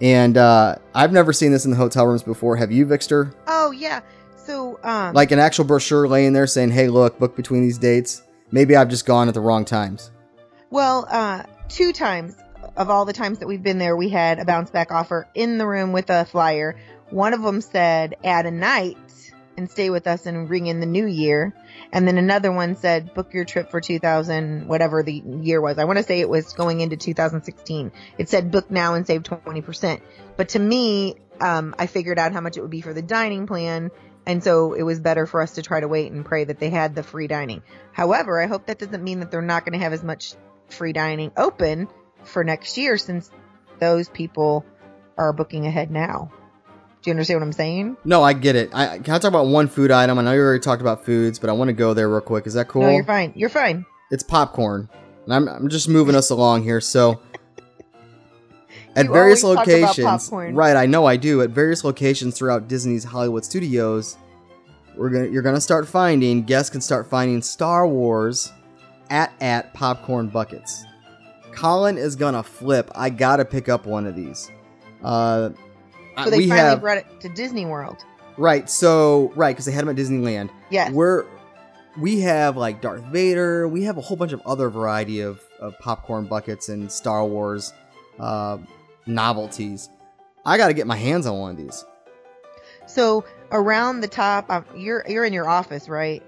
And 0.00 0.36
uh, 0.38 0.76
I've 0.94 1.10
never 1.10 1.32
seen 1.32 1.50
this 1.50 1.64
in 1.64 1.72
the 1.72 1.76
hotel 1.76 2.06
rooms 2.06 2.22
before. 2.22 2.54
Have 2.54 2.70
you, 2.70 2.86
Vixter? 2.86 3.34
Oh 3.48 3.72
yeah. 3.72 4.00
So 4.36 4.78
um 4.84 5.14
Like 5.14 5.32
an 5.32 5.40
actual 5.40 5.64
brochure 5.64 6.06
laying 6.06 6.34
there 6.34 6.46
saying, 6.46 6.70
hey, 6.70 6.86
look, 6.86 7.18
book 7.18 7.34
between 7.34 7.62
these 7.62 7.78
dates. 7.78 8.22
Maybe 8.52 8.76
I've 8.76 8.88
just 8.88 9.06
gone 9.06 9.26
at 9.26 9.34
the 9.34 9.40
wrong 9.40 9.64
times. 9.64 10.12
well, 10.70 11.04
uh 11.10 11.42
two 11.68 11.92
times 11.92 12.36
of 12.78 12.90
all 12.90 13.04
the 13.04 13.12
times 13.12 13.40
that 13.40 13.48
we've 13.48 13.62
been 13.62 13.78
there, 13.78 13.96
we 13.96 14.08
had 14.08 14.38
a 14.38 14.44
bounce 14.44 14.70
back 14.70 14.92
offer 14.92 15.28
in 15.34 15.58
the 15.58 15.66
room 15.66 15.92
with 15.92 16.08
a 16.10 16.24
flyer. 16.24 16.76
One 17.10 17.34
of 17.34 17.42
them 17.42 17.60
said 17.60 18.14
add 18.22 18.46
a 18.46 18.52
night 18.52 18.96
and 19.56 19.68
stay 19.68 19.90
with 19.90 20.06
us 20.06 20.26
and 20.26 20.48
ring 20.48 20.68
in 20.68 20.78
the 20.78 20.86
new 20.86 21.04
year. 21.04 21.52
And 21.92 22.06
then 22.06 22.18
another 22.18 22.52
one 22.52 22.76
said, 22.76 23.12
book 23.14 23.34
your 23.34 23.44
trip 23.44 23.72
for 23.72 23.80
2000, 23.80 24.68
whatever 24.68 25.02
the 25.02 25.12
year 25.12 25.60
was. 25.60 25.78
I 25.78 25.84
want 25.84 25.98
to 25.98 26.04
say 26.04 26.20
it 26.20 26.28
was 26.28 26.52
going 26.52 26.80
into 26.80 26.96
2016. 26.96 27.90
It 28.16 28.28
said 28.28 28.52
book 28.52 28.70
now 28.70 28.94
and 28.94 29.04
save 29.04 29.24
20%. 29.24 30.00
But 30.36 30.50
to 30.50 30.60
me, 30.60 31.16
um, 31.40 31.74
I 31.76 31.86
figured 31.86 32.20
out 32.20 32.32
how 32.32 32.40
much 32.40 32.56
it 32.56 32.60
would 32.60 32.70
be 32.70 32.80
for 32.80 32.94
the 32.94 33.02
dining 33.02 33.48
plan. 33.48 33.90
And 34.24 34.44
so 34.44 34.74
it 34.74 34.82
was 34.82 35.00
better 35.00 35.26
for 35.26 35.40
us 35.40 35.54
to 35.54 35.62
try 35.62 35.80
to 35.80 35.88
wait 35.88 36.12
and 36.12 36.24
pray 36.24 36.44
that 36.44 36.60
they 36.60 36.70
had 36.70 36.94
the 36.94 37.02
free 37.02 37.26
dining. 37.26 37.64
However, 37.90 38.40
I 38.40 38.46
hope 38.46 38.66
that 38.66 38.78
doesn't 38.78 39.02
mean 39.02 39.18
that 39.18 39.32
they're 39.32 39.42
not 39.42 39.64
going 39.64 39.72
to 39.72 39.82
have 39.82 39.92
as 39.92 40.04
much 40.04 40.34
free 40.68 40.92
dining 40.92 41.32
open 41.36 41.88
for 42.28 42.44
next 42.44 42.76
year 42.76 42.96
since 42.98 43.30
those 43.78 44.08
people 44.08 44.64
are 45.16 45.32
booking 45.32 45.66
ahead 45.66 45.90
now. 45.90 46.30
Do 47.02 47.10
you 47.10 47.12
understand 47.12 47.40
what 47.40 47.46
I'm 47.46 47.52
saying? 47.52 47.96
No, 48.04 48.22
I 48.22 48.32
get 48.32 48.56
it. 48.56 48.70
I 48.74 48.98
can 48.98 49.14
I 49.14 49.18
talk 49.18 49.28
about 49.28 49.46
one 49.46 49.68
food 49.68 49.90
item. 49.90 50.18
I 50.18 50.22
know 50.22 50.32
you 50.32 50.40
already 50.40 50.60
talked 50.60 50.80
about 50.82 51.04
foods, 51.04 51.38
but 51.38 51.48
I 51.48 51.52
want 51.52 51.68
to 51.68 51.72
go 51.72 51.94
there 51.94 52.08
real 52.08 52.20
quick. 52.20 52.46
Is 52.46 52.54
that 52.54 52.68
cool? 52.68 52.82
No, 52.82 52.90
you're 52.90 53.04
fine. 53.04 53.32
You're 53.36 53.50
fine. 53.50 53.86
It's 54.10 54.22
popcorn, 54.22 54.88
and 55.24 55.34
I'm 55.34 55.48
I'm 55.48 55.68
just 55.68 55.88
moving 55.88 56.16
us 56.16 56.30
along 56.30 56.64
here. 56.64 56.80
So, 56.80 57.20
at 58.96 59.06
You 59.06 59.12
various 59.12 59.44
always 59.44 59.58
talk 59.58 59.68
about 59.68 59.98
locations, 59.98 60.32
right? 60.56 60.76
I 60.76 60.86
know 60.86 61.06
I 61.06 61.16
do. 61.16 61.40
At 61.42 61.50
various 61.50 61.84
locations 61.84 62.36
throughout 62.36 62.66
Disney's 62.66 63.04
Hollywood 63.04 63.44
studios, 63.44 64.16
we're 64.96 65.10
gonna 65.10 65.26
you're 65.28 65.42
gonna 65.42 65.60
start 65.60 65.86
finding 65.86 66.42
guests 66.42 66.68
can 66.68 66.80
start 66.80 67.08
finding 67.08 67.42
Star 67.42 67.86
Wars 67.86 68.52
AT-AT 69.10 69.72
popcorn 69.72 70.28
buckets. 70.28 70.84
Colin 71.58 71.98
is 71.98 72.16
gonna 72.16 72.42
flip. 72.42 72.90
I 72.94 73.10
gotta 73.10 73.44
pick 73.44 73.68
up 73.68 73.86
one 73.86 74.06
of 74.06 74.14
these. 74.14 74.50
Uh, 75.02 75.50
So 76.22 76.30
they 76.30 76.38
we 76.38 76.48
finally 76.48 76.68
have 76.68 76.80
brought 76.80 76.98
it 76.98 77.20
to 77.20 77.28
Disney 77.28 77.66
World. 77.66 78.04
right. 78.36 78.68
So 78.70 79.32
right 79.34 79.52
because 79.54 79.64
they 79.66 79.72
had 79.72 79.86
them 79.86 79.90
at 79.90 79.96
Disneyland. 79.96 80.50
Yes. 80.70 80.92
We're 80.92 81.24
we 81.98 82.20
have 82.20 82.56
like 82.56 82.80
Darth 82.80 83.02
Vader. 83.06 83.66
We 83.66 83.82
have 83.84 83.98
a 83.98 84.00
whole 84.00 84.16
bunch 84.16 84.32
of 84.32 84.40
other 84.46 84.68
variety 84.70 85.20
of, 85.20 85.40
of 85.60 85.76
popcorn 85.80 86.26
buckets 86.26 86.68
and 86.68 86.90
Star 86.92 87.24
Wars 87.26 87.72
uh, 88.20 88.58
novelties. 89.06 89.88
I 90.46 90.56
got 90.58 90.68
to 90.68 90.74
get 90.74 90.86
my 90.86 90.96
hands 90.96 91.26
on 91.26 91.38
one 91.38 91.50
of 91.50 91.56
these. 91.56 91.84
So 92.86 93.24
around 93.50 94.00
the 94.00 94.08
top, 94.08 94.48
um, 94.50 94.64
you're 94.76 95.04
you're 95.08 95.24
in 95.24 95.32
your 95.32 95.48
office, 95.48 95.88
right? 95.88 96.22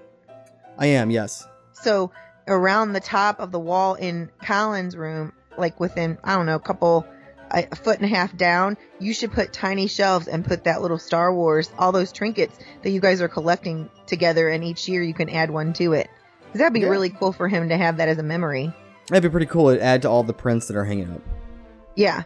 I 0.77 0.87
am, 0.87 1.09
yes. 1.09 1.47
So 1.73 2.11
around 2.47 2.93
the 2.93 2.99
top 2.99 3.39
of 3.39 3.51
the 3.51 3.59
wall 3.59 3.95
in 3.95 4.29
Colin's 4.43 4.95
room, 4.95 5.33
like 5.57 5.79
within 5.79 6.17
I 6.23 6.35
don't 6.35 6.45
know 6.45 6.55
a 6.55 6.59
couple 6.59 7.05
a, 7.51 7.75
foot 7.75 7.97
and 7.97 8.05
a 8.05 8.15
half 8.15 8.35
down, 8.37 8.77
you 8.99 9.13
should 9.13 9.31
put 9.33 9.51
tiny 9.51 9.87
shelves 9.87 10.27
and 10.27 10.45
put 10.45 10.63
that 10.63 10.81
little 10.81 10.97
Star 10.97 11.33
Wars, 11.33 11.69
all 11.77 11.91
those 11.91 12.11
trinkets 12.13 12.57
that 12.81 12.91
you 12.91 13.01
guys 13.01 13.21
are 13.21 13.27
collecting 13.27 13.89
together, 14.05 14.47
and 14.49 14.63
each 14.63 14.87
year 14.87 15.03
you 15.03 15.13
can 15.13 15.29
add 15.29 15.49
one 15.51 15.73
to 15.73 15.93
it. 15.93 16.09
'Cause 16.51 16.59
that'd 16.59 16.73
be 16.73 16.81
Yeah. 16.81 16.87
really 16.89 17.09
cool 17.09 17.33
for 17.33 17.47
him 17.47 17.69
to 17.69 17.77
have 17.77 17.97
that 17.97 18.07
as 18.09 18.17
a 18.17 18.23
memory. 18.23 18.73
That'd 19.09 19.23
be 19.23 19.29
pretty 19.29 19.45
cool 19.47 19.73
to 19.73 19.81
add 19.83 20.01
to 20.03 20.09
all 20.09 20.23
the 20.23 20.33
prints 20.33 20.67
that 20.67 20.77
are 20.77 20.85
hanging 20.85 21.11
up. 21.11 21.21
Yeah. 21.95 22.23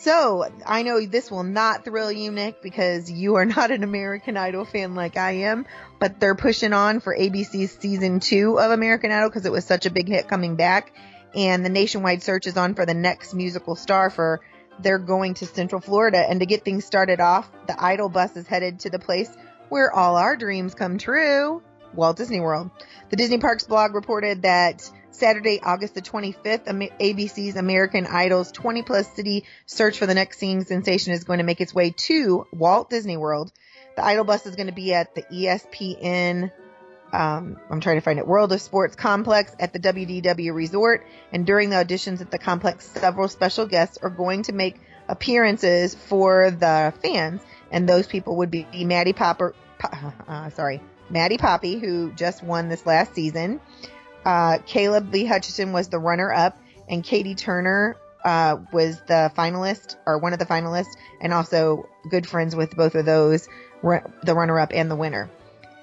So 0.00 0.44
I 0.66 0.82
know 0.82 1.04
this 1.04 1.30
will 1.30 1.42
not 1.42 1.84
thrill 1.84 2.12
you, 2.12 2.30
Nick, 2.30 2.62
because 2.62 3.10
you 3.10 3.36
are 3.36 3.44
not 3.56 3.70
an 3.70 3.82
American 3.82 4.36
Idol 4.36 4.64
fan 4.64 4.94
like 4.94 5.16
I 5.16 5.32
am. 5.32 5.66
But 5.98 6.20
they're 6.20 6.34
pushing 6.34 6.72
on 6.72 7.00
for 7.00 7.16
ABC's 7.16 7.72
season 7.72 8.20
two 8.20 8.58
of 8.60 8.70
American 8.70 9.10
Idol 9.10 9.30
because 9.30 9.46
it 9.46 9.52
was 9.52 9.64
such 9.64 9.86
a 9.86 9.90
big 9.90 10.08
hit 10.08 10.28
coming 10.28 10.56
back, 10.56 10.94
and 11.34 11.64
the 11.64 11.70
nationwide 11.70 12.22
search 12.22 12.46
is 12.46 12.56
on 12.56 12.74
for 12.74 12.84
the 12.84 12.94
next 12.94 13.34
musical 13.34 13.74
star 13.76 14.10
for. 14.10 14.40
They're 14.78 14.98
going 14.98 15.32
to 15.34 15.46
Central 15.46 15.80
Florida, 15.80 16.18
and 16.18 16.40
to 16.40 16.46
get 16.46 16.62
things 16.62 16.84
started 16.84 17.18
off, 17.18 17.50
the 17.66 17.82
Idol 17.82 18.10
bus 18.10 18.36
is 18.36 18.46
headed 18.46 18.80
to 18.80 18.90
the 18.90 18.98
place 18.98 19.34
where 19.70 19.90
all 19.90 20.16
our 20.16 20.36
dreams 20.36 20.74
come 20.74 20.98
true, 20.98 21.62
Walt 21.94 22.18
Disney 22.18 22.40
World. 22.40 22.70
The 23.08 23.16
Disney 23.16 23.38
Parks 23.38 23.64
blog 23.64 23.94
reported 23.94 24.42
that 24.42 24.90
Saturday, 25.16 25.60
August 25.62 25.94
the 25.94 26.02
25th, 26.02 26.66
ABC's 26.66 27.56
American 27.56 28.06
Idol's 28.06 28.52
20 28.52 28.82
plus 28.82 29.10
city 29.14 29.44
search 29.64 29.98
for 29.98 30.06
the 30.06 30.14
next 30.14 30.38
singing 30.38 30.64
sensation 30.64 31.12
is 31.12 31.24
going 31.24 31.38
to 31.38 31.44
make 31.44 31.60
its 31.60 31.74
way 31.74 31.90
to 31.90 32.46
Walt 32.52 32.90
Disney 32.90 33.16
World. 33.16 33.52
The 33.96 34.04
Idol 34.04 34.24
bus 34.24 34.46
is 34.46 34.56
going 34.56 34.66
to 34.66 34.74
be 34.74 34.92
at 34.92 35.14
the 35.14 35.22
ESPN, 35.22 36.52
um, 37.12 37.56
I'm 37.70 37.80
trying 37.80 37.96
to 37.96 38.02
find 38.02 38.18
it, 38.18 38.26
World 38.26 38.52
of 38.52 38.60
Sports 38.60 38.94
complex 38.94 39.54
at 39.58 39.72
the 39.72 39.78
WDW 39.78 40.54
Resort. 40.54 41.06
And 41.32 41.46
during 41.46 41.70
the 41.70 41.76
auditions 41.76 42.20
at 42.20 42.30
the 42.30 42.38
complex, 42.38 42.86
several 42.86 43.28
special 43.28 43.66
guests 43.66 43.98
are 44.02 44.10
going 44.10 44.42
to 44.44 44.52
make 44.52 44.78
appearances 45.08 45.94
for 45.94 46.50
the 46.50 46.92
fans. 47.02 47.40
And 47.70 47.88
those 47.88 48.06
people 48.06 48.36
would 48.36 48.50
be 48.50 48.66
Maddie 48.84 49.14
Popper, 49.14 49.54
uh, 50.28 50.50
sorry, 50.50 50.82
Maddie 51.08 51.38
Poppe, 51.38 51.78
who 51.78 52.12
just 52.12 52.42
won 52.42 52.68
this 52.68 52.84
last 52.84 53.14
season. 53.14 53.60
Uh, 54.26 54.58
Caleb 54.66 55.12
Lee 55.12 55.24
Hutchinson 55.24 55.72
was 55.72 55.86
the 55.86 56.00
runner 56.00 56.32
up, 56.32 56.58
and 56.88 57.04
Catie 57.04 57.36
Turner 57.36 57.96
uh, 58.24 58.56
was 58.72 59.00
the 59.06 59.30
finalist 59.38 59.94
or 60.04 60.18
one 60.18 60.32
of 60.32 60.40
the 60.40 60.44
finalists, 60.44 60.96
and 61.20 61.32
also 61.32 61.88
good 62.10 62.26
friends 62.26 62.56
with 62.56 62.74
both 62.74 62.96
of 62.96 63.06
those, 63.06 63.48
the 63.82 64.34
runner 64.34 64.58
up 64.58 64.72
and 64.74 64.90
the 64.90 64.96
winner. 64.96 65.30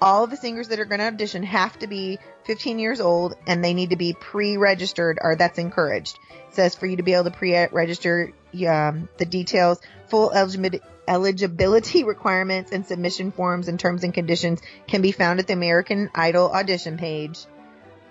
All 0.02 0.24
of 0.24 0.30
the 0.30 0.36
singers 0.36 0.68
that 0.68 0.78
are 0.78 0.84
going 0.84 0.98
to 0.98 1.06
audition 1.06 1.42
have 1.44 1.78
to 1.78 1.86
be 1.86 2.18
15 2.44 2.78
years 2.78 3.00
old, 3.00 3.34
and 3.46 3.64
they 3.64 3.72
need 3.72 3.90
to 3.90 3.96
be 3.96 4.12
pre-registered, 4.12 5.18
or 5.22 5.36
that's 5.36 5.58
encouraged. 5.58 6.18
It 6.50 6.54
says 6.54 6.74
for 6.74 6.84
you 6.84 6.98
to 6.98 7.02
be 7.02 7.14
able 7.14 7.24
to 7.24 7.30
pre-register 7.30 8.34
um, 8.68 9.08
the 9.16 9.24
details, 9.24 9.80
full 10.08 10.32
eligibility 11.08 12.04
requirements 12.04 12.72
and 12.72 12.84
submission 12.84 13.32
forms 13.32 13.68
and 13.68 13.80
terms 13.80 14.04
and 14.04 14.12
conditions 14.12 14.60
can 14.86 15.00
be 15.00 15.12
found 15.12 15.40
at 15.40 15.46
the 15.46 15.54
American 15.54 16.10
Idol 16.14 16.50
audition 16.50 16.98
page. 16.98 17.46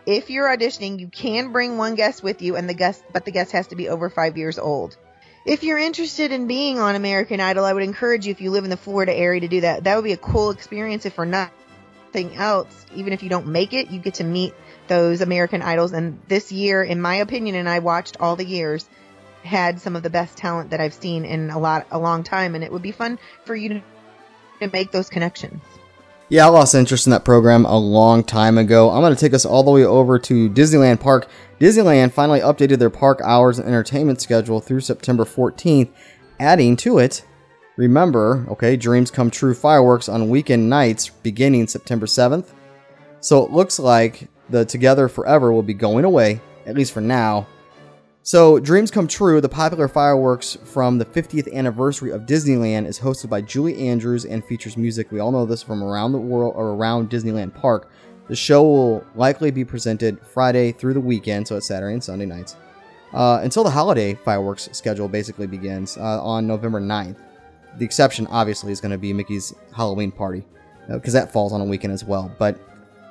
If 0.05 0.29
you're 0.29 0.47
auditioning, 0.47 0.99
you 0.99 1.07
can 1.07 1.51
bring 1.51 1.77
one 1.77 1.95
guest 1.95 2.23
with 2.23 2.41
you 2.41 2.55
and 2.55 2.67
the 2.67 2.73
guest 2.73 3.03
but 3.13 3.25
the 3.25 3.31
guest 3.31 3.53
has 3.53 3.67
to 3.67 3.75
be 3.75 3.89
over 3.89 4.09
5 4.09 4.37
years 4.37 4.59
old. 4.59 4.97
If 5.45 5.63
you're 5.63 5.77
interested 5.77 6.31
in 6.31 6.47
being 6.47 6.79
on 6.79 6.95
American 6.95 7.39
Idol, 7.39 7.65
I 7.65 7.73
would 7.73 7.83
encourage 7.83 8.25
you 8.25 8.31
if 8.31 8.41
you 8.41 8.51
live 8.51 8.63
in 8.63 8.69
the 8.69 8.77
Florida 8.77 9.13
area 9.13 9.41
to 9.41 9.47
do 9.47 9.61
that. 9.61 9.83
That 9.83 9.95
would 9.95 10.05
be 10.05 10.13
a 10.13 10.17
cool 10.17 10.51
experience 10.51 11.05
if 11.05 11.13
for 11.13 11.25
nothing 11.25 12.35
else, 12.35 12.85
even 12.95 13.13
if 13.13 13.23
you 13.23 13.29
don't 13.29 13.47
make 13.47 13.73
it, 13.73 13.91
you 13.91 13.99
get 13.99 14.15
to 14.15 14.23
meet 14.23 14.53
those 14.87 15.21
American 15.21 15.61
Idols 15.61 15.93
and 15.93 16.19
this 16.27 16.51
year 16.51 16.83
in 16.83 17.01
my 17.01 17.15
opinion 17.15 17.55
and 17.55 17.69
I 17.69 17.79
watched 17.79 18.17
all 18.19 18.35
the 18.35 18.45
years 18.45 18.87
had 19.43 19.79
some 19.79 19.95
of 19.95 20.03
the 20.03 20.09
best 20.09 20.37
talent 20.37 20.71
that 20.71 20.79
I've 20.79 20.93
seen 20.93 21.25
in 21.25 21.49
a 21.49 21.59
lot 21.59 21.87
a 21.91 21.99
long 21.99 22.23
time 22.23 22.55
and 22.55 22.63
it 22.63 22.71
would 22.71 22.81
be 22.81 22.91
fun 22.91 23.19
for 23.45 23.55
you 23.55 23.69
to, 23.69 23.83
to 24.59 24.69
make 24.71 24.91
those 24.91 25.09
connections. 25.09 25.61
Yeah, 26.33 26.47
I 26.47 26.49
lost 26.49 26.73
interest 26.73 27.05
in 27.05 27.11
that 27.11 27.25
program 27.25 27.63
a 27.63 27.77
long 27.77 28.23
time 28.23 28.57
ago. 28.57 28.89
I'm 28.89 29.01
going 29.01 29.13
to 29.13 29.19
take 29.21 29.35
us 29.35 29.45
all 29.45 29.61
the 29.61 29.69
way 29.69 29.85
over 29.85 30.17
to 30.17 30.49
Disneyland 30.49 30.99
Park. 30.99 31.27
Disneyland 31.59 32.11
finally 32.11 32.39
updated 32.39 32.79
their 32.79 32.89
park 32.89 33.21
hours 33.23 33.59
and 33.59 33.67
entertainment 33.67 34.19
schedule 34.19 34.59
through 34.59 34.79
September 34.79 35.25
14th, 35.25 35.91
adding 36.39 36.75
to 36.77 36.97
it, 36.97 37.23
remember, 37.77 38.47
okay, 38.49 38.75
Dreams 38.75 39.11
Come 39.11 39.29
True 39.29 39.53
fireworks 39.53 40.09
on 40.09 40.27
weekend 40.27 40.71
nights 40.71 41.09
beginning 41.09 41.67
September 41.67 42.07
7th. 42.07 42.47
So 43.19 43.45
it 43.45 43.51
looks 43.51 43.77
like 43.77 44.27
the 44.49 44.65
Together 44.65 45.07
Forever 45.07 45.53
will 45.53 45.61
be 45.61 45.75
going 45.75 46.03
away, 46.03 46.41
at 46.65 46.73
least 46.73 46.93
for 46.93 47.01
now. 47.01 47.45
So, 48.25 48.57
Dreams 48.57 48.89
Come 48.89 49.09
True, 49.09 49.41
the 49.41 49.49
popular 49.49 49.89
fireworks 49.89 50.57
from 50.63 50.97
the 50.97 51.03
50th 51.03 51.53
anniversary 51.53 52.12
of 52.12 52.21
Disneyland, 52.21 52.88
is 52.88 52.97
hosted 52.97 53.29
by 53.29 53.41
Julie 53.41 53.89
Andrews 53.89 54.23
and 54.23 54.45
features 54.45 54.77
music. 54.77 55.12
We 55.12 55.19
all 55.19 55.33
know 55.33 55.45
this 55.45 55.62
from 55.62 55.83
around 55.83 56.13
the 56.13 56.19
world 56.19 56.53
or 56.55 56.69
around 56.69 57.09
Disneyland 57.09 57.53
Park. 57.53 57.91
The 58.29 58.36
show 58.38 58.63
will 58.63 59.03
likely 59.15 59.51
be 59.51 59.65
presented 59.65 60.25
Friday 60.25 60.71
through 60.71 60.93
the 60.93 61.01
weekend, 61.01 61.49
so 61.49 61.57
it's 61.57 61.67
Saturday 61.67 61.95
and 61.95 62.01
Sunday 62.01 62.25
nights, 62.25 62.55
uh, 63.13 63.41
until 63.43 63.65
the 63.65 63.69
holiday 63.69 64.13
fireworks 64.13 64.69
schedule 64.71 65.09
basically 65.09 65.45
begins 65.45 65.97
uh, 65.97 66.23
on 66.23 66.47
November 66.47 66.79
9th. 66.79 67.17
The 67.77 67.83
exception, 67.83 68.25
obviously, 68.27 68.71
is 68.71 68.79
going 68.79 68.93
to 68.93 68.97
be 68.97 69.12
Mickey's 69.12 69.53
Halloween 69.75 70.13
party, 70.13 70.45
because 70.88 71.12
that 71.12 71.33
falls 71.33 71.51
on 71.51 71.59
a 71.59 71.65
weekend 71.65 71.91
as 71.91 72.05
well. 72.05 72.33
But 72.39 72.57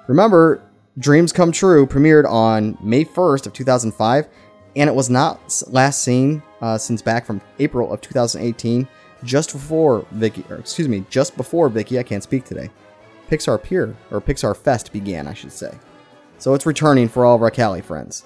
remember, 0.07 0.63
Dreams 0.97 1.33
Come 1.35 1.53
True 1.53 1.87
premiered 1.87 2.27
on 2.27 2.79
May 2.83 3.05
1st 3.05 3.47
of 3.47 3.53
2005 3.53 4.27
and 4.77 4.89
it 4.89 4.95
was 4.95 5.11
not 5.11 5.63
last 5.69 6.03
seen 6.03 6.43
uh, 6.61 6.79
since 6.79 7.03
back 7.03 7.27
from 7.27 7.41
April 7.59 7.93
of 7.93 8.01
2018, 8.01 8.89
just 9.25 9.53
before 9.53 10.07
Vicky, 10.13 10.45
or 10.51 10.57
excuse 10.57 10.89
me, 10.89 11.05
just 11.11 11.37
before 11.37 11.69
Vicky, 11.69 11.99
I 11.99 12.03
can't 12.03 12.23
speak 12.23 12.45
today. 12.45 12.71
Pixar 13.29 13.63
Pier 13.63 13.97
or 14.11 14.21
Pixar 14.21 14.57
Fest 14.57 14.93
began, 14.93 15.27
I 15.27 15.35
should 15.35 15.53
say. 15.53 15.79
So 16.39 16.55
it's 16.55 16.67
returning 16.67 17.09
for 17.09 17.25
all 17.25 17.37
of 17.37 17.43
our 17.43 17.51
Cali 17.51 17.81
friends. 17.81 18.25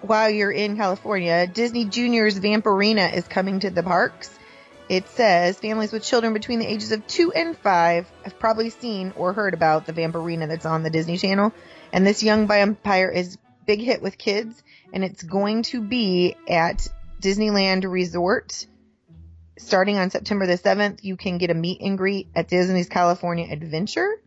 while 0.00 0.28
you're 0.30 0.50
in 0.50 0.76
California, 0.76 1.46
Disney 1.46 1.84
Junior's 1.84 2.38
Vampirina 2.38 3.14
is 3.14 3.26
coming 3.26 3.60
to 3.60 3.70
the 3.70 3.82
parks. 3.82 4.30
It 4.88 5.08
says 5.08 5.58
families 5.58 5.92
with 5.92 6.02
children 6.04 6.34
between 6.34 6.58
the 6.58 6.66
ages 6.66 6.92
of 6.92 7.06
two 7.06 7.32
and 7.32 7.56
five 7.56 8.06
have 8.22 8.38
probably 8.38 8.68
seen 8.70 9.14
or 9.16 9.32
heard 9.32 9.54
about 9.54 9.86
the 9.86 9.94
Vampirina 9.94 10.46
that's 10.46 10.66
on 10.66 10.82
the 10.82 10.90
Disney 10.90 11.16
Channel. 11.16 11.52
And 11.92 12.06
this 12.06 12.22
young 12.22 12.46
vampire 12.46 13.08
is 13.08 13.38
big 13.66 13.80
hit 13.80 14.02
with 14.02 14.18
kids, 14.18 14.62
and 14.92 15.04
it's 15.04 15.22
going 15.22 15.62
to 15.64 15.80
be 15.80 16.36
at 16.48 16.86
Disneyland 17.20 17.90
Resort 17.90 18.66
starting 19.58 19.98
on 19.98 20.10
September 20.10 20.46
the 20.46 20.58
7th, 20.58 21.02
you 21.02 21.16
can 21.16 21.38
get 21.38 21.50
a 21.50 21.54
meet 21.54 21.80
and 21.80 21.96
greet 21.96 22.28
at 22.34 22.48
Disney's 22.48 22.88
California 22.88 23.46
Adventure. 23.50 24.20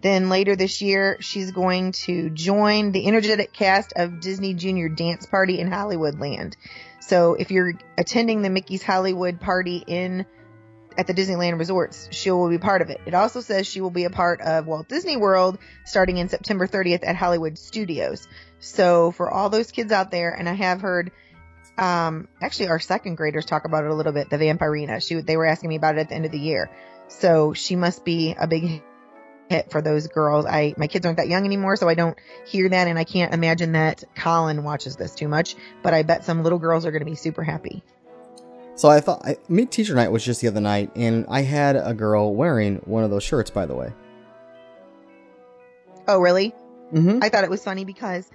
Then 0.00 0.30
later 0.30 0.56
this 0.56 0.80
year, 0.80 1.18
she's 1.20 1.50
going 1.50 1.92
to 1.92 2.30
join 2.30 2.92
the 2.92 3.06
energetic 3.06 3.52
cast 3.52 3.92
of 3.96 4.20
Disney 4.20 4.54
Junior 4.54 4.88
Dance 4.88 5.26
Party 5.26 5.60
in 5.60 5.68
Hollywoodland. 5.68 6.54
So 7.00 7.34
if 7.34 7.50
you're 7.50 7.74
attending 7.98 8.42
the 8.42 8.48
Mickey's 8.48 8.82
Hollywood 8.82 9.40
party 9.40 9.84
in 9.86 10.24
at 10.96 11.06
the 11.06 11.14
Disneyland 11.14 11.58
resorts, 11.58 12.08
she 12.12 12.30
will 12.30 12.48
be 12.48 12.58
part 12.58 12.82
of 12.82 12.90
it. 12.90 13.00
It 13.04 13.14
also 13.14 13.40
says 13.40 13.66
she 13.66 13.80
will 13.80 13.90
be 13.90 14.04
a 14.04 14.10
part 14.10 14.40
of 14.40 14.66
Walt 14.66 14.88
Disney 14.88 15.16
World 15.16 15.58
starting 15.84 16.16
in 16.16 16.28
September 16.28 16.66
30th 16.66 17.06
at 17.06 17.16
Hollywood 17.16 17.58
Studios. 17.58 18.26
So 18.60 19.10
for 19.12 19.30
all 19.30 19.50
those 19.50 19.72
kids 19.72 19.90
out 19.92 20.10
there, 20.10 20.30
and 20.30 20.48
I 20.48 20.52
have 20.52 20.80
heard, 20.80 21.10
um, 21.78 22.28
actually 22.42 22.68
our 22.68 22.78
second 22.78 23.16
graders 23.16 23.46
talk 23.46 23.64
about 23.64 23.84
it 23.84 23.90
a 23.90 23.94
little 23.94 24.12
bit, 24.12 24.30
the 24.30 24.36
Vampirina. 24.36 25.06
She, 25.06 25.20
they 25.20 25.36
were 25.36 25.46
asking 25.46 25.70
me 25.70 25.76
about 25.76 25.96
it 25.96 26.00
at 26.02 26.08
the 26.10 26.14
end 26.14 26.26
of 26.26 26.32
the 26.32 26.38
year. 26.38 26.70
So 27.08 27.54
she 27.54 27.74
must 27.74 28.04
be 28.04 28.36
a 28.38 28.46
big 28.46 28.82
hit 29.48 29.70
for 29.72 29.82
those 29.82 30.06
girls. 30.06 30.46
I, 30.46 30.74
my 30.76 30.86
kids 30.86 31.04
aren't 31.06 31.16
that 31.18 31.26
young 31.28 31.44
anymore, 31.44 31.74
so 31.76 31.88
I 31.88 31.94
don't 31.94 32.16
hear 32.46 32.68
that, 32.68 32.86
and 32.86 32.98
I 32.98 33.04
can't 33.04 33.34
imagine 33.34 33.72
that 33.72 34.04
Colin 34.14 34.62
watches 34.62 34.94
this 34.96 35.14
too 35.14 35.26
much, 35.26 35.56
but 35.82 35.92
I 35.92 36.02
bet 36.04 36.24
some 36.24 36.44
little 36.44 36.58
girls 36.60 36.86
are 36.86 36.92
going 36.92 37.04
to 37.04 37.10
be 37.10 37.16
super 37.16 37.42
happy. 37.42 37.82
So 38.76 38.88
I 38.88 39.00
thought 39.00 39.22
I, 39.24 39.36
Meet 39.48 39.72
Teacher 39.72 39.94
Night 39.94 40.12
was 40.12 40.24
just 40.24 40.40
the 40.40 40.46
other 40.48 40.60
night, 40.60 40.92
and 40.94 41.26
I 41.28 41.42
had 41.42 41.74
a 41.76 41.92
girl 41.94 42.32
wearing 42.34 42.76
one 42.84 43.02
of 43.02 43.10
those 43.10 43.24
shirts. 43.24 43.50
By 43.50 43.66
the 43.66 43.74
way, 43.74 43.92
Oh, 46.06 46.20
really? 46.20 46.54
mm-hmm. 46.92 47.18
I 47.22 47.28
thought 47.28 47.44
it 47.44 47.50
was 47.50 47.62
funny 47.62 47.84
because 47.84 48.28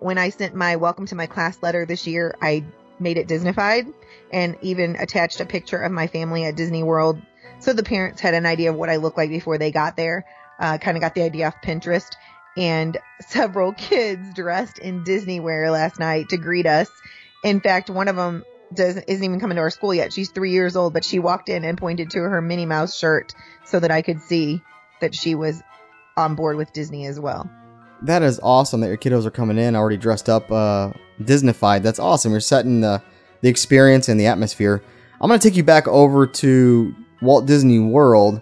when 0.00 0.18
I 0.18 0.30
sent 0.30 0.54
my 0.54 0.76
welcome 0.76 1.06
to 1.06 1.14
my 1.14 1.26
class 1.26 1.58
letter 1.62 1.86
this 1.86 2.06
year, 2.06 2.34
I 2.40 2.64
made 2.98 3.18
it 3.18 3.28
Disneyfied 3.28 3.92
and 4.32 4.56
even 4.62 4.96
attached 4.96 5.40
a 5.40 5.46
picture 5.46 5.78
of 5.78 5.92
my 5.92 6.06
family 6.06 6.44
at 6.44 6.56
Disney 6.56 6.82
World. 6.82 7.20
So 7.60 7.72
the 7.72 7.82
parents 7.82 8.20
had 8.20 8.34
an 8.34 8.46
idea 8.46 8.70
of 8.70 8.76
what 8.76 8.90
I 8.90 8.96
looked 8.96 9.16
like 9.16 9.30
before 9.30 9.58
they 9.58 9.70
got 9.70 9.96
there. 9.96 10.24
Uh, 10.58 10.78
kind 10.78 10.96
of 10.96 11.00
got 11.00 11.14
the 11.14 11.22
idea 11.22 11.46
off 11.46 11.56
Pinterest. 11.62 12.10
And 12.56 12.96
several 13.20 13.72
kids 13.72 14.34
dressed 14.34 14.78
in 14.78 15.04
Disney 15.04 15.40
wear 15.40 15.70
last 15.70 15.98
night 15.98 16.30
to 16.30 16.36
greet 16.36 16.66
us. 16.66 16.90
In 17.44 17.60
fact, 17.60 17.90
one 17.90 18.08
of 18.08 18.16
them 18.16 18.44
doesn't 18.74 19.04
isn't 19.06 19.24
even 19.24 19.38
coming 19.38 19.56
to 19.56 19.62
our 19.62 19.70
school 19.70 19.94
yet. 19.94 20.12
She's 20.12 20.30
three 20.30 20.50
years 20.50 20.76
old, 20.76 20.92
but 20.92 21.04
she 21.04 21.18
walked 21.18 21.48
in 21.48 21.64
and 21.64 21.78
pointed 21.78 22.10
to 22.10 22.20
her 22.20 22.42
Minnie 22.42 22.66
Mouse 22.66 22.96
shirt 22.96 23.34
so 23.64 23.78
that 23.78 23.90
I 23.90 24.02
could 24.02 24.20
see 24.22 24.62
that 25.00 25.14
she 25.14 25.34
was 25.34 25.62
on 26.16 26.34
board 26.34 26.56
with 26.56 26.72
Disney 26.72 27.06
as 27.06 27.20
well. 27.20 27.48
That 28.02 28.22
is 28.22 28.40
awesome 28.42 28.80
that 28.80 28.88
your 28.88 28.96
kiddos 28.96 29.26
are 29.26 29.30
coming 29.30 29.58
in 29.58 29.74
already 29.74 29.96
dressed 29.96 30.28
up, 30.28 30.50
uh, 30.50 30.92
Disneyfied. 31.20 31.82
That's 31.82 31.98
awesome. 31.98 32.32
You're 32.32 32.40
setting 32.40 32.80
the 32.80 33.02
the 33.42 33.48
experience 33.48 34.08
and 34.08 34.18
the 34.18 34.26
atmosphere. 34.26 34.82
I'm 35.20 35.28
gonna 35.28 35.38
take 35.38 35.56
you 35.56 35.62
back 35.62 35.86
over 35.88 36.26
to 36.26 36.94
Walt 37.22 37.46
Disney 37.46 37.78
World, 37.78 38.40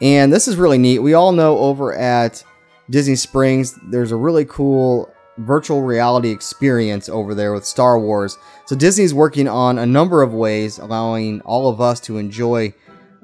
and 0.00 0.32
this 0.32 0.48
is 0.48 0.56
really 0.56 0.78
neat. 0.78 1.00
We 1.00 1.14
all 1.14 1.32
know 1.32 1.58
over 1.58 1.94
at 1.94 2.42
Disney 2.90 3.16
Springs, 3.16 3.78
there's 3.90 4.12
a 4.12 4.16
really 4.16 4.44
cool 4.44 5.10
virtual 5.38 5.82
reality 5.82 6.30
experience 6.30 7.08
over 7.08 7.34
there 7.34 7.52
with 7.52 7.64
Star 7.64 7.98
Wars. 7.98 8.38
So 8.66 8.76
Disney's 8.76 9.12
working 9.12 9.48
on 9.48 9.78
a 9.78 9.86
number 9.86 10.22
of 10.22 10.32
ways 10.32 10.78
allowing 10.78 11.40
all 11.42 11.68
of 11.68 11.80
us 11.80 12.00
to 12.00 12.18
enjoy 12.18 12.72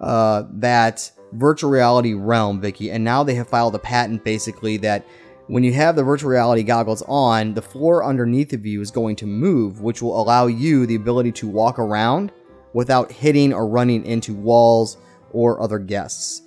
uh, 0.01 0.45
that 0.55 1.11
virtual 1.33 1.71
reality 1.71 2.15
realm, 2.15 2.61
Vicky. 2.61 2.91
And 2.91 3.05
now 3.05 3.23
they 3.23 3.35
have 3.37 3.49
filed 3.49 3.75
a 3.75 3.79
patent 3.79 4.25
basically 4.25 4.77
that 4.79 5.07
when 5.51 5.65
you 5.65 5.73
have 5.73 5.97
the 5.97 6.05
virtual 6.05 6.31
reality 6.31 6.63
goggles 6.63 7.03
on, 7.09 7.55
the 7.55 7.63
floor 7.63 8.05
underneath 8.05 8.53
of 8.53 8.65
you 8.65 8.81
is 8.81 8.93
going 8.93 9.17
to 9.17 9.27
move, 9.27 9.81
which 9.81 10.01
will 10.01 10.23
allow 10.23 10.47
you 10.47 10.87
the 10.87 10.95
ability 10.95 11.33
to 11.33 11.49
walk 11.49 11.81
around 11.81 12.31
without 12.73 13.11
hitting 13.11 13.53
or 13.53 13.67
running 13.67 14.07
into 14.07 14.33
walls 14.33 14.97
or 15.33 15.61
other 15.61 15.81
guests. 15.81 16.43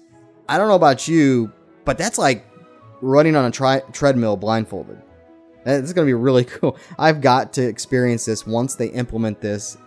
I 0.48 0.58
don't 0.58 0.70
know 0.70 0.76
about 0.76 1.06
you, 1.06 1.52
but 1.84 1.98
that's 1.98 2.18
like 2.18 2.46
running 3.02 3.36
on 3.36 3.44
a 3.44 3.52
tri- 3.52 3.84
treadmill 3.92 4.38
blindfolded. 4.38 5.02
It's 5.66 5.92
going 5.92 6.06
to 6.06 6.10
be 6.10 6.14
really 6.14 6.46
cool. 6.46 6.78
I've 6.98 7.20
got 7.20 7.52
to 7.54 7.62
experience 7.62 8.24
this 8.24 8.48
once 8.48 8.76
they 8.76 8.88
implement 8.88 9.42
this 9.42 9.78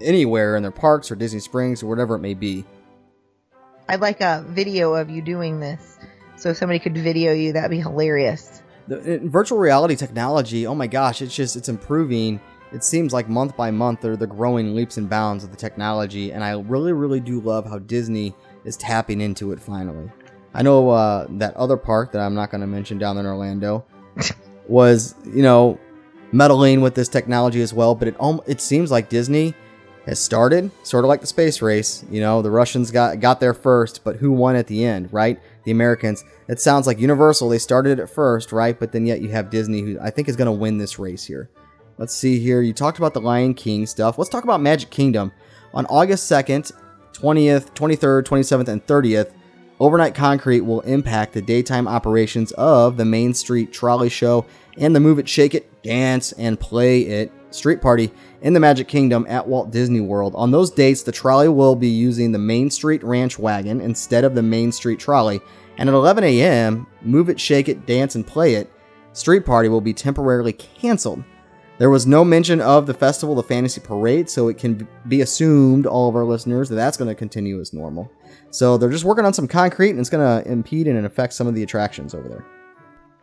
anywhere 0.00 0.56
in 0.56 0.64
their 0.64 0.72
parks 0.72 1.12
or 1.12 1.14
Disney 1.14 1.38
Springs 1.38 1.80
or 1.80 1.86
whatever 1.86 2.16
it 2.16 2.20
may 2.20 2.34
be. 2.34 2.64
I'd 3.88 4.00
like 4.00 4.20
a 4.20 4.44
video 4.48 4.94
of 4.94 5.10
you 5.10 5.22
doing 5.22 5.60
this. 5.60 6.00
So 6.42 6.48
if 6.48 6.56
somebody 6.56 6.80
could 6.80 6.98
video 6.98 7.32
you, 7.32 7.52
that'd 7.52 7.70
be 7.70 7.78
hilarious. 7.78 8.62
The 8.88 9.14
in 9.14 9.30
virtual 9.30 9.58
reality 9.58 9.94
technology, 9.94 10.66
oh 10.66 10.74
my 10.74 10.88
gosh, 10.88 11.22
it's 11.22 11.36
just 11.36 11.54
it's 11.54 11.68
improving. 11.68 12.40
It 12.72 12.82
seems 12.82 13.12
like 13.12 13.28
month 13.28 13.56
by 13.56 13.70
month 13.70 14.00
they're 14.00 14.16
the 14.16 14.26
growing 14.26 14.74
leaps 14.74 14.96
and 14.96 15.08
bounds 15.08 15.44
of 15.44 15.52
the 15.52 15.56
technology, 15.56 16.32
and 16.32 16.42
I 16.42 16.58
really, 16.58 16.92
really 16.92 17.20
do 17.20 17.40
love 17.40 17.64
how 17.64 17.78
Disney 17.78 18.34
is 18.64 18.76
tapping 18.76 19.20
into 19.20 19.52
it 19.52 19.60
finally. 19.60 20.10
I 20.52 20.62
know 20.62 20.90
uh, 20.90 21.28
that 21.30 21.54
other 21.54 21.76
park 21.76 22.10
that 22.10 22.20
I'm 22.20 22.34
not 22.34 22.50
going 22.50 22.62
to 22.62 22.66
mention 22.66 22.98
down 22.98 23.18
in 23.18 23.24
Orlando 23.24 23.84
was, 24.66 25.14
you 25.24 25.42
know, 25.42 25.78
meddling 26.32 26.80
with 26.80 26.96
this 26.96 27.08
technology 27.08 27.62
as 27.62 27.72
well, 27.72 27.94
but 27.94 28.08
it 28.08 28.16
alm- 28.18 28.42
it 28.48 28.60
seems 28.60 28.90
like 28.90 29.08
Disney 29.08 29.54
has 30.06 30.18
started 30.18 30.72
sort 30.82 31.04
of 31.04 31.08
like 31.08 31.20
the 31.20 31.26
space 31.28 31.62
race. 31.62 32.04
You 32.10 32.20
know, 32.20 32.42
the 32.42 32.50
Russians 32.50 32.90
got 32.90 33.20
got 33.20 33.38
there 33.38 33.54
first, 33.54 34.02
but 34.02 34.16
who 34.16 34.32
won 34.32 34.56
at 34.56 34.66
the 34.66 34.84
end, 34.84 35.12
right? 35.12 35.40
The 35.64 35.70
Americans. 35.70 36.24
It 36.48 36.60
sounds 36.60 36.86
like 36.86 36.98
Universal. 36.98 37.48
They 37.48 37.58
started 37.58 37.98
it 37.98 38.08
first, 38.08 38.52
right? 38.52 38.78
But 38.78 38.92
then 38.92 39.06
yet 39.06 39.20
you 39.20 39.28
have 39.30 39.50
Disney, 39.50 39.80
who 39.80 39.98
I 40.00 40.10
think 40.10 40.28
is 40.28 40.36
going 40.36 40.46
to 40.46 40.52
win 40.52 40.78
this 40.78 40.98
race 40.98 41.24
here. 41.24 41.50
Let's 41.98 42.14
see 42.14 42.38
here. 42.38 42.62
You 42.62 42.72
talked 42.72 42.98
about 42.98 43.14
the 43.14 43.20
Lion 43.20 43.54
King 43.54 43.86
stuff. 43.86 44.18
Let's 44.18 44.30
talk 44.30 44.44
about 44.44 44.60
Magic 44.60 44.90
Kingdom. 44.90 45.32
On 45.74 45.86
August 45.86 46.30
2nd, 46.30 46.72
20th, 47.12 47.74
23rd, 47.74 48.24
27th, 48.24 48.68
and 48.68 48.86
30th, 48.86 49.32
Overnight 49.78 50.14
Concrete 50.14 50.60
will 50.60 50.80
impact 50.82 51.32
the 51.32 51.42
daytime 51.42 51.88
operations 51.88 52.52
of 52.52 52.96
the 52.96 53.04
Main 53.04 53.34
Street 53.34 53.72
Trolley 53.72 54.08
Show 54.08 54.46
and 54.78 54.94
the 54.94 55.00
Move 55.00 55.18
It, 55.18 55.28
Shake 55.28 55.54
It, 55.54 55.82
Dance, 55.82 56.32
and 56.32 56.58
Play 56.58 57.00
It 57.00 57.32
Street 57.54 57.80
Party 57.80 58.10
in 58.40 58.52
the 58.52 58.60
Magic 58.60 58.88
Kingdom 58.88 59.26
at 59.28 59.46
Walt 59.46 59.70
Disney 59.70 60.00
World. 60.00 60.34
On 60.36 60.50
those 60.50 60.70
dates, 60.70 61.02
the 61.02 61.12
trolley 61.12 61.48
will 61.48 61.76
be 61.76 61.88
using 61.88 62.32
the 62.32 62.38
Main 62.38 62.70
Street 62.70 63.02
Ranch 63.02 63.38
Wagon 63.38 63.80
instead 63.80 64.24
of 64.24 64.34
the 64.34 64.42
Main 64.42 64.72
Street 64.72 64.98
Trolley. 64.98 65.40
And 65.78 65.88
at 65.88 65.94
11 65.94 66.24
a.m., 66.24 66.86
Move 67.00 67.28
It, 67.28 67.40
Shake 67.40 67.68
It, 67.68 67.86
Dance, 67.86 68.14
and 68.14 68.26
Play 68.26 68.54
It 68.54 68.70
Street 69.12 69.44
Party 69.44 69.68
will 69.68 69.80
be 69.80 69.92
temporarily 69.92 70.52
canceled. 70.52 71.22
There 71.78 71.90
was 71.90 72.06
no 72.06 72.24
mention 72.24 72.60
of 72.60 72.86
the 72.86 72.94
Festival 72.94 73.38
of 73.38 73.46
Fantasy 73.46 73.80
Parade, 73.80 74.30
so 74.30 74.48
it 74.48 74.58
can 74.58 74.86
be 75.08 75.22
assumed, 75.22 75.86
all 75.86 76.08
of 76.08 76.14
our 76.14 76.24
listeners, 76.24 76.68
that 76.68 76.76
that's 76.76 76.96
going 76.96 77.08
to 77.08 77.14
continue 77.14 77.60
as 77.60 77.72
normal. 77.72 78.10
So 78.50 78.76
they're 78.76 78.90
just 78.90 79.04
working 79.04 79.24
on 79.24 79.34
some 79.34 79.48
concrete, 79.48 79.90
and 79.90 79.98
it's 79.98 80.10
going 80.10 80.44
to 80.44 80.50
impede 80.50 80.86
and 80.86 81.04
affect 81.04 81.32
some 81.32 81.46
of 81.46 81.54
the 81.54 81.62
attractions 81.62 82.14
over 82.14 82.28
there. 82.28 82.46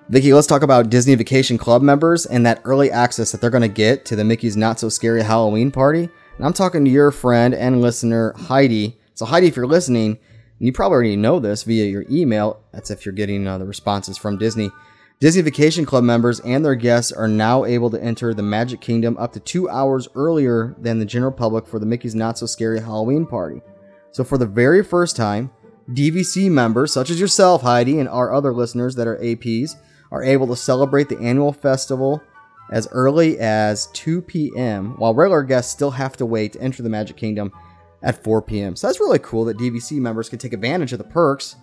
Vicky, 0.09 0.33
let's 0.33 0.47
talk 0.47 0.63
about 0.63 0.89
Disney 0.89 1.13
Vacation 1.13 1.59
Club 1.59 1.83
members 1.83 2.25
and 2.25 2.43
that 2.43 2.61
early 2.63 2.89
access 2.89 3.31
that 3.31 3.41
they're 3.41 3.51
going 3.51 3.61
to 3.61 3.67
get 3.67 4.05
to 4.05 4.15
the 4.15 4.23
Mickey's 4.23 4.57
Not 4.57 4.79
So 4.79 4.89
Scary 4.89 5.21
Halloween 5.21 5.69
party. 5.69 6.09
And 6.37 6.45
I'm 6.47 6.51
talking 6.53 6.83
to 6.83 6.89
your 6.89 7.11
friend 7.11 7.53
and 7.53 7.79
listener, 7.79 8.33
Heidi. 8.35 8.97
So, 9.13 9.27
Heidi, 9.27 9.45
if 9.45 9.55
you're 9.55 9.67
listening, 9.67 10.13
and 10.13 10.65
you 10.65 10.73
probably 10.73 10.95
already 10.95 11.15
know 11.15 11.39
this 11.39 11.61
via 11.61 11.85
your 11.85 12.05
email, 12.09 12.59
that's 12.71 12.89
if 12.89 13.05
you're 13.05 13.13
getting 13.13 13.45
uh, 13.45 13.59
the 13.59 13.67
responses 13.67 14.17
from 14.17 14.39
Disney. 14.39 14.71
Disney 15.19 15.43
Vacation 15.43 15.85
Club 15.85 16.03
members 16.03 16.39
and 16.39 16.65
their 16.65 16.73
guests 16.73 17.11
are 17.11 17.27
now 17.27 17.63
able 17.65 17.91
to 17.91 18.01
enter 18.01 18.33
the 18.33 18.41
Magic 18.41 18.81
Kingdom 18.81 19.15
up 19.19 19.31
to 19.33 19.39
two 19.39 19.69
hours 19.69 20.07
earlier 20.15 20.75
than 20.79 20.97
the 20.97 21.05
general 21.05 21.31
public 21.31 21.67
for 21.67 21.77
the 21.77 21.85
Mickey's 21.85 22.15
Not 22.15 22.35
So 22.35 22.47
Scary 22.47 22.79
Halloween 22.79 23.27
party. 23.27 23.61
So, 24.09 24.23
for 24.23 24.39
the 24.39 24.47
very 24.47 24.83
first 24.83 25.15
time, 25.15 25.51
DVC 25.91 26.49
members, 26.49 26.91
such 26.91 27.11
as 27.11 27.19
yourself, 27.19 27.61
Heidi, 27.61 27.99
and 27.99 28.09
our 28.09 28.33
other 28.33 28.51
listeners 28.51 28.95
that 28.95 29.05
are 29.07 29.17
APs, 29.17 29.75
are 30.11 30.23
able 30.23 30.47
to 30.47 30.55
celebrate 30.55 31.09
the 31.09 31.19
annual 31.19 31.53
festival 31.53 32.21
as 32.71 32.87
early 32.91 33.39
as 33.39 33.87
2 33.87 34.21
p.m., 34.21 34.95
while 34.97 35.13
regular 35.13 35.43
guests 35.43 35.71
still 35.71 35.91
have 35.91 36.15
to 36.17 36.25
wait 36.25 36.53
to 36.53 36.61
enter 36.61 36.83
the 36.83 36.89
Magic 36.89 37.17
Kingdom 37.17 37.51
at 38.01 38.23
4 38.23 38.41
p.m. 38.41 38.75
So 38.75 38.87
that's 38.87 38.99
really 38.99 39.19
cool 39.19 39.45
that 39.45 39.57
DVC 39.57 39.93
members 39.93 40.29
can 40.29 40.39
take 40.39 40.53
advantage 40.53 40.93
of 40.93 40.99
the 40.99 41.05
perks 41.05 41.55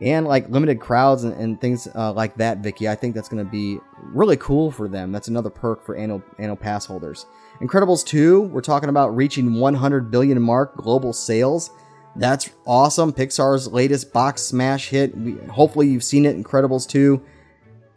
and 0.00 0.26
like 0.26 0.48
limited 0.50 0.80
crowds 0.80 1.24
and, 1.24 1.34
and 1.34 1.60
things 1.60 1.88
uh, 1.94 2.12
like 2.12 2.36
that, 2.36 2.58
Vicky. 2.58 2.88
I 2.88 2.94
think 2.94 3.14
that's 3.14 3.28
going 3.28 3.44
to 3.44 3.50
be 3.50 3.78
really 4.02 4.36
cool 4.36 4.70
for 4.70 4.88
them. 4.88 5.12
That's 5.12 5.28
another 5.28 5.50
perk 5.50 5.84
for 5.84 5.96
annual 5.96 6.22
annual 6.38 6.56
pass 6.56 6.84
holders. 6.84 7.26
Incredibles 7.60 8.04
2, 8.04 8.42
we're 8.42 8.60
talking 8.60 8.88
about 8.88 9.14
reaching 9.16 9.54
100 9.54 10.10
billion 10.10 10.40
mark 10.42 10.76
global 10.76 11.12
sales. 11.12 11.70
That's 12.16 12.50
awesome. 12.66 13.12
Pixar's 13.12 13.68
latest 13.68 14.12
box 14.12 14.42
smash 14.42 14.88
hit. 14.88 15.16
We, 15.16 15.34
hopefully 15.46 15.88
you've 15.88 16.04
seen 16.04 16.26
it. 16.26 16.36
Incredibles 16.36 16.88
2 16.88 17.20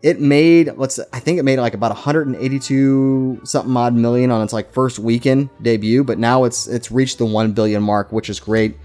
it 0.04 0.22
made 0.22 0.74
let's 0.78 1.00
I 1.12 1.20
think 1.20 1.40
it 1.40 1.44
made 1.44 1.60
like 1.60 1.74
about 1.74 1.92
182 1.92 3.42
something 3.44 3.76
odd 3.76 3.94
million 3.94 4.32
on 4.32 4.44
its 4.44 4.54
like 4.54 4.72
first 4.72 5.00
weekend 5.00 5.50
debut, 5.62 6.04
but 6.04 6.20
now 6.20 6.44
it's 6.44 6.68
it's 6.68 6.92
reached 6.92 7.18
the 7.18 7.26
1 7.26 7.54
billion 7.54 7.82
mark, 7.82 8.12
which 8.12 8.30
is 8.30 8.40
great. 8.40 8.78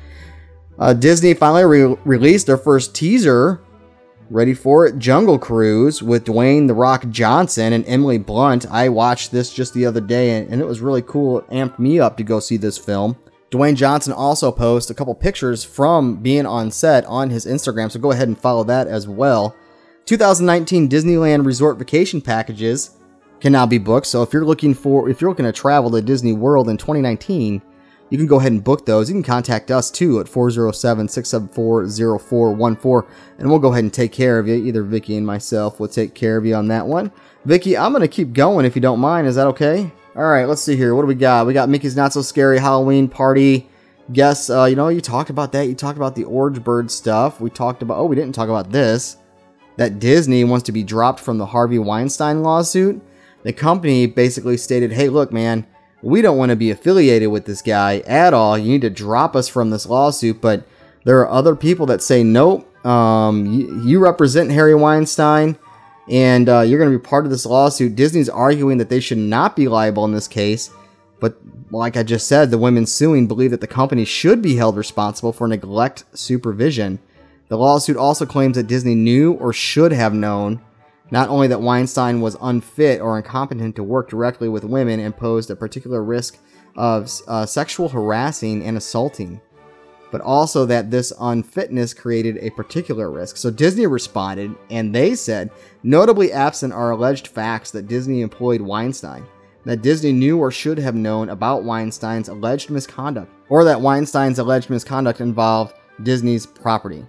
Uh, 0.79 0.95
Disney 0.95 1.35
finally 1.35 1.65
re- 1.65 1.97
released 2.05 2.47
their 2.47 2.57
first 2.57 2.95
teaser. 2.95 3.61
Ready 4.31 4.55
for 4.55 4.87
it? 4.87 4.99
Jungle 4.99 5.39
Cruise 5.39 6.03
with 6.03 6.25
Dwayne 6.25 6.67
the 6.67 6.73
Rock 6.73 7.07
Johnson 7.11 7.75
and 7.75 7.85
Emily 7.87 8.17
Blunt. 8.17 8.65
I 8.71 8.89
watched 8.89 9.31
this 9.31 9.53
just 9.53 9.75
the 9.75 9.85
other 9.85 10.01
day 10.01 10.39
and, 10.39 10.49
and 10.51 10.63
it 10.63 10.65
was 10.65 10.81
really 10.81 11.03
cool. 11.03 11.41
It 11.41 11.51
amped 11.51 11.79
me 11.79 12.01
up 12.01 12.17
to 12.17 12.23
go 12.23 12.41
see 12.41 12.57
this 12.57 12.79
film. 12.79 13.19
Dwayne 13.51 13.77
Johnson 13.77 14.15
also 14.15 14.51
posts 14.51 14.91
a 14.91 14.95
couple 14.95 15.15
pictures 15.15 15.63
from 15.63 16.17
being 16.17 16.47
on 16.47 16.71
set 16.71 17.05
on 17.05 17.29
his 17.29 17.45
Instagram, 17.45 17.93
so 17.93 18.01
go 18.01 18.11
ahead 18.13 18.29
and 18.29 18.39
follow 18.39 18.65
that 18.65 18.87
as 18.87 19.07
well. 19.07 19.55
2019 20.07 20.89
Disneyland 20.89 21.47
Resort 21.47 21.79
Vacation 21.79 22.21
Packages 22.21 22.99
can 23.41 23.53
now 23.53 23.67
be 23.67 23.79
booked. 23.79 24.07
So 24.07 24.23
if 24.23 24.33
you're 24.33 24.45
looking 24.45 24.75
for 24.75 25.09
if 25.09 25.21
you're 25.21 25.31
looking 25.31 25.47
to 25.47 25.53
travel 25.53 25.91
to 25.93 26.03
Disney 26.03 26.33
World 26.33 26.69
in 26.69 26.77
2019, 26.77 27.63
you 28.11 28.19
can 28.19 28.27
go 28.27 28.39
ahead 28.39 28.53
and 28.53 28.63
book 28.63 28.85
those. 28.85 29.09
You 29.09 29.15
can 29.15 29.23
contact 29.23 29.71
us 29.71 29.91
too 29.91 30.21
at 30.21 30.27
407-674-0414 30.27 33.07
and 33.39 33.49
we'll 33.49 33.59
go 33.59 33.73
ahead 33.73 33.85
and 33.85 33.93
take 33.93 34.13
care 34.13 34.39
of 34.39 34.47
you. 34.47 34.55
Either 34.55 34.83
Vicky 34.83 35.17
and 35.17 35.27
myself 35.27 35.81
will 35.81 35.89
take 35.89 36.15
care 36.15 36.37
of 36.37 36.45
you 36.45 36.55
on 36.55 36.69
that 36.69 36.87
one. 36.87 37.11
Vicky, 37.45 37.77
I'm 37.77 37.91
going 37.93 38.03
to 38.03 38.09
keep 38.09 38.33
going 38.33 38.65
if 38.67 38.77
you 38.77 38.83
don't 38.83 39.01
mind. 39.01 39.27
Is 39.27 39.35
that 39.37 39.47
okay? 39.49 39.91
All 40.15 40.25
right, 40.25 40.45
let's 40.45 40.61
see 40.61 40.77
here. 40.77 40.95
What 40.95 41.01
do 41.03 41.09
we 41.09 41.15
got? 41.15 41.47
We 41.47 41.55
got 41.55 41.71
Mickey's 41.71 41.97
Not 41.97 42.13
So 42.13 42.21
Scary 42.21 42.59
Halloween 42.59 43.09
Party. 43.09 43.67
Guess, 44.13 44.51
uh, 44.51 44.65
you 44.65 44.77
know, 44.77 44.89
you 44.89 45.01
talked 45.01 45.31
about 45.31 45.53
that. 45.53 45.69
You 45.69 45.75
talked 45.75 45.97
about 45.97 46.15
the 46.15 46.25
Orange 46.25 46.63
Bird 46.63 46.91
stuff. 46.91 47.41
We 47.41 47.49
talked 47.49 47.83
about, 47.83 47.97
oh, 47.97 48.05
we 48.05 48.15
didn't 48.15 48.35
talk 48.35 48.51
about 48.51 48.71
this. 48.71 49.17
That 49.77 49.99
Disney 49.99 50.45
wants 50.45 50.65
to 50.67 50.73
be 50.73 50.83
dropped 50.83 51.21
from 51.21 51.39
the 51.39 51.47
Harvey 51.47 51.79
Weinstein 51.79 52.43
lawsuit. 52.43 53.03
The 53.43 53.53
company 53.53 54.07
basically 54.07 54.57
stated, 54.57 54.93
hey, 54.93 55.09
look, 55.09 55.33
man, 55.33 55.67
we 56.03 56.21
don't 56.23 56.37
want 56.37 56.51
to 56.51 56.57
be 56.57 56.71
affiliated 56.71 57.31
with 57.31 57.47
this 57.47 57.63
guy 57.63 57.99
at 58.01 58.35
all. 58.35 58.59
You 58.59 58.69
need 58.69 58.83
to 58.83 58.91
drop 58.91 59.35
us 59.35 59.49
from 59.49 59.71
this 59.71 59.87
lawsuit. 59.87 60.41
But 60.41 60.67
there 61.05 61.21
are 61.21 61.31
other 61.31 61.57
people 61.57 61.87
that 61.87 62.03
say, 62.03 62.23
nope, 62.23 62.69
um, 62.87 63.47
you, 63.47 63.83
you 63.83 63.99
represent 63.99 64.51
Harry 64.51 64.75
Weinstein 64.75 65.57
and 66.09 66.49
uh, 66.49 66.61
you're 66.61 66.79
going 66.79 66.93
to 66.93 66.99
be 66.99 67.03
part 67.03 67.25
of 67.25 67.31
this 67.31 67.47
lawsuit. 67.47 67.95
Disney's 67.95 68.29
arguing 68.29 68.79
that 68.79 68.89
they 68.89 69.01
should 69.01 69.19
not 69.19 69.57
be 69.57 69.69
liable 69.69 70.05
in 70.05 70.13
this 70.13 70.29
case. 70.29 70.71
But 71.21 71.37
like 71.71 71.97
I 71.97 72.03
just 72.03 72.27
said, 72.27 72.51
the 72.51 72.59
women 72.59 72.85
suing 72.85 73.29
believe 73.29 73.53
that 73.53 73.61
the 73.61 73.69
company 73.69 74.05
should 74.05 74.43
be 74.43 74.57
held 74.57 74.77
responsible 74.77 75.33
for 75.33 75.47
neglect 75.47 76.05
supervision. 76.15 76.99
The 77.53 77.59
lawsuit 77.59 77.99
also 77.99 78.25
claims 78.25 78.57
that 78.57 78.67
Disney 78.67 78.95
knew 78.95 79.35
or 79.35 79.53
should 79.53 79.93
have 79.93 80.15
known 80.15 80.63
not 81.11 81.29
only 81.29 81.49
that 81.49 81.61
Weinstein 81.61 82.23
was 82.23 82.35
unfit 82.41 83.03
or 83.03 83.19
incompetent 83.19 83.77
to 83.77 83.83
work 83.83 84.09
directly 84.09 84.49
with 84.49 84.65
women 84.65 85.01
and 85.01 85.15
posed 85.15 85.51
a 85.51 85.55
particular 85.55 86.03
risk 86.03 86.39
of 86.79 87.13
uh, 87.29 87.45
sexual 87.45 87.91
harassing 87.91 88.65
and 88.65 88.79
assaulting, 88.79 89.39
but 90.11 90.23
also 90.23 90.65
that 90.65 90.91
this 90.91 91.13
unfitness 91.21 91.93
created 91.93 92.39
a 92.39 92.49
particular 92.53 93.11
risk. 93.11 93.37
So 93.37 93.51
Disney 93.51 93.87
responded 93.87 94.55
and 94.71 94.95
they 94.95 95.15
said, 95.15 95.51
notably 95.83 96.33
absent 96.33 96.73
are 96.73 96.93
alleged 96.93 97.29
facts 97.29 97.71
that 97.73 97.87
Disney 97.87 98.23
employed 98.23 98.63
Weinstein, 98.63 99.27
that 99.67 99.83
Disney 99.83 100.13
knew 100.13 100.39
or 100.39 100.51
should 100.51 100.79
have 100.79 100.95
known 100.95 101.29
about 101.29 101.65
Weinstein's 101.65 102.31
alleged 102.31 102.71
misconduct, 102.71 103.31
or 103.51 103.63
that 103.65 103.83
Weinstein's 103.83 104.39
alleged 104.39 104.71
misconduct 104.71 105.21
involved 105.21 105.75
Disney's 106.03 106.47
property. 106.47 107.05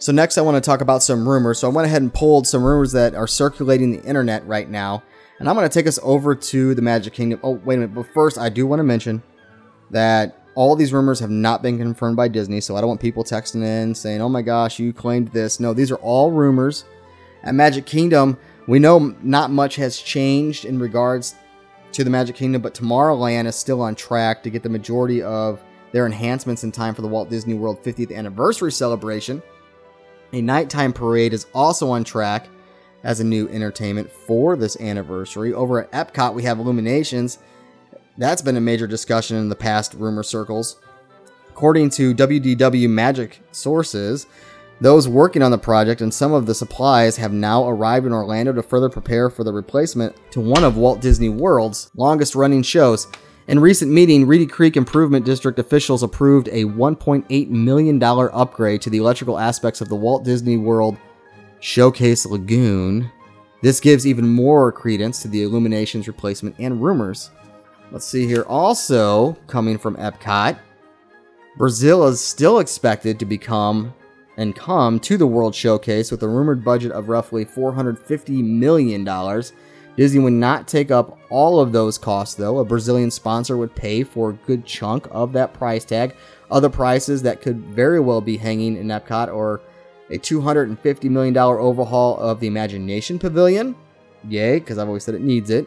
So 0.00 0.12
next 0.12 0.38
I 0.38 0.42
want 0.42 0.54
to 0.54 0.60
talk 0.60 0.80
about 0.80 1.02
some 1.02 1.28
rumors. 1.28 1.58
So 1.58 1.68
I 1.68 1.72
went 1.72 1.86
ahead 1.86 2.02
and 2.02 2.14
pulled 2.14 2.46
some 2.46 2.62
rumors 2.62 2.92
that 2.92 3.16
are 3.16 3.26
circulating 3.26 3.90
the 3.90 4.02
internet 4.04 4.46
right 4.46 4.70
now. 4.70 5.02
And 5.40 5.48
I'm 5.48 5.56
going 5.56 5.68
to 5.68 5.74
take 5.74 5.88
us 5.88 5.98
over 6.02 6.36
to 6.36 6.74
the 6.74 6.82
Magic 6.82 7.12
Kingdom. 7.12 7.40
Oh, 7.42 7.52
wait 7.52 7.76
a 7.76 7.78
minute. 7.78 7.94
But 7.94 8.06
first, 8.14 8.38
I 8.38 8.48
do 8.48 8.66
want 8.66 8.78
to 8.80 8.84
mention 8.84 9.22
that 9.90 10.44
all 10.54 10.76
these 10.76 10.92
rumors 10.92 11.18
have 11.18 11.30
not 11.30 11.62
been 11.62 11.78
confirmed 11.78 12.16
by 12.16 12.28
Disney. 12.28 12.60
So 12.60 12.76
I 12.76 12.80
don't 12.80 12.88
want 12.88 13.00
people 13.00 13.24
texting 13.24 13.64
in 13.64 13.94
saying, 13.94 14.20
oh 14.20 14.28
my 14.28 14.42
gosh, 14.42 14.78
you 14.78 14.92
claimed 14.92 15.28
this. 15.28 15.58
No, 15.58 15.74
these 15.74 15.90
are 15.90 15.96
all 15.96 16.30
rumors. 16.30 16.84
At 17.42 17.56
Magic 17.56 17.84
Kingdom, 17.84 18.36
we 18.68 18.78
know 18.78 19.14
not 19.22 19.50
much 19.50 19.76
has 19.76 19.98
changed 19.98 20.64
in 20.64 20.78
regards 20.78 21.34
to 21.92 22.04
the 22.04 22.10
Magic 22.10 22.36
Kingdom, 22.36 22.62
but 22.62 22.74
Tomorrowland 22.74 23.46
is 23.46 23.56
still 23.56 23.80
on 23.80 23.94
track 23.94 24.42
to 24.44 24.50
get 24.50 24.62
the 24.62 24.68
majority 24.68 25.22
of 25.22 25.60
their 25.90 26.06
enhancements 26.06 26.64
in 26.64 26.70
time 26.70 26.94
for 26.94 27.02
the 27.02 27.08
Walt 27.08 27.30
Disney 27.30 27.54
World 27.54 27.82
50th 27.82 28.14
anniversary 28.14 28.70
celebration. 28.70 29.42
A 30.32 30.42
nighttime 30.42 30.92
parade 30.92 31.32
is 31.32 31.46
also 31.54 31.90
on 31.90 32.04
track 32.04 32.48
as 33.02 33.20
a 33.20 33.24
new 33.24 33.48
entertainment 33.48 34.10
for 34.10 34.56
this 34.56 34.78
anniversary. 34.78 35.54
Over 35.54 35.82
at 35.82 35.92
Epcot, 35.92 36.34
we 36.34 36.42
have 36.42 36.58
Illuminations. 36.58 37.38
That's 38.18 38.42
been 38.42 38.56
a 38.56 38.60
major 38.60 38.86
discussion 38.86 39.36
in 39.36 39.48
the 39.48 39.56
past 39.56 39.94
rumor 39.94 40.22
circles. 40.22 40.76
According 41.48 41.90
to 41.90 42.14
WDW 42.14 42.90
Magic 42.90 43.40
sources, 43.52 44.26
those 44.80 45.08
working 45.08 45.42
on 45.42 45.50
the 45.50 45.58
project 45.58 46.02
and 46.02 46.12
some 46.12 46.32
of 46.32 46.46
the 46.46 46.54
supplies 46.54 47.16
have 47.16 47.32
now 47.32 47.68
arrived 47.68 48.06
in 48.06 48.12
Orlando 48.12 48.52
to 48.52 48.62
further 48.62 48.88
prepare 48.88 49.30
for 49.30 49.44
the 49.44 49.52
replacement 49.52 50.14
to 50.32 50.40
one 50.40 50.62
of 50.62 50.76
Walt 50.76 51.00
Disney 51.00 51.28
World's 51.28 51.90
longest 51.96 52.34
running 52.34 52.62
shows. 52.62 53.08
In 53.48 53.58
recent 53.58 53.90
meeting, 53.90 54.26
Reedy 54.26 54.44
Creek 54.44 54.76
Improvement 54.76 55.24
District 55.24 55.58
officials 55.58 56.02
approved 56.02 56.48
a 56.48 56.64
$1.8 56.64 57.48
million 57.48 58.02
upgrade 58.02 58.82
to 58.82 58.90
the 58.90 58.98
electrical 58.98 59.38
aspects 59.38 59.80
of 59.80 59.88
the 59.88 59.96
Walt 59.96 60.22
Disney 60.22 60.58
World 60.58 60.98
Showcase 61.60 62.26
Lagoon. 62.26 63.10
This 63.62 63.80
gives 63.80 64.06
even 64.06 64.28
more 64.28 64.70
credence 64.70 65.22
to 65.22 65.28
the 65.28 65.44
illuminations 65.44 66.06
replacement 66.06 66.56
and 66.58 66.82
rumors. 66.82 67.30
Let's 67.90 68.04
see 68.04 68.26
here. 68.26 68.42
Also, 68.42 69.32
coming 69.46 69.78
from 69.78 69.96
Epcot, 69.96 70.58
Brazil 71.56 72.06
is 72.06 72.20
still 72.20 72.58
expected 72.58 73.18
to 73.18 73.24
become 73.24 73.94
and 74.36 74.54
come 74.54 75.00
to 75.00 75.16
the 75.16 75.26
World 75.26 75.54
Showcase 75.54 76.10
with 76.10 76.22
a 76.22 76.28
rumored 76.28 76.62
budget 76.62 76.92
of 76.92 77.08
roughly 77.08 77.46
$450 77.46 78.44
million. 78.44 79.06
Disney 79.98 80.20
would 80.20 80.32
not 80.32 80.68
take 80.68 80.92
up 80.92 81.18
all 81.28 81.58
of 81.58 81.72
those 81.72 81.98
costs, 81.98 82.36
though. 82.36 82.58
A 82.58 82.64
Brazilian 82.64 83.10
sponsor 83.10 83.56
would 83.56 83.74
pay 83.74 84.04
for 84.04 84.30
a 84.30 84.34
good 84.46 84.64
chunk 84.64 85.08
of 85.10 85.32
that 85.32 85.52
price 85.52 85.84
tag. 85.84 86.14
Other 86.52 86.68
prices 86.68 87.20
that 87.22 87.42
could 87.42 87.58
very 87.64 87.98
well 87.98 88.20
be 88.20 88.36
hanging 88.36 88.76
in 88.76 88.86
Epcot 88.86 89.26
are 89.26 89.60
a 90.08 90.16
$250 90.16 91.10
million 91.10 91.36
overhaul 91.36 92.16
of 92.18 92.38
the 92.38 92.46
Imagination 92.46 93.18
Pavilion. 93.18 93.74
Yay, 94.28 94.60
because 94.60 94.78
I've 94.78 94.86
always 94.86 95.02
said 95.02 95.16
it 95.16 95.20
needs 95.20 95.50
it. 95.50 95.66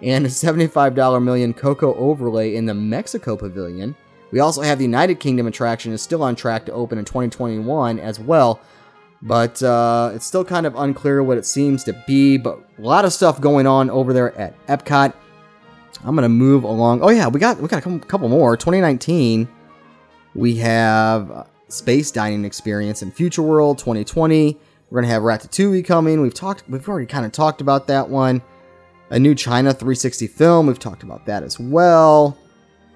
And 0.00 0.26
a 0.26 0.28
$75 0.28 1.20
million 1.20 1.52
Coco 1.52 1.96
overlay 1.96 2.54
in 2.54 2.66
the 2.66 2.74
Mexico 2.74 3.36
Pavilion. 3.36 3.96
We 4.30 4.38
also 4.38 4.62
have 4.62 4.78
the 4.78 4.84
United 4.84 5.18
Kingdom 5.18 5.48
attraction 5.48 5.92
is 5.92 6.00
still 6.00 6.22
on 6.22 6.36
track 6.36 6.66
to 6.66 6.72
open 6.72 6.98
in 6.98 7.04
2021 7.04 7.98
as 7.98 8.20
well, 8.20 8.60
but 9.22 9.62
uh, 9.62 10.10
it's 10.14 10.26
still 10.26 10.44
kind 10.44 10.66
of 10.66 10.74
unclear 10.74 11.22
what 11.22 11.38
it 11.38 11.46
seems 11.46 11.84
to 11.84 11.92
be. 12.06 12.36
But 12.36 12.58
a 12.78 12.82
lot 12.82 13.04
of 13.04 13.12
stuff 13.12 13.40
going 13.40 13.66
on 13.66 13.88
over 13.88 14.12
there 14.12 14.36
at 14.36 14.66
Epcot. 14.66 15.14
I'm 16.04 16.14
gonna 16.16 16.28
move 16.28 16.64
along. 16.64 17.02
Oh 17.02 17.10
yeah, 17.10 17.28
we 17.28 17.38
got 17.38 17.58
we 17.60 17.68
got 17.68 17.86
a 17.86 17.98
couple 18.00 18.28
more. 18.28 18.56
2019, 18.56 19.48
we 20.34 20.56
have 20.56 21.48
Space 21.68 22.10
Dining 22.10 22.44
Experience 22.44 23.02
in 23.02 23.12
Future 23.12 23.42
World 23.42 23.78
2020. 23.78 24.58
We're 24.90 25.00
gonna 25.00 25.12
have 25.12 25.22
Ratatouille 25.22 25.84
coming. 25.84 26.20
We've 26.20 26.34
talked. 26.34 26.64
We've 26.68 26.86
already 26.88 27.06
kind 27.06 27.24
of 27.24 27.30
talked 27.30 27.60
about 27.60 27.86
that 27.86 28.08
one. 28.08 28.42
A 29.10 29.18
new 29.18 29.34
China 29.34 29.72
360 29.72 30.26
film. 30.26 30.66
We've 30.66 30.78
talked 30.78 31.02
about 31.04 31.26
that 31.26 31.44
as 31.44 31.60
well. 31.60 32.36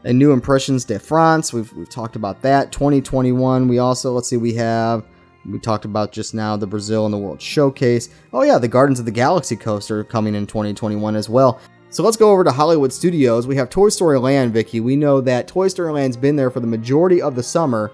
A 0.02 0.12
new 0.12 0.32
Impressions 0.32 0.84
de 0.84 0.98
France. 0.98 1.52
We've 1.52 1.72
we've 1.74 1.88
talked 1.88 2.16
about 2.16 2.42
that. 2.42 2.72
2021. 2.72 3.68
We 3.68 3.78
also 3.78 4.12
let's 4.12 4.28
see. 4.28 4.36
We 4.36 4.54
have 4.54 5.06
we 5.50 5.58
talked 5.58 5.84
about 5.84 6.12
just 6.12 6.34
now 6.34 6.56
the 6.56 6.66
Brazil 6.66 7.04
and 7.04 7.14
the 7.14 7.18
World 7.18 7.40
Showcase. 7.40 8.08
Oh 8.32 8.42
yeah, 8.42 8.58
the 8.58 8.68
Guardians 8.68 8.98
of 8.98 9.04
the 9.04 9.10
Galaxy 9.10 9.56
coaster 9.56 10.04
coming 10.04 10.34
in 10.34 10.46
2021 10.46 11.16
as 11.16 11.28
well. 11.28 11.60
So 11.90 12.02
let's 12.02 12.16
go 12.16 12.30
over 12.30 12.44
to 12.44 12.50
Hollywood 12.50 12.92
Studios. 12.92 13.46
We 13.46 13.56
have 13.56 13.70
Toy 13.70 13.88
Story 13.88 14.18
Land, 14.18 14.52
Vicky. 14.52 14.80
We 14.80 14.96
know 14.96 15.20
that 15.20 15.48
Toy 15.48 15.68
Story 15.68 15.92
Land's 15.92 16.16
been 16.16 16.36
there 16.36 16.50
for 16.50 16.60
the 16.60 16.66
majority 16.66 17.22
of 17.22 17.36
the 17.36 17.42
summer, 17.42 17.92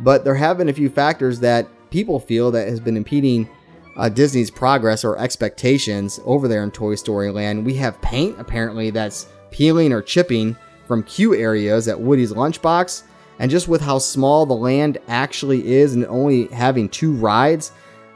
but 0.00 0.24
there 0.24 0.36
have 0.36 0.56
been 0.58 0.68
a 0.68 0.72
few 0.72 0.88
factors 0.88 1.40
that 1.40 1.68
people 1.90 2.20
feel 2.20 2.50
that 2.52 2.68
has 2.68 2.80
been 2.80 2.96
impeding 2.96 3.48
uh, 3.96 4.08
Disney's 4.08 4.50
progress 4.50 5.04
or 5.04 5.18
expectations 5.18 6.20
over 6.24 6.48
there 6.48 6.62
in 6.62 6.70
Toy 6.70 6.94
Story 6.94 7.30
Land. 7.30 7.64
We 7.64 7.74
have 7.74 8.00
paint 8.00 8.38
apparently 8.38 8.90
that's 8.90 9.28
peeling 9.50 9.92
or 9.92 10.02
chipping 10.02 10.56
from 10.86 11.02
queue 11.02 11.34
areas 11.34 11.88
at 11.88 12.00
Woody's 12.00 12.32
Lunchbox. 12.32 13.02
And 13.38 13.50
just 13.50 13.68
with 13.68 13.80
how 13.80 13.98
small 13.98 14.46
the 14.46 14.54
land 14.54 14.98
actually 15.08 15.72
is 15.72 15.94
and 15.94 16.06
only 16.06 16.46
having 16.46 16.88
two 16.88 17.12
rides, 17.12 17.72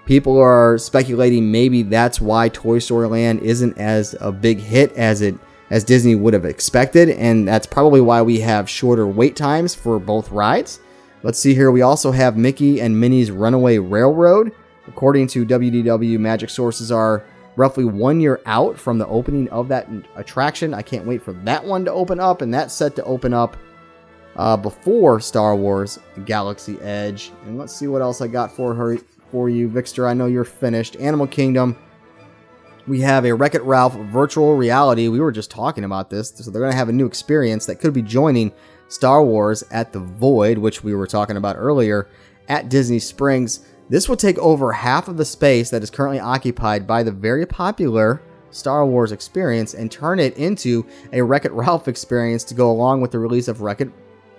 people 0.07 0.39
are 0.39 0.79
speculating 0.79 1.51
maybe 1.51 1.83
that's 1.83 2.21
why 2.21 2.49
Toy 2.49 2.79
Story 2.79 3.09
Land 3.09 3.41
isn't 3.41 3.77
as 3.79 4.15
a 4.21 4.33
big 4.33 4.59
hit 4.59 4.93
as 4.93 5.23
it 5.23 5.35
as 5.71 5.85
Disney 5.85 6.15
would 6.15 6.33
have 6.33 6.47
expected, 6.47 7.11
and 7.11 7.47
that's 7.47 7.67
probably 7.67 8.01
why 8.01 8.23
we 8.23 8.41
have 8.41 8.71
shorter 8.71 9.07
wait 9.07 9.37
times 9.37 9.75
for 9.75 9.99
both 9.99 10.31
rides. 10.31 10.81
Let's 11.23 11.39
see 11.39 11.55
here. 11.55 11.71
We 11.71 11.83
also 11.83 12.11
have 12.11 12.37
Mickey 12.37 12.81
and 12.81 12.99
Minnie's 12.99 13.31
Runaway 13.31 13.79
Railroad. 13.79 14.53
According 14.87 15.27
to 15.29 15.45
WDW, 15.45 16.19
Magic 16.19 16.49
sources 16.49 16.91
are 16.91 17.23
roughly 17.57 17.85
one 17.85 18.21
year 18.21 18.41
out 18.47 18.79
from 18.79 18.99
the 18.99 19.07
opening 19.09 19.49
of 19.51 19.69
that 19.69 19.89
attraction. 20.17 20.73
I 20.73 20.81
can't 20.81 21.07
wait 21.07 21.23
for 21.23 21.33
that 21.33 21.63
one 21.63 21.85
to 21.85 21.93
open 21.93 22.21
up, 22.21 22.41
and 22.41 22.55
that's 22.55 22.73
set 22.73 22.97
to 22.97 23.05
open 23.05 23.35
up 23.35 23.57
uh, 24.39 24.57
before 24.57 25.21
Star 25.21 25.55
Wars 25.55 25.99
Galaxy 26.25 26.81
Edge. 26.81 27.33
And 27.45 27.59
let's 27.59 27.75
see 27.75 27.89
what 27.89 28.01
else 28.01 28.21
I 28.21 28.29
got 28.29 28.51
for 28.51 28.73
her 28.75 28.97
for 29.31 29.51
you, 29.51 29.69
Vixter. 29.69 30.09
I 30.09 30.15
know 30.15 30.27
you're 30.27 30.45
finished. 30.45 30.97
Animal 30.97 31.27
Kingdom. 31.27 31.77
we 32.87 33.01
have 33.01 33.27
a 33.27 33.35
Wreck 33.35 33.55
It 33.55 33.63
Ralph 33.63 33.95
virtual 33.95 34.57
reality. 34.57 35.09
We 35.09 35.21
were 35.21 35.33
just 35.33 35.51
talking 35.51 35.85
about 35.85 36.09
this, 36.09 36.31
so 36.31 36.51
they're 36.51 36.63
going 36.63 36.73
to 36.73 36.79
have 36.79 36.89
a 36.89 36.93
new 36.93 37.07
experience 37.07 37.67
that 37.67 37.81
could 37.81 37.93
be 37.93 38.01
joining 38.01 38.53
Star 38.89 39.23
Wars 39.23 39.63
at 39.71 39.93
the 39.93 40.01
Void, 40.01 40.57
which 40.57 40.83
we 40.83 40.95
were 40.95 41.07
talking 41.07 41.37
about 41.37 41.57
earlier, 41.57 42.09
at 42.49 42.71
Disney 42.71 42.99
Springs. 42.99 43.67
This 43.91 44.09
will 44.09 44.17
take 44.17 44.39
over 44.39 44.73
half 44.73 45.09
of 45.09 45.17
the 45.17 45.25
space 45.25 45.69
that 45.71 45.83
is 45.83 45.91
currently 45.91 46.21
occupied 46.21 46.87
by 46.87 47.03
the 47.03 47.13
very 47.13 47.45
popular 47.45 48.23
Star 48.51 48.87
Wars 48.87 49.13
experience 49.13 49.75
and 49.75 49.91
turn 49.91 50.19
it 50.19 50.39
into 50.39 50.87
a 51.13 51.21
Wreck 51.21 51.45
It 51.45 51.53
Ralph 51.53 51.89
experience 51.89 52.45
to 52.45 52.55
go 52.55 52.71
along 52.71 53.03
with 53.03 53.11
the 53.11 53.19
release 53.19 53.49
of 53.49 53.61
Wreck 53.61 53.83
It 53.83 53.91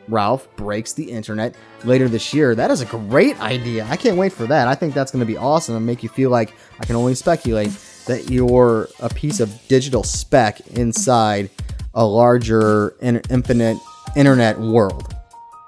Ralph 0.10 0.54
Breaks 0.56 0.94
the 0.94 1.12
Internet 1.12 1.56
later 1.84 2.08
this 2.10 2.34
year. 2.34 2.56
That 2.56 2.72
is 2.72 2.82
a 2.82 2.86
great 2.86 3.40
idea. 3.42 3.86
I 3.90 3.96
can't 3.96 4.18
wait 4.18 4.34
for 4.34 4.46
that. 4.48 4.68
I 4.68 4.76
think 4.76 4.94
that's 4.94 5.12
going 5.12 5.22
to 5.22 5.26
be 5.26 5.38
awesome 5.38 5.76
and 5.76 5.86
make 5.86 6.04
you 6.04 6.10
feel 6.10 6.30
like 6.30 6.54
I 6.80 6.86
can 6.86 6.96
only 6.96 7.16
speculate 7.16 7.72
that 8.08 8.30
you're 8.30 8.90
a 9.00 9.10
piece 9.10 9.40
of 9.40 9.68
digital 9.68 10.04
speck 10.04 10.62
inside 10.72 11.50
a 11.94 12.06
larger 12.06 12.96
in- 13.02 13.22
infinite 13.30 13.78
internet 14.16 14.60
world. 14.60 15.16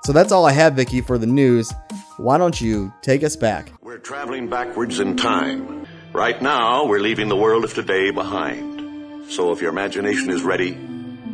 So 0.04 0.14
that's 0.14 0.32
all 0.32 0.46
I 0.46 0.52
have, 0.52 0.74
Vicky, 0.74 1.02
for 1.02 1.18
the 1.18 1.28
news. 1.28 1.72
Why 2.18 2.38
don't 2.38 2.60
you 2.60 2.92
take 3.02 3.24
us 3.24 3.36
back? 3.36 3.72
We're 3.82 4.00
traveling 4.00 4.50
backwards 4.50 5.00
in 5.00 5.16
time. 5.16 5.86
Right 6.14 6.42
now, 6.42 6.86
we're 6.86 7.00
leaving 7.00 7.30
the 7.30 7.36
world 7.36 7.64
of 7.64 7.74
today 7.74 8.12
behind. 8.12 9.32
So 9.32 9.52
if 9.52 9.62
your 9.62 9.70
imagination 9.70 10.30
is 10.30 10.42
ready, 10.42 10.78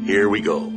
here 0.06 0.30
we 0.30 0.42
go. 0.42 0.77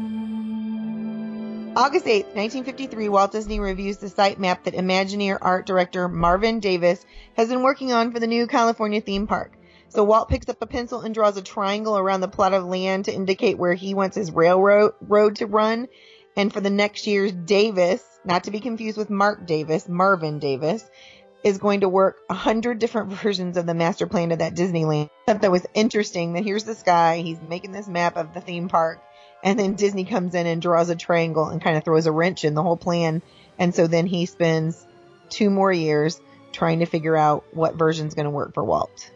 August 1.77 2.09
8, 2.09 2.25
1953, 2.35 3.09
Walt 3.09 3.31
Disney 3.31 3.61
reviews 3.61 3.99
the 3.99 4.09
site 4.09 4.41
map 4.41 4.65
that 4.65 4.75
Imagineer 4.75 5.39
art 5.41 5.67
director 5.67 6.09
Marvin 6.09 6.59
Davis 6.59 7.07
has 7.37 7.49
been 7.49 7.63
working 7.63 7.93
on 7.93 8.11
for 8.11 8.19
the 8.19 8.27
new 8.27 8.49
California 8.49 9.01
theme 9.01 9.29
park. 9.29 9.57
So 9.89 10.03
Walt 10.03 10.29
picks 10.29 10.49
up 10.49 10.61
a 10.61 10.67
pencil 10.67 11.03
and 11.03 11.15
draws 11.15 11.37
a 11.37 11.43
triangle 11.43 11.97
around 11.97 12.23
the 12.23 12.29
plot 12.29 12.55
of 12.55 12.65
land 12.65 13.05
to 13.05 13.15
indicate 13.15 13.57
where 13.57 13.75
he 13.75 13.95
wants 13.95 14.17
his 14.17 14.33
railroad 14.33 14.95
road 15.01 15.37
to 15.37 15.47
run. 15.47 15.87
And 16.37 16.53
for 16.53 16.61
the 16.61 16.71
next 16.71 17.07
year's 17.07 17.31
Davis, 17.31 18.03
not 18.25 18.45
to 18.45 18.51
be 18.51 18.59
confused 18.59 18.99
with 18.99 19.09
Marc 19.09 19.47
Davis, 19.47 19.89
Marvin 19.89 20.41
Davis, 20.41 20.85
is 21.45 21.59
going 21.59 21.81
to 21.81 21.89
work 21.89 22.19
a 22.29 22.35
hundred 22.35 22.81
different 22.81 23.13
versions 23.23 23.57
of 23.57 23.67
the 23.67 23.75
master 23.75 24.09
plan 24.09 24.33
of 24.33 24.41
that 24.41 24.57
Disneyland. 24.57 25.09
Thought 25.27 25.43
that 25.43 25.53
was 25.53 25.67
interesting 25.75 26.33
that 26.33 26.45
here's 26.45 26.65
this 26.65 26.83
guy, 26.83 27.19
he's 27.19 27.41
making 27.41 27.71
this 27.71 27.87
map 27.87 28.17
of 28.17 28.35
the 28.35 28.41
theme 28.41 28.69
park, 28.69 29.01
and 29.43 29.59
then 29.59 29.75
Disney 29.75 30.05
comes 30.05 30.35
in 30.35 30.47
and 30.47 30.61
draws 30.61 30.91
a 30.91 30.97
triangle 30.97 31.47
and 31.47 31.63
kind 31.63 31.77
of 31.77 31.85
throws 31.85 32.07
a 32.07 32.13
wrench 32.13 32.45
in 32.45 32.55
the 32.55 32.63
whole 32.63 32.77
plan. 32.77 33.23
And 33.59 33.75
so 33.75 33.87
then 33.87 34.07
he 34.07 34.27
spends 34.27 34.87
two 35.29 35.51
more 35.51 35.73
years 35.73 36.21
trying 36.53 36.81
to 36.81 36.87
figure 36.87 37.17
out 37.17 37.45
what 37.53 37.75
version's 37.75 38.15
going 38.15 38.25
to 38.25 38.31
work 38.31 38.55
for 38.55 38.65
Walt. 38.65 39.11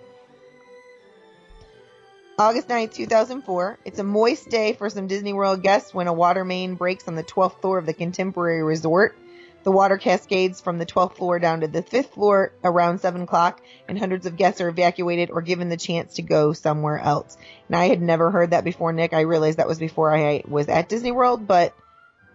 August 2.37 2.69
9th, 2.69 2.95
2004. 2.95 3.79
It's 3.85 3.99
a 4.01 4.05
moist 4.05 4.49
day 4.49 4.73
for 4.73 4.91
some 4.91 5.07
Disney 5.07 5.33
World 5.33 5.63
guests 5.63 5.95
when 5.95 6.09
a 6.09 6.13
water 6.13 6.45
main 6.45 6.75
breaks 6.75 7.07
on 7.07 7.15
the 7.15 7.23
12th 7.23 7.61
floor 7.61 7.79
of 7.79 7.87
the 7.87 7.95
Contemporary 7.95 8.63
Resort. 8.65 9.17
The 9.65 9.73
water 9.73 9.97
cascades 9.97 10.61
from 10.61 10.79
the 10.79 10.85
12th 10.85 11.17
floor 11.17 11.39
down 11.39 11.63
to 11.63 11.69
the 11.69 11.83
5th 11.83 12.11
floor 12.11 12.53
around 12.63 13.01
7 13.01 13.23
o'clock, 13.23 13.63
and 13.89 13.99
hundreds 13.99 14.27
of 14.27 14.37
guests 14.37 14.61
are 14.61 14.69
evacuated 14.69 15.31
or 15.31 15.41
given 15.41 15.71
the 15.71 15.79
chance 15.79 16.15
to 16.15 16.23
go 16.23 16.53
somewhere 16.53 16.99
else. 16.99 17.39
And 17.69 17.77
I 17.77 17.89
had 17.89 18.03
never 18.03 18.31
heard 18.31 18.51
that 18.51 18.65
before, 18.65 18.93
Nick. 18.93 19.15
I 19.15 19.23
realized 19.23 19.59
that 19.59 19.67
was 19.67 19.79
before 19.79 20.15
I 20.15 20.45
was 20.47 20.69
at 20.69 20.91
Disney 20.91 21.13
World, 21.13 21.47
but 21.47 21.75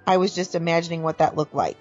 I 0.08 0.18
was 0.18 0.34
just 0.34 0.56
imagining 0.56 1.04
what 1.04 1.20
that 1.20 1.38
looked 1.38 1.54
like. 1.54 1.78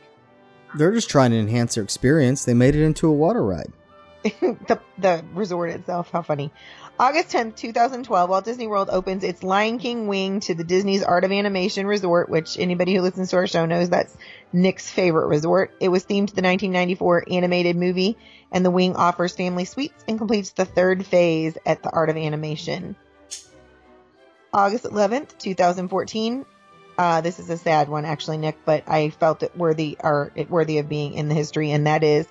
They're 0.77 0.93
just 0.93 1.09
trying 1.09 1.31
to 1.31 1.39
enhance 1.39 1.77
their 1.77 1.85
experience. 1.85 2.45
They 2.45 2.53
made 2.53 2.77
it 2.77 2.85
into 2.85 3.09
a 3.09 3.13
water 3.13 3.43
ride. 3.43 3.73
the 4.23 4.81
the 4.99 5.25
resort 5.33 5.71
itself. 5.71 6.11
How 6.11 6.23
funny. 6.23 6.53
August 7.01 7.29
10th, 7.29 7.55
2012, 7.55 8.29
Walt 8.29 8.45
Disney 8.45 8.67
World 8.67 8.89
opens 8.91 9.23
its 9.23 9.45
Lion 9.45 9.79
King 9.79 10.09
wing 10.09 10.41
to 10.41 10.55
the 10.55 10.65
Disney's 10.65 11.05
Art 11.05 11.23
of 11.23 11.31
Animation 11.31 11.87
Resort, 11.87 12.29
which 12.29 12.59
anybody 12.59 12.95
who 12.95 13.03
listens 13.03 13.31
to 13.31 13.37
our 13.37 13.47
show 13.47 13.67
knows 13.67 13.91
that's 13.91 14.17
Nick's 14.53 14.91
favorite 14.91 15.27
resort. 15.27 15.73
It 15.81 15.89
was 15.89 16.05
themed 16.05 16.29
to 16.29 16.35
the 16.35 16.43
1994 16.43 17.25
animated 17.31 17.77
movie, 17.77 18.17
and 18.51 18.65
the 18.65 18.71
wing 18.71 18.97
offers 18.97 19.35
family 19.35 19.65
suites 19.65 20.05
and 20.09 20.19
completes 20.19 20.51
the 20.51 20.65
third 20.65 21.05
phase 21.05 21.57
at 21.67 21.83
the 21.83 21.91
Art 21.91 22.11
of 22.11 22.17
Animation. 22.17 22.97
August 24.53 24.85
11th, 24.85 25.39
2014. 25.39 26.47
Uh, 26.97 27.21
this 27.21 27.39
is 27.39 27.51
a 27.51 27.57
sad 27.57 27.89
one, 27.89 28.05
actually, 28.05 28.39
Nick, 28.39 28.57
but 28.65 28.83
I 28.89 29.11
felt 29.11 29.43
it 29.43 29.57
worthy, 29.57 29.97
or 30.03 30.33
it 30.35 30.51
worthy 30.51 30.79
of 30.79 30.89
being 30.89 31.15
in 31.15 31.29
the 31.29 31.35
history, 31.35 31.71
and 31.71 31.87
that 31.87 32.03
is 32.03 32.27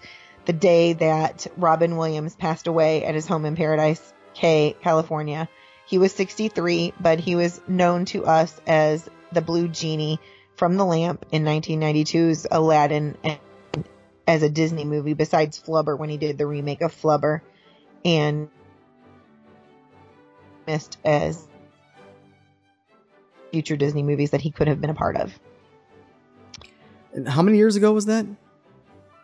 the 0.46 0.54
day 0.54 0.94
that 0.94 1.48
Robin 1.58 1.96
Williams 1.96 2.36
passed 2.36 2.68
away 2.68 3.06
at 3.06 3.16
his 3.16 3.28
home 3.28 3.46
in 3.46 3.56
Paradise 3.56 4.14
Cay, 4.34 4.76
California. 4.82 5.48
He 5.86 5.98
was 5.98 6.14
63, 6.14 6.94
but 7.00 7.20
he 7.20 7.36
was 7.36 7.62
known 7.68 8.06
to 8.06 8.26
us 8.26 8.60
as 8.68 9.08
the 9.32 9.42
Blue 9.42 9.68
Genie 9.68 10.20
from 10.58 10.76
The 10.76 10.86
Lamp 10.86 11.26
in 11.32 11.44
1992's 11.44 12.48
Aladdin 12.50 13.16
and 13.24 13.40
as 14.28 14.44
a 14.44 14.50
Disney 14.50 14.84
movie, 14.84 15.14
besides 15.14 15.58
Flubber 15.58 15.98
when 15.98 16.10
he 16.10 16.18
did 16.18 16.38
the 16.38 16.46
remake 16.46 16.82
of 16.82 16.94
Flubber, 16.94 17.42
and 18.04 18.50
missed 20.66 20.98
as 21.06 21.48
future 23.52 23.78
Disney 23.78 24.04
movies 24.04 24.32
that 24.32 24.42
he 24.42 24.52
could 24.52 24.68
have 24.68 24.82
been 24.82 24.90
a 24.90 24.96
part 24.96 25.16
of. 25.16 25.40
And 27.14 27.28
how 27.28 27.42
many 27.42 27.58
years 27.58 27.78
ago 27.78 27.94
was 27.94 28.08
that? 28.08 28.26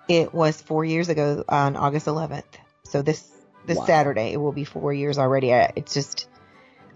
It 0.08 0.34
was 0.34 0.62
four 0.62 0.86
years 0.86 1.10
ago 1.10 1.44
on 1.50 1.76
August 1.76 2.08
11th. 2.08 2.44
So 2.86 3.02
this 3.02 3.30
this 3.66 3.78
Wow. 3.78 3.86
Saturday 3.86 4.34
it 4.34 4.38
will 4.38 4.52
be 4.52 4.66
four 4.66 4.94
years 4.94 5.18
already. 5.18 5.50
It's 5.50 5.94
just 5.94 6.30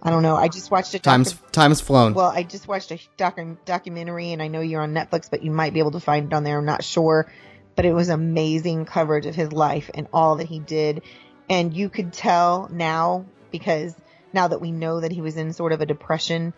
I 0.01 0.09
don't 0.09 0.23
know. 0.23 0.35
I 0.35 0.47
just 0.47 0.69
watched 0.71 0.93
a 0.93 0.99
Time's 0.99 1.33
docu- 1.33 1.51
time's 1.51 1.81
flown. 1.81 2.13
well, 2.13 2.29
I 2.29 2.43
just 2.43 2.67
watched 2.67 2.91
a 2.91 2.99
docu- 3.17 3.57
documentary, 3.65 4.31
and 4.31 4.41
I 4.41 4.47
know 4.47 4.61
you're 4.61 4.81
on 4.81 4.93
Netflix, 4.93 5.29
but 5.29 5.43
you 5.43 5.51
might 5.51 5.73
be 5.73 5.79
able 5.79 5.91
to 5.91 5.99
find 5.99 6.27
it 6.27 6.33
on 6.35 6.43
there. 6.43 6.59
I'm 6.59 6.65
not 6.65 6.83
sure, 6.83 7.31
but 7.75 7.85
it 7.85 7.93
was 7.93 8.09
amazing 8.09 8.85
coverage 8.85 9.25
of 9.25 9.35
his 9.35 9.51
life 9.51 9.89
and 9.93 10.07
all 10.13 10.35
that 10.37 10.47
he 10.47 10.59
did, 10.59 11.01
and 11.49 11.75
you 11.75 11.89
could 11.89 12.13
tell 12.13 12.69
now 12.71 13.25
because 13.51 13.95
now 14.33 14.47
that 14.47 14.61
we 14.61 14.71
know 14.71 14.99
that 14.99 15.11
he 15.11 15.21
was 15.21 15.35
in 15.37 15.53
sort 15.53 15.71
of 15.71 15.81
a 15.81 15.85
depression, 15.85 16.53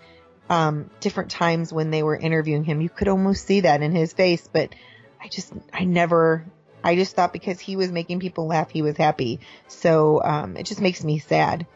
um, 0.50 0.90
different 1.00 1.32
times 1.32 1.72
when 1.72 1.92
they 1.92 2.04
were 2.04 2.18
interviewing 2.18 2.64
him, 2.64 2.82
you 2.82 2.90
could 2.90 3.08
almost 3.08 3.46
see 3.46 3.62
that 3.62 3.82
in 3.82 3.94
his 3.94 4.12
face. 4.12 4.50
But 4.52 4.74
I 5.22 5.28
just, 5.28 5.54
I 5.72 5.86
never, 5.86 6.46
I 6.84 6.96
just 6.96 7.16
thought 7.16 7.32
because 7.32 7.60
he 7.60 7.76
was 7.76 7.92
making 7.92 8.20
people 8.20 8.48
laugh, 8.48 8.70
he 8.72 8.82
was 8.82 8.98
happy. 8.98 9.40
So 9.68 10.22
um, 10.24 10.58
it 10.58 10.66
just 10.66 10.82
makes 10.82 11.04
me 11.04 11.20
sad. 11.20 11.68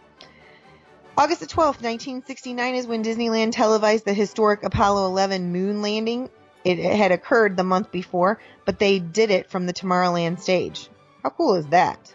August 1.16 1.42
the 1.42 1.46
12th, 1.46 1.82
1969 1.84 2.76
is 2.76 2.88
when 2.88 3.04
Disneyland 3.04 3.52
televised 3.52 4.04
the 4.04 4.14
historic 4.14 4.64
Apollo 4.64 5.06
11 5.08 5.52
moon 5.52 5.82
landing. 5.82 6.30
It, 6.64 6.80
had 6.80 7.12
occurred 7.12 7.56
the 7.56 7.64
month 7.64 7.92
before, 7.92 8.40
but 8.66 8.80
they 8.80 8.98
did 8.98 9.30
it 9.30 9.50
from 9.50 9.66
the 9.66 9.74
Tomorrowland 9.74 10.40
stage. 10.40 10.90
How 11.22 11.30
cool 11.30 11.56
is 11.56 11.68
that? 11.68 12.14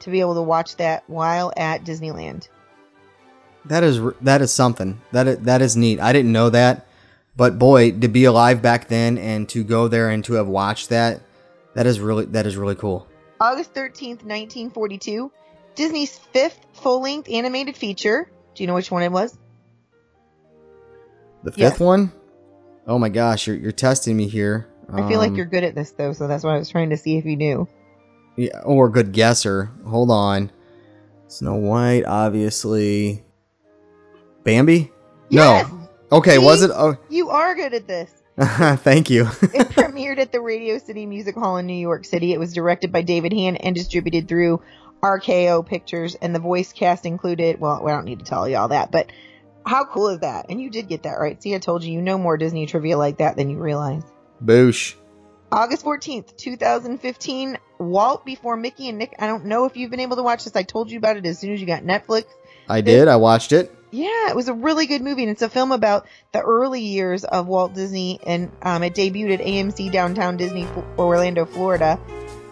To 0.00 0.10
be 0.10 0.20
able 0.20 0.36
to 0.36 0.42
watch 0.42 0.76
that 0.76 1.04
while 1.08 1.52
at 1.56 1.84
Disneyland. 1.84 2.48
That 3.64 3.84
is 3.84 4.00
that 4.22 4.40
is 4.40 4.52
something. 4.52 5.00
That 5.12 5.26
is, 5.26 5.38
that 5.40 5.60
is 5.60 5.76
neat. 5.76 6.00
I 6.00 6.12
didn't 6.12 6.32
know 6.32 6.50
that, 6.50 6.86
but 7.36 7.58
boy, 7.58 7.90
to 7.90 8.08
be 8.08 8.24
alive 8.24 8.62
back 8.62 8.88
then 8.88 9.18
and 9.18 9.48
to 9.50 9.64
go 9.64 9.88
there 9.88 10.08
and 10.08 10.24
to 10.24 10.34
have 10.34 10.46
watched 10.46 10.88
that, 10.88 11.20
that 11.74 11.86
is 11.86 12.00
really 12.00 12.24
that 12.26 12.46
is 12.46 12.56
really 12.56 12.76
cool. 12.76 13.06
August 13.40 13.74
13th, 13.74 14.24
1942, 14.24 15.30
Disney's 15.78 16.18
fifth 16.18 16.58
full 16.74 17.00
length 17.02 17.28
animated 17.30 17.76
feature. 17.76 18.28
Do 18.54 18.62
you 18.62 18.66
know 18.66 18.74
which 18.74 18.90
one 18.90 19.04
it 19.04 19.12
was? 19.12 19.38
The 21.44 21.52
fifth 21.52 21.58
Yes. 21.60 21.80
one? 21.80 22.12
Oh 22.86 22.98
my 22.98 23.08
gosh, 23.08 23.46
you're 23.46 23.56
you're 23.56 23.70
testing 23.72 24.16
me 24.16 24.26
here. 24.26 24.66
I 24.92 25.06
feel 25.08 25.18
like 25.18 25.30
Um, 25.30 25.36
you're 25.36 25.46
good 25.46 25.62
at 25.64 25.74
this 25.74 25.92
though, 25.92 26.12
so 26.12 26.26
that's 26.26 26.42
why 26.42 26.54
I 26.56 26.58
was 26.58 26.68
trying 26.68 26.90
to 26.90 26.96
see 26.96 27.16
if 27.16 27.24
you 27.24 27.36
knew. 27.36 27.68
yeah, 28.36 28.60
or 28.64 28.86
a 28.86 28.90
good 28.90 29.12
guesser. 29.12 29.70
Hold 29.86 30.10
on. 30.10 30.50
Snow 31.28 31.54
White, 31.56 32.04
obviously. 32.06 33.22
Bambi? 34.44 34.90
Yes! 35.28 35.68
No. 35.70 35.88
Okay, 36.10 36.38
was 36.38 36.62
it? 36.62 36.70
Oh, 36.74 36.96
You 37.10 37.30
are 37.30 37.54
good 37.54 37.74
at 37.74 37.86
this. 37.86 38.10
thank 38.82 39.10
you. 39.10 39.24
it 39.42 39.68
premiered 39.68 40.18
at 40.18 40.32
the 40.32 40.40
Radio 40.40 40.78
City 40.78 41.04
Music 41.06 41.34
Hall 41.34 41.58
in 41.58 41.66
New 41.66 41.74
York 41.74 42.04
City. 42.04 42.32
It 42.32 42.38
was 42.38 42.54
directed 42.54 42.90
by 42.92 43.02
David 43.02 43.32
Hand 43.32 43.62
and 43.62 43.74
distributed 43.74 44.26
through 44.28 44.62
RKO 45.02 45.66
Pictures, 45.66 46.14
and 46.14 46.34
the 46.34 46.40
voice 46.40 46.72
cast 46.72 47.06
included. 47.06 47.60
Well, 47.60 47.86
I 47.86 47.92
don't 47.92 48.04
need 48.04 48.20
to 48.20 48.24
tell 48.24 48.48
you 48.48 48.56
all 48.56 48.68
that, 48.68 48.90
but 48.90 49.10
how 49.64 49.84
cool 49.84 50.08
is 50.08 50.20
that? 50.20 50.46
And 50.48 50.60
you 50.60 50.70
did 50.70 50.88
get 50.88 51.04
that 51.04 51.18
right. 51.18 51.40
See, 51.42 51.54
I 51.54 51.58
told 51.58 51.84
you, 51.84 51.92
you 51.92 52.02
know 52.02 52.18
more 52.18 52.36
Disney 52.36 52.66
trivia 52.66 52.96
like 52.96 53.18
that 53.18 53.36
than 53.36 53.50
you 53.50 53.58
realize. 53.58 54.02
Boosh. 54.42 54.94
August 55.50 55.84
14th, 55.84 56.36
2015, 56.36 57.58
Walt 57.78 58.26
before 58.26 58.56
Mickey 58.56 58.88
and 58.88 58.98
Nick. 58.98 59.14
I 59.18 59.26
don't 59.26 59.46
know 59.46 59.64
if 59.64 59.76
you've 59.76 59.90
been 59.90 60.00
able 60.00 60.16
to 60.16 60.22
watch 60.22 60.44
this. 60.44 60.54
I 60.54 60.62
told 60.62 60.90
you 60.90 60.98
about 60.98 61.16
it 61.16 61.24
as 61.24 61.38
soon 61.38 61.52
as 61.52 61.60
you 61.60 61.66
got 61.66 61.82
Netflix. 61.82 62.24
I 62.68 62.82
did. 62.82 63.08
I 63.08 63.16
watched 63.16 63.52
it. 63.52 63.74
Yeah, 63.90 64.28
it 64.28 64.36
was 64.36 64.48
a 64.48 64.52
really 64.52 64.86
good 64.86 65.00
movie, 65.00 65.22
and 65.22 65.30
it's 65.30 65.40
a 65.40 65.48
film 65.48 65.72
about 65.72 66.06
the 66.32 66.42
early 66.42 66.82
years 66.82 67.24
of 67.24 67.46
Walt 67.46 67.72
Disney, 67.72 68.20
and 68.26 68.50
um, 68.60 68.82
it 68.82 68.94
debuted 68.94 69.34
at 69.34 69.40
AMC 69.40 69.90
Downtown 69.90 70.36
Disney, 70.36 70.66
Orlando, 70.98 71.46
Florida. 71.46 71.98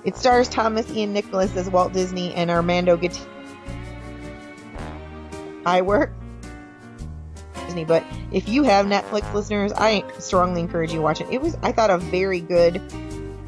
It 0.07 0.17
stars 0.17 0.49
Thomas 0.49 0.89
Ian 0.91 1.13
Nicholas 1.13 1.55
as 1.57 1.69
Walt 1.69 1.93
Disney 1.93 2.33
and 2.35 2.51
Armando 2.51 2.97
Gutierrez 2.97 3.29
Iwerks. 5.65 6.13
Disney, 7.67 7.85
but 7.85 8.05
if 8.31 8.49
you 8.49 8.63
have 8.63 8.87
Netflix 8.87 9.33
listeners, 9.35 9.73
I 9.73 10.05
strongly 10.21 10.61
encourage 10.61 10.93
you 10.93 11.03
watch 11.03 11.21
it. 11.21 11.27
It 11.31 11.43
was, 11.43 11.59
I 11.63 11.73
thought, 11.73 11.91
a 11.91 11.99
very 11.99 12.41
good 12.41 12.77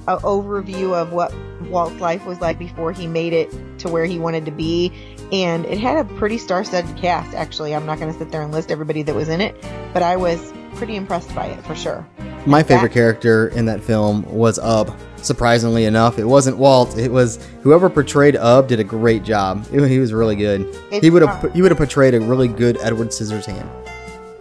uh, 0.08 0.18
overview 0.18 0.94
of 0.94 1.12
what 1.12 1.32
Walt's 1.68 2.00
life 2.00 2.26
was 2.26 2.40
like 2.40 2.58
before 2.58 2.90
he 2.90 3.06
made 3.06 3.32
it 3.32 3.78
to 3.78 3.88
where 3.88 4.04
he 4.04 4.18
wanted 4.18 4.44
to 4.46 4.50
be, 4.50 4.92
and 5.30 5.64
it 5.66 5.78
had 5.78 5.98
a 5.98 6.04
pretty 6.16 6.38
star-studded 6.38 6.96
cast. 6.96 7.34
Actually, 7.34 7.74
I'm 7.74 7.86
not 7.86 8.00
going 8.00 8.12
to 8.12 8.18
sit 8.18 8.32
there 8.32 8.42
and 8.42 8.50
list 8.50 8.72
everybody 8.72 9.02
that 9.04 9.14
was 9.14 9.28
in 9.28 9.40
it, 9.40 9.54
but 9.92 10.02
I 10.02 10.16
was 10.16 10.52
pretty 10.74 10.96
impressed 10.96 11.32
by 11.34 11.46
it 11.46 11.64
for 11.64 11.76
sure. 11.76 12.04
My 12.48 12.62
favorite 12.62 12.92
character 12.92 13.48
in 13.48 13.66
that 13.66 13.82
film 13.82 14.22
was 14.24 14.58
Ub. 14.58 14.94
Surprisingly 15.18 15.84
enough, 15.84 16.18
it 16.18 16.24
wasn't 16.24 16.56
Walt. 16.58 16.96
It 16.96 17.10
was 17.10 17.38
whoever 17.62 17.90
portrayed 17.90 18.36
Ub 18.36 18.68
did 18.68 18.78
a 18.80 18.84
great 18.84 19.24
job. 19.24 19.66
It- 19.72 19.86
he 19.88 19.98
was 19.98 20.12
really 20.12 20.36
good. 20.36 20.66
he 20.90 21.10
would 21.10 21.22
uh, 21.22 21.26
have 21.26 21.52
he 21.54 21.62
would 21.62 21.70
have 21.70 21.78
portrayed 21.78 22.14
a 22.14 22.20
really 22.20 22.48
good 22.48 22.78
Edward 22.80 23.08
Scissorhands. 23.08 23.68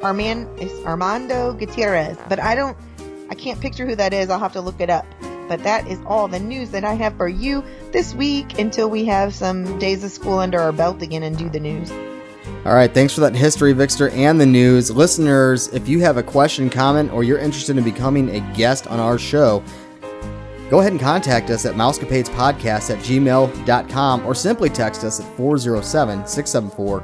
Armand 0.04 0.48
is 0.60 0.72
Armando 0.86 1.54
Gutierrez, 1.54 2.18
but 2.30 2.40
I 2.40 2.54
don't, 2.54 2.78
I 3.32 3.36
can't 3.36 3.60
picture 3.60 3.86
who 3.88 3.96
that 3.96 4.14
is. 4.14 4.30
I'll 4.30 4.40
have 4.40 4.54
to 4.54 4.62
look 4.62 4.80
it 4.80 4.90
up. 4.92 5.06
But 5.50 5.64
that 5.64 5.88
is 5.88 5.98
all 6.06 6.28
the 6.28 6.40
news 6.40 6.70
that 6.72 6.84
I 6.84 6.94
have 6.94 7.16
for 7.18 7.28
you 7.28 7.64
this 7.92 8.14
week 8.14 8.60
until 8.60 8.90
we 8.90 9.06
have 9.06 9.34
some 9.34 9.80
days 9.80 10.04
of 10.04 10.12
school 10.12 10.38
under 10.40 10.60
our 10.60 10.72
belt 10.74 11.02
again 11.02 11.24
and 11.24 11.38
do 11.38 11.50
the 11.50 11.60
news. 11.60 11.90
All 12.68 12.74
right, 12.74 12.94
thanks 12.94 13.14
for 13.14 13.22
that 13.22 13.34
history, 13.34 13.74
Vixter, 13.74 14.12
and 14.12 14.42
the 14.42 14.46
news. 14.46 14.92
Listeners, 14.92 15.70
if 15.70 15.88
you 15.88 16.02
have 16.02 16.18
a 16.18 16.22
question, 16.22 16.70
comment, 16.70 17.14
or 17.14 17.24
you're 17.24 17.38
interested 17.40 17.78
in 17.78 17.84
becoming 17.86 18.30
a 18.36 18.42
guest 18.58 18.88
on 18.88 19.00
our 19.00 19.18
show, 19.18 19.64
go 20.70 20.82
ahead 20.82 20.92
and 20.92 21.00
contact 21.00 21.50
us 21.50 21.66
at 21.66 21.76
mousecapadespodcast 21.76 22.90
at 22.90 22.98
gmail.com 23.06 24.26
or 24.26 24.36
simply 24.36 24.68
text 24.68 25.06
us 25.06 25.22
at 25.22 25.38
407 25.38 26.28
674 26.28 27.00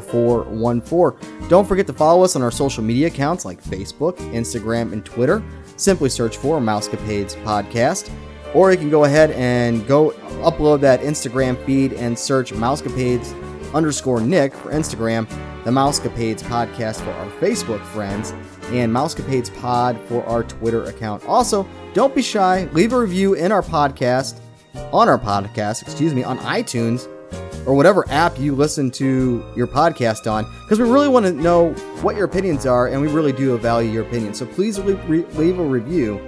0414. 0.00 1.48
Don't 1.48 1.68
forget 1.68 1.86
to 1.86 1.92
follow 1.92 2.24
us 2.24 2.34
on 2.34 2.42
our 2.42 2.50
social 2.50 2.82
media 2.82 3.06
accounts 3.06 3.44
like 3.44 3.62
Facebook, 3.62 4.16
Instagram, 4.32 4.92
and 4.92 5.04
Twitter. 5.04 5.44
Simply 5.76 6.08
search 6.08 6.38
for 6.38 6.58
Mousecapades 6.58 7.40
Podcast. 7.44 8.10
Or 8.52 8.72
you 8.72 8.78
can 8.78 8.90
go 8.90 9.04
ahead 9.04 9.30
and 9.32 9.86
go 9.86 10.10
upload 10.42 10.80
that 10.80 11.02
Instagram 11.02 11.56
feed 11.64 11.92
and 11.92 12.18
search 12.18 12.52
Mousecapades 12.52 13.32
underscore 13.74 14.20
Nick 14.20 14.54
for 14.54 14.70
Instagram, 14.70 15.28
the 15.64 15.70
Mousecapades 15.70 16.42
Podcast 16.42 17.00
for 17.00 17.10
our 17.10 17.30
Facebook 17.40 17.84
friends, 17.86 18.32
and 18.66 18.92
Mousecapades 18.92 19.54
Pod 19.60 19.98
for 20.08 20.24
our 20.26 20.42
Twitter 20.44 20.84
account. 20.84 21.24
Also, 21.26 21.66
don't 21.94 22.14
be 22.14 22.22
shy. 22.22 22.68
Leave 22.72 22.92
a 22.92 22.98
review 22.98 23.34
in 23.34 23.50
our 23.52 23.62
podcast, 23.62 24.40
on 24.92 25.08
our 25.08 25.18
podcast, 25.18 25.82
excuse 25.82 26.14
me, 26.14 26.22
on 26.22 26.38
iTunes 26.38 27.08
or 27.66 27.74
whatever 27.74 28.08
app 28.08 28.38
you 28.38 28.54
listen 28.54 28.90
to 28.90 29.44
your 29.56 29.66
podcast 29.66 30.30
on, 30.30 30.44
because 30.62 30.78
we 30.78 30.88
really 30.88 31.08
want 31.08 31.26
to 31.26 31.32
know 31.32 31.70
what 32.00 32.16
your 32.16 32.24
opinions 32.24 32.64
are, 32.64 32.88
and 32.88 33.00
we 33.00 33.08
really 33.08 33.32
do 33.32 33.56
value 33.58 33.90
your 33.90 34.04
opinion. 34.04 34.32
So 34.32 34.46
please 34.46 34.78
leave, 34.78 35.08
leave 35.08 35.58
a 35.58 35.64
review 35.64 36.27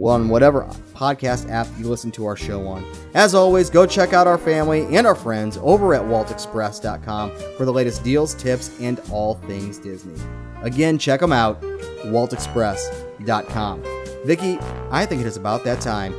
on 0.00 0.28
whatever 0.28 0.64
podcast 0.94 1.50
app 1.50 1.66
you 1.78 1.88
listen 1.88 2.10
to 2.12 2.26
our 2.26 2.36
show 2.36 2.66
on. 2.66 2.84
As 3.14 3.34
always, 3.34 3.70
go 3.70 3.86
check 3.86 4.12
out 4.12 4.26
our 4.26 4.38
family 4.38 4.94
and 4.96 5.06
our 5.06 5.14
friends 5.14 5.58
over 5.62 5.94
at 5.94 6.02
waltexpress.com 6.02 7.30
for 7.56 7.64
the 7.64 7.72
latest 7.72 8.04
deals, 8.04 8.34
tips, 8.34 8.78
and 8.80 9.00
all 9.10 9.34
things 9.34 9.78
Disney. 9.78 10.20
Again, 10.62 10.98
check 10.98 11.20
them 11.20 11.32
out, 11.32 11.60
waltexpress.com. 12.06 13.82
Vicky, 14.24 14.58
I 14.90 15.06
think 15.06 15.20
it 15.20 15.26
is 15.26 15.36
about 15.36 15.64
that 15.64 15.80
time. 15.80 16.14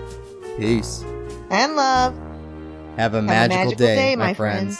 Peace. 0.58 1.04
And 1.50 1.76
love. 1.76 2.16
Have 2.16 2.20
a, 2.98 2.98
Have 2.98 3.14
a 3.16 3.22
magical, 3.22 3.58
magical 3.58 3.78
day, 3.78 3.96
day, 3.96 4.16
my 4.16 4.28
my 4.28 4.34
friends. 4.34 4.80